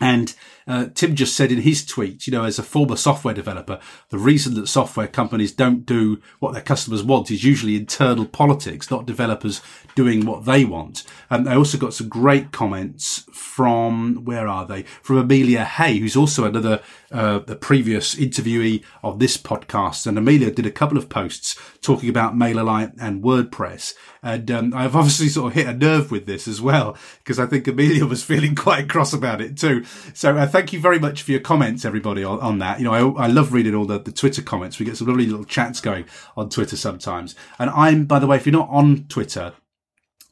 And 0.00 0.34
uh, 0.66 0.86
Tim 0.94 1.14
just 1.14 1.36
said 1.36 1.52
in 1.52 1.60
his 1.60 1.84
tweet, 1.84 2.26
you 2.26 2.32
know, 2.32 2.44
as 2.44 2.58
a 2.58 2.62
former 2.62 2.96
software 2.96 3.34
developer, 3.34 3.78
the 4.10 4.18
reason 4.18 4.54
that 4.54 4.66
software 4.66 5.06
companies 5.06 5.52
don't 5.52 5.86
do 5.86 6.20
what 6.40 6.52
their 6.52 6.62
customers 6.62 7.02
want 7.02 7.30
is 7.30 7.44
usually 7.44 7.76
internal 7.76 8.26
politics, 8.26 8.90
not 8.90 9.06
developers 9.06 9.62
doing 9.94 10.26
what 10.26 10.44
they 10.44 10.64
want. 10.64 11.04
And 11.30 11.48
I 11.48 11.56
also 11.56 11.78
got 11.78 11.94
some 11.94 12.08
great 12.08 12.52
comments 12.52 13.24
from, 13.32 14.24
where 14.24 14.48
are 14.48 14.66
they? 14.66 14.82
From 15.02 15.18
Amelia 15.18 15.64
Hay, 15.64 15.98
who's 15.98 16.16
also 16.16 16.44
another, 16.44 16.82
uh, 17.10 17.38
the 17.38 17.56
previous 17.56 18.14
interviewee 18.14 18.82
of 19.02 19.18
this 19.18 19.36
podcast. 19.36 20.06
And 20.06 20.18
Amelia 20.18 20.50
did 20.50 20.66
a 20.66 20.70
couple 20.70 20.98
of 20.98 21.08
posts 21.08 21.58
talking 21.80 22.08
about 22.08 22.34
MailerLite 22.34 22.94
and 23.00 23.22
WordPress. 23.22 23.94
And 24.22 24.50
um, 24.50 24.74
I've 24.74 24.96
obviously 24.96 25.28
sort 25.28 25.48
of 25.48 25.54
hit 25.54 25.68
a 25.68 25.72
nerve 25.72 26.10
with 26.10 26.26
this 26.26 26.48
as 26.48 26.60
well, 26.60 26.96
because 27.18 27.38
I 27.38 27.46
think 27.46 27.66
Amelia 27.66 28.04
was 28.06 28.24
feeling 28.24 28.54
quite 28.54 28.88
cross 28.88 29.12
about 29.12 29.40
it 29.40 29.56
too. 29.56 29.84
So 30.12 30.36
uh, 30.36 30.46
thank 30.56 30.72
you 30.72 30.80
very 30.80 30.98
much 30.98 31.20
for 31.20 31.32
your 31.32 31.40
comments, 31.40 31.84
everybody, 31.84 32.24
on, 32.24 32.40
on 32.40 32.58
that. 32.60 32.78
You 32.78 32.86
know, 32.86 33.14
I, 33.14 33.24
I 33.24 33.26
love 33.26 33.52
reading 33.52 33.74
all 33.74 33.84
the, 33.84 33.98
the 33.98 34.10
Twitter 34.10 34.40
comments. 34.40 34.78
We 34.78 34.86
get 34.86 34.96
some 34.96 35.06
lovely 35.06 35.26
little 35.26 35.44
chats 35.44 35.82
going 35.82 36.06
on 36.34 36.48
Twitter 36.48 36.76
sometimes. 36.76 37.34
And 37.58 37.68
I'm, 37.68 38.06
by 38.06 38.18
the 38.18 38.26
way, 38.26 38.36
if 38.36 38.46
you're 38.46 38.54
not 38.54 38.70
on 38.70 39.04
Twitter, 39.04 39.52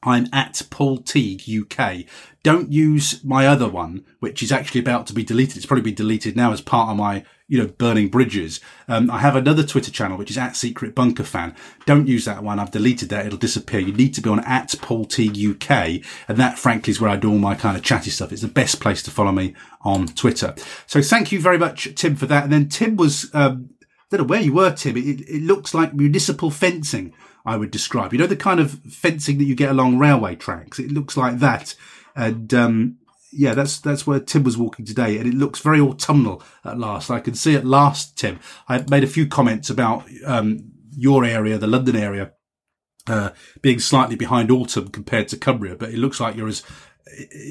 I'm 0.05 0.29
at 0.33 0.63
Paul 0.71 0.99
Teague 0.99 1.43
UK. 1.49 2.05
Don't 2.43 2.71
use 2.71 3.25
my 3.25 3.47
other 3.47 3.69
one, 3.69 4.05
which 4.21 4.43
is 4.43 4.53
actually 4.53 4.83
about 4.83 5.07
to 5.07 5.15
be 5.15 5.25
deleted. 5.25 5.57
It's 5.57 5.67
probably 5.67 5.83
been 5.83 5.95
deleted 5.95 6.37
now 6.37 6.53
as 6.53 6.61
part 6.61 6.91
of 6.91 6.97
my, 6.99 7.25
you 7.49 7.59
know, 7.59 7.69
burning 7.69 8.09
bridges. 8.09 8.61
Um, 8.87 9.11
I 9.11 9.19
have 9.21 9.35
another 9.35 9.63
Twitter 9.63 9.91
channel, 9.91 10.19
which 10.19 10.31
is 10.31 10.37
at 10.37 10.55
Secret 10.55 10.95
Bunker 10.95 11.25
Fan. 11.25 11.57
Don't 11.87 12.07
use 12.07 12.27
that 12.27 12.45
one. 12.45 12.59
I've 12.59 12.71
deleted 12.71 13.09
that. 13.09 13.25
It'll 13.25 13.39
disappear. 13.39 13.81
You 13.81 13.95
need 13.95 14.13
to 14.15 14.21
be 14.21 14.29
on 14.29 14.41
at 14.41 14.75
Paul 14.83 15.07
Teague 15.07 15.39
UK. 15.39 16.05
And 16.29 16.37
that, 16.37 16.59
frankly, 16.59 16.91
is 16.91 17.01
where 17.01 17.11
I 17.11 17.17
do 17.17 17.31
all 17.31 17.39
my 17.39 17.55
kind 17.55 17.79
of 17.79 17.83
chatty 17.83 18.11
stuff. 18.11 18.31
It's 18.31 18.43
the 18.43 18.49
best 18.49 18.79
place 18.79 19.03
to 19.05 19.11
follow 19.11 19.33
me 19.33 19.55
on 19.81 20.09
Twitter. 20.09 20.55
So 20.87 21.01
thank 21.01 21.33
you 21.33 21.41
very 21.41 21.57
much, 21.57 21.95
Tim, 21.95 22.15
for 22.15 22.27
that. 22.27 22.45
And 22.45 22.53
then 22.53 22.69
Tim 22.69 22.97
was, 22.97 23.31
um, 23.35 23.71
I 23.81 23.87
don't 24.11 24.21
know 24.21 24.27
where 24.27 24.43
you 24.43 24.53
were, 24.53 24.73
Tim. 24.73 24.99
It, 24.99 25.23
it 25.23 25.43
looks 25.43 25.73
like 25.73 25.95
municipal 25.95 26.51
fencing. 26.51 27.15
I 27.45 27.57
would 27.57 27.71
describe. 27.71 28.13
You 28.13 28.19
know, 28.19 28.27
the 28.27 28.37
kind 28.37 28.61
of 28.61 28.81
fencing 28.91 29.39
that 29.39 29.45
you 29.45 29.55
get 29.55 29.71
along 29.71 29.99
railway 29.99 30.35
tracks. 30.35 30.79
It 30.79 30.91
looks 30.91 31.17
like 31.17 31.39
that. 31.41 31.75
And, 32.17 32.53
um, 32.55 32.99
yeah, 33.33 33.55
that's, 33.55 33.79
that's 33.79 34.07
where 34.07 34.21
Tim 34.21 34.45
was 34.45 34.57
walking 34.57 34.87
today. 34.87 35.19
And 35.19 35.27
it 35.27 35.35
looks 35.35 35.61
very 35.61 35.81
autumnal 35.81 36.43
at 36.65 36.79
last. 36.79 37.11
I 37.11 37.21
can 37.21 37.35
see 37.35 37.55
at 37.55 37.67
last, 37.67 38.17
Tim, 38.17 38.39
I 38.69 38.85
made 38.89 39.05
a 39.05 39.09
few 39.09 39.27
comments 39.27 39.69
about, 39.69 40.05
um, 40.25 40.73
your 40.97 41.25
area, 41.25 41.59
the 41.59 41.67
London 41.67 41.97
area, 41.97 42.33
uh, 43.07 43.31
being 43.61 43.81
slightly 43.81 44.17
behind 44.17 44.51
autumn 44.51 44.89
compared 44.89 45.29
to 45.29 45.37
Cumbria, 45.37 45.77
but 45.77 45.91
it 45.91 45.99
looks 45.99 46.21
like 46.21 46.37
you're 46.37 46.49
as 46.49 46.63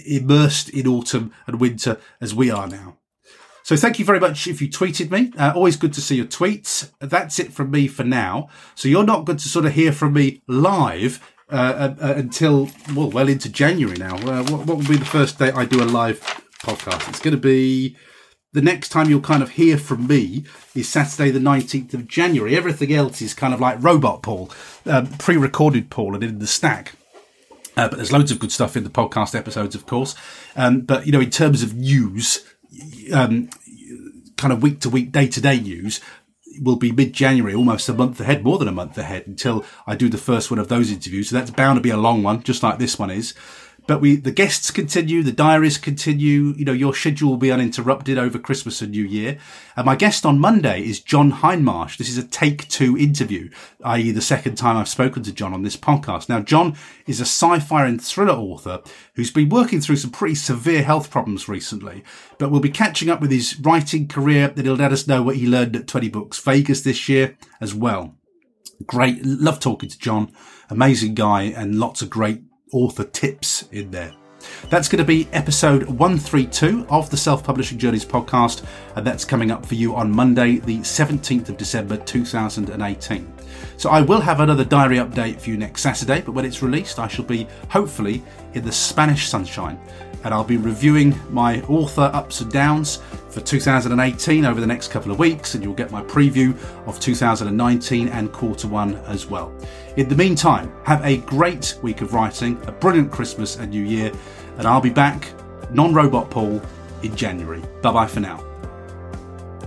immersed 0.08 0.70
in 0.70 0.88
autumn 0.88 1.32
and 1.46 1.60
winter 1.60 2.00
as 2.20 2.34
we 2.34 2.50
are 2.50 2.68
now. 2.68 2.98
So 3.64 3.78
thank 3.78 3.97
you 3.97 4.03
very 4.03 4.20
much 4.20 4.45
if 4.45 4.61
you 4.61 4.68
tweeted 4.68 5.09
me. 5.09 5.32
Uh, 5.38 5.53
always 5.55 5.78
good 5.78 5.93
to 5.93 6.01
see 6.01 6.18
your 6.18 6.26
tweets. 6.26 6.91
That's 6.99 7.39
it 7.39 7.53
from 7.53 7.72
me 7.72 7.88
for 7.88 8.03
now. 8.03 8.49
So 8.76 8.89
you're 8.89 9.05
not 9.05 9.26
going 9.26 9.38
to 9.38 9.49
sort 9.49 9.66
of 9.66 9.74
hear 9.74 9.93
from 9.93 10.14
me 10.14 10.41
live 10.47 11.32
uh, 11.49 11.55
uh, 11.55 12.05
uh 12.05 12.14
until 12.16 12.70
well, 12.93 13.09
well 13.09 13.30
into 13.30 13.49
January 13.49 13.97
now. 13.97 14.16
Uh, 14.18 14.43
what, 14.43 14.66
what 14.66 14.78
will 14.78 14.88
be 14.88 14.97
the 14.97 15.05
first 15.05 15.39
day 15.39 15.51
I 15.51 15.64
do 15.66 15.82
a 15.82 15.86
live 15.86 16.20
podcast? 16.59 17.07
It's 17.07 17.22
going 17.22 17.36
to 17.36 17.41
be 17.41 17.95
the 18.51 18.61
next 18.61 18.89
time 18.89 19.09
you'll 19.09 19.22
kind 19.22 19.41
of 19.41 19.51
hear 19.51 19.78
from 19.78 20.07
me 20.07 20.43
is 20.76 20.89
Saturday, 20.89 21.32
the 21.32 21.39
19th 21.39 21.93
of 21.93 22.07
January. 22.07 22.55
Everything 22.55 22.93
else 22.93 23.22
is 23.22 23.34
kind 23.34 23.53
of 23.53 23.59
like 23.59 23.82
robot 23.82 24.22
Paul, 24.22 24.51
um, 24.86 25.07
pre-recorded 25.07 25.89
Paul 25.89 26.16
and 26.16 26.24
in 26.24 26.39
the 26.39 26.47
stack. 26.47 26.93
Uh, 27.76 27.88
but 27.88 27.95
there's 27.95 28.11
loads 28.11 28.32
of 28.32 28.38
good 28.38 28.51
stuff 28.51 28.78
in 28.78 28.84
the 28.84 28.89
podcast 28.89 29.34
episodes, 29.34 29.74
of 29.74 29.86
course. 29.86 30.16
Um, 30.55 30.82
but 30.82 31.07
you 31.07 31.11
know, 31.11 31.22
in 31.22 31.32
terms 31.32 31.64
of 31.64 31.74
news, 31.74 32.45
um, 33.13 33.49
kind 34.38 34.53
of 34.53 34.61
week 34.61 34.80
to 34.82 34.89
week, 34.89 35.11
day 35.11 35.28
to 35.28 35.41
day 35.41 35.59
news 35.59 36.01
will 36.61 36.76
be 36.76 36.91
mid 36.91 37.13
January, 37.13 37.55
almost 37.55 37.89
a 37.89 37.93
month 37.93 38.19
ahead, 38.19 38.43
more 38.43 38.57
than 38.57 38.67
a 38.67 38.74
month 38.74 38.97
ahead 38.97 39.26
until 39.28 39.65
I 39.88 39.95
do 39.95 40.09
the 40.09 40.17
first 40.17 40.51
one 40.51 40.59
of 40.59 40.67
those 40.67 40.91
interviews. 40.91 41.30
So 41.30 41.36
that's 41.36 41.51
bound 41.51 41.78
to 41.78 41.82
be 41.82 41.89
a 41.89 41.97
long 41.97 42.24
one, 42.24 42.43
just 42.43 42.63
like 42.63 42.80
this 42.80 42.99
one 42.99 43.09
is. 43.09 43.34
But 43.86 43.99
we, 43.99 44.15
the 44.15 44.31
guests 44.31 44.71
continue, 44.71 45.23
the 45.23 45.34
diaries 45.34 45.77
continue. 45.77 46.53
You 46.55 46.63
know, 46.63 46.71
your 46.71 46.93
schedule 46.93 47.31
will 47.31 47.38
be 47.38 47.51
uninterrupted 47.51 48.17
over 48.17 48.39
Christmas 48.39 48.81
and 48.81 48.91
New 48.91 49.03
Year. 49.03 49.38
And 49.75 49.86
my 49.86 49.95
guest 49.95 50.25
on 50.25 50.39
Monday 50.39 50.81
is 50.81 51.01
John 51.01 51.31
Hindmarsh. 51.31 51.97
This 51.97 52.09
is 52.09 52.17
a 52.17 52.25
take 52.25 52.69
two 52.69 52.97
interview, 52.97 53.49
i.e. 53.84 54.11
the 54.11 54.21
second 54.21 54.55
time 54.55 54.77
I've 54.77 54.88
spoken 54.88 55.21
to 55.23 55.34
John 55.34 55.53
on 55.53 55.63
this 55.63 55.75
podcast. 55.75 56.29
Now, 56.29 56.39
John 56.39 56.77
is 57.07 57.19
a 57.19 57.23
sci-fi 57.25 57.86
and 57.86 58.01
thriller 58.01 58.36
author 58.36 58.81
who's 59.15 59.31
been 59.31 59.49
working 59.49 59.81
through 59.81 59.97
some 59.97 60.11
pretty 60.11 60.36
severe 60.36 60.84
health 60.84 61.11
problems 61.11 61.49
recently, 61.49 62.03
but 62.38 62.51
we'll 62.51 62.61
be 62.61 62.69
catching 62.69 63.09
up 63.09 63.19
with 63.19 63.31
his 63.31 63.59
writing 63.59 64.07
career 64.07 64.47
that 64.47 64.63
he'll 64.63 64.75
let 64.75 64.93
us 64.93 65.07
know 65.07 65.21
what 65.21 65.36
he 65.36 65.45
learned 65.45 65.75
at 65.75 65.88
20 65.88 66.07
Books 66.09 66.39
Vegas 66.39 66.81
this 66.81 67.09
year 67.09 67.38
as 67.59 67.73
well. 67.73 68.15
Great. 68.86 69.25
Love 69.25 69.59
talking 69.59 69.89
to 69.89 69.99
John. 69.99 70.31
Amazing 70.69 71.15
guy 71.15 71.43
and 71.43 71.75
lots 71.75 72.01
of 72.01 72.09
great 72.09 72.41
author 72.74 73.03
tips 73.03 73.67
in 73.71 73.91
there. 73.91 74.13
That's 74.69 74.89
going 74.89 74.99
to 74.99 75.05
be 75.05 75.28
episode 75.32 75.84
132 75.84 76.86
of 76.89 77.09
the 77.09 77.17
Self 77.17 77.43
Publishing 77.43 77.78
Journeys 77.78 78.05
podcast, 78.05 78.65
and 78.95 79.05
that's 79.05 79.24
coming 79.24 79.51
up 79.51 79.65
for 79.65 79.76
you 79.76 79.95
on 79.95 80.11
Monday, 80.11 80.57
the 80.57 80.80
17th 80.80 81.49
of 81.49 81.57
December 81.57 81.97
2018. 81.97 83.34
So 83.78 83.89
I 83.89 84.01
will 84.01 84.21
have 84.21 84.39
another 84.39 84.65
diary 84.65 84.97
update 84.97 85.39
for 85.39 85.49
you 85.49 85.57
next 85.57 85.82
Saturday, 85.82 86.21
but 86.21 86.34
when 86.34 86.45
it's 86.45 86.61
released, 86.61 86.99
I 86.99 87.07
shall 87.07 87.26
be 87.26 87.47
hopefully 87.69 88.21
in 88.53 88.65
the 88.65 88.71
Spanish 88.71 89.30
sunshine 89.30 89.80
and 90.24 90.34
I'll 90.34 90.43
be 90.43 90.57
reviewing 90.57 91.17
my 91.30 91.61
author 91.63 92.09
ups 92.13 92.41
and 92.41 92.51
downs 92.51 92.97
for 93.30 93.41
2018 93.41 94.45
over 94.45 94.61
the 94.61 94.67
next 94.67 94.89
couple 94.89 95.11
of 95.11 95.19
weeks, 95.19 95.55
and 95.55 95.63
you'll 95.63 95.74
get 95.74 95.91
my 95.91 96.01
preview 96.03 96.57
of 96.88 96.99
2019 96.99 98.07
and 98.07 98.32
quarter 98.32 98.67
one 98.67 98.95
as 99.05 99.26
well. 99.26 99.53
In 99.96 100.10
the 100.10 100.16
meantime, 100.16 100.74
have 100.86 101.06
a 101.06 101.18
great 101.18 101.78
week 101.84 102.02
of 102.02 102.14
writing, 102.14 102.60
a 102.66 102.72
brilliant 102.72 103.12
Christmas 103.12 103.58
and 103.58 103.70
New 103.70 103.84
Year, 103.84 104.12
and 104.58 104.68
I'll 104.68 104.82
be 104.82 104.89
back, 104.89 105.32
non 105.72 105.94
robot 105.94 106.32
Paul, 106.32 106.62
in 107.04 107.16
January. 107.16 107.62
Bye 107.82 107.91
bye 107.91 108.08
for 108.08 108.20
now. 108.20 108.44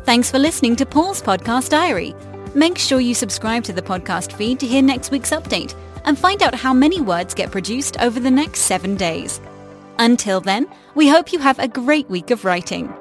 Thanks 0.04 0.30
for 0.30 0.38
listening 0.38 0.74
to 0.76 0.86
Paul's 0.86 1.22
Podcast 1.22 1.70
Diary. 1.70 2.14
Make 2.54 2.78
sure 2.78 3.00
you 3.00 3.14
subscribe 3.14 3.64
to 3.64 3.72
the 3.72 3.82
podcast 3.82 4.32
feed 4.32 4.58
to 4.60 4.66
hear 4.66 4.82
next 4.82 5.10
week's 5.10 5.30
update 5.30 5.74
and 6.04 6.18
find 6.18 6.42
out 6.42 6.54
how 6.54 6.72
many 6.72 7.00
words 7.00 7.34
get 7.34 7.50
produced 7.50 8.00
over 8.00 8.18
the 8.18 8.30
next 8.30 8.60
seven 8.60 8.96
days. 8.96 9.40
Until 9.98 10.40
then, 10.40 10.66
we 10.94 11.08
hope 11.08 11.32
you 11.32 11.38
have 11.38 11.58
a 11.58 11.68
great 11.68 12.08
week 12.08 12.30
of 12.30 12.44
writing. 12.44 12.92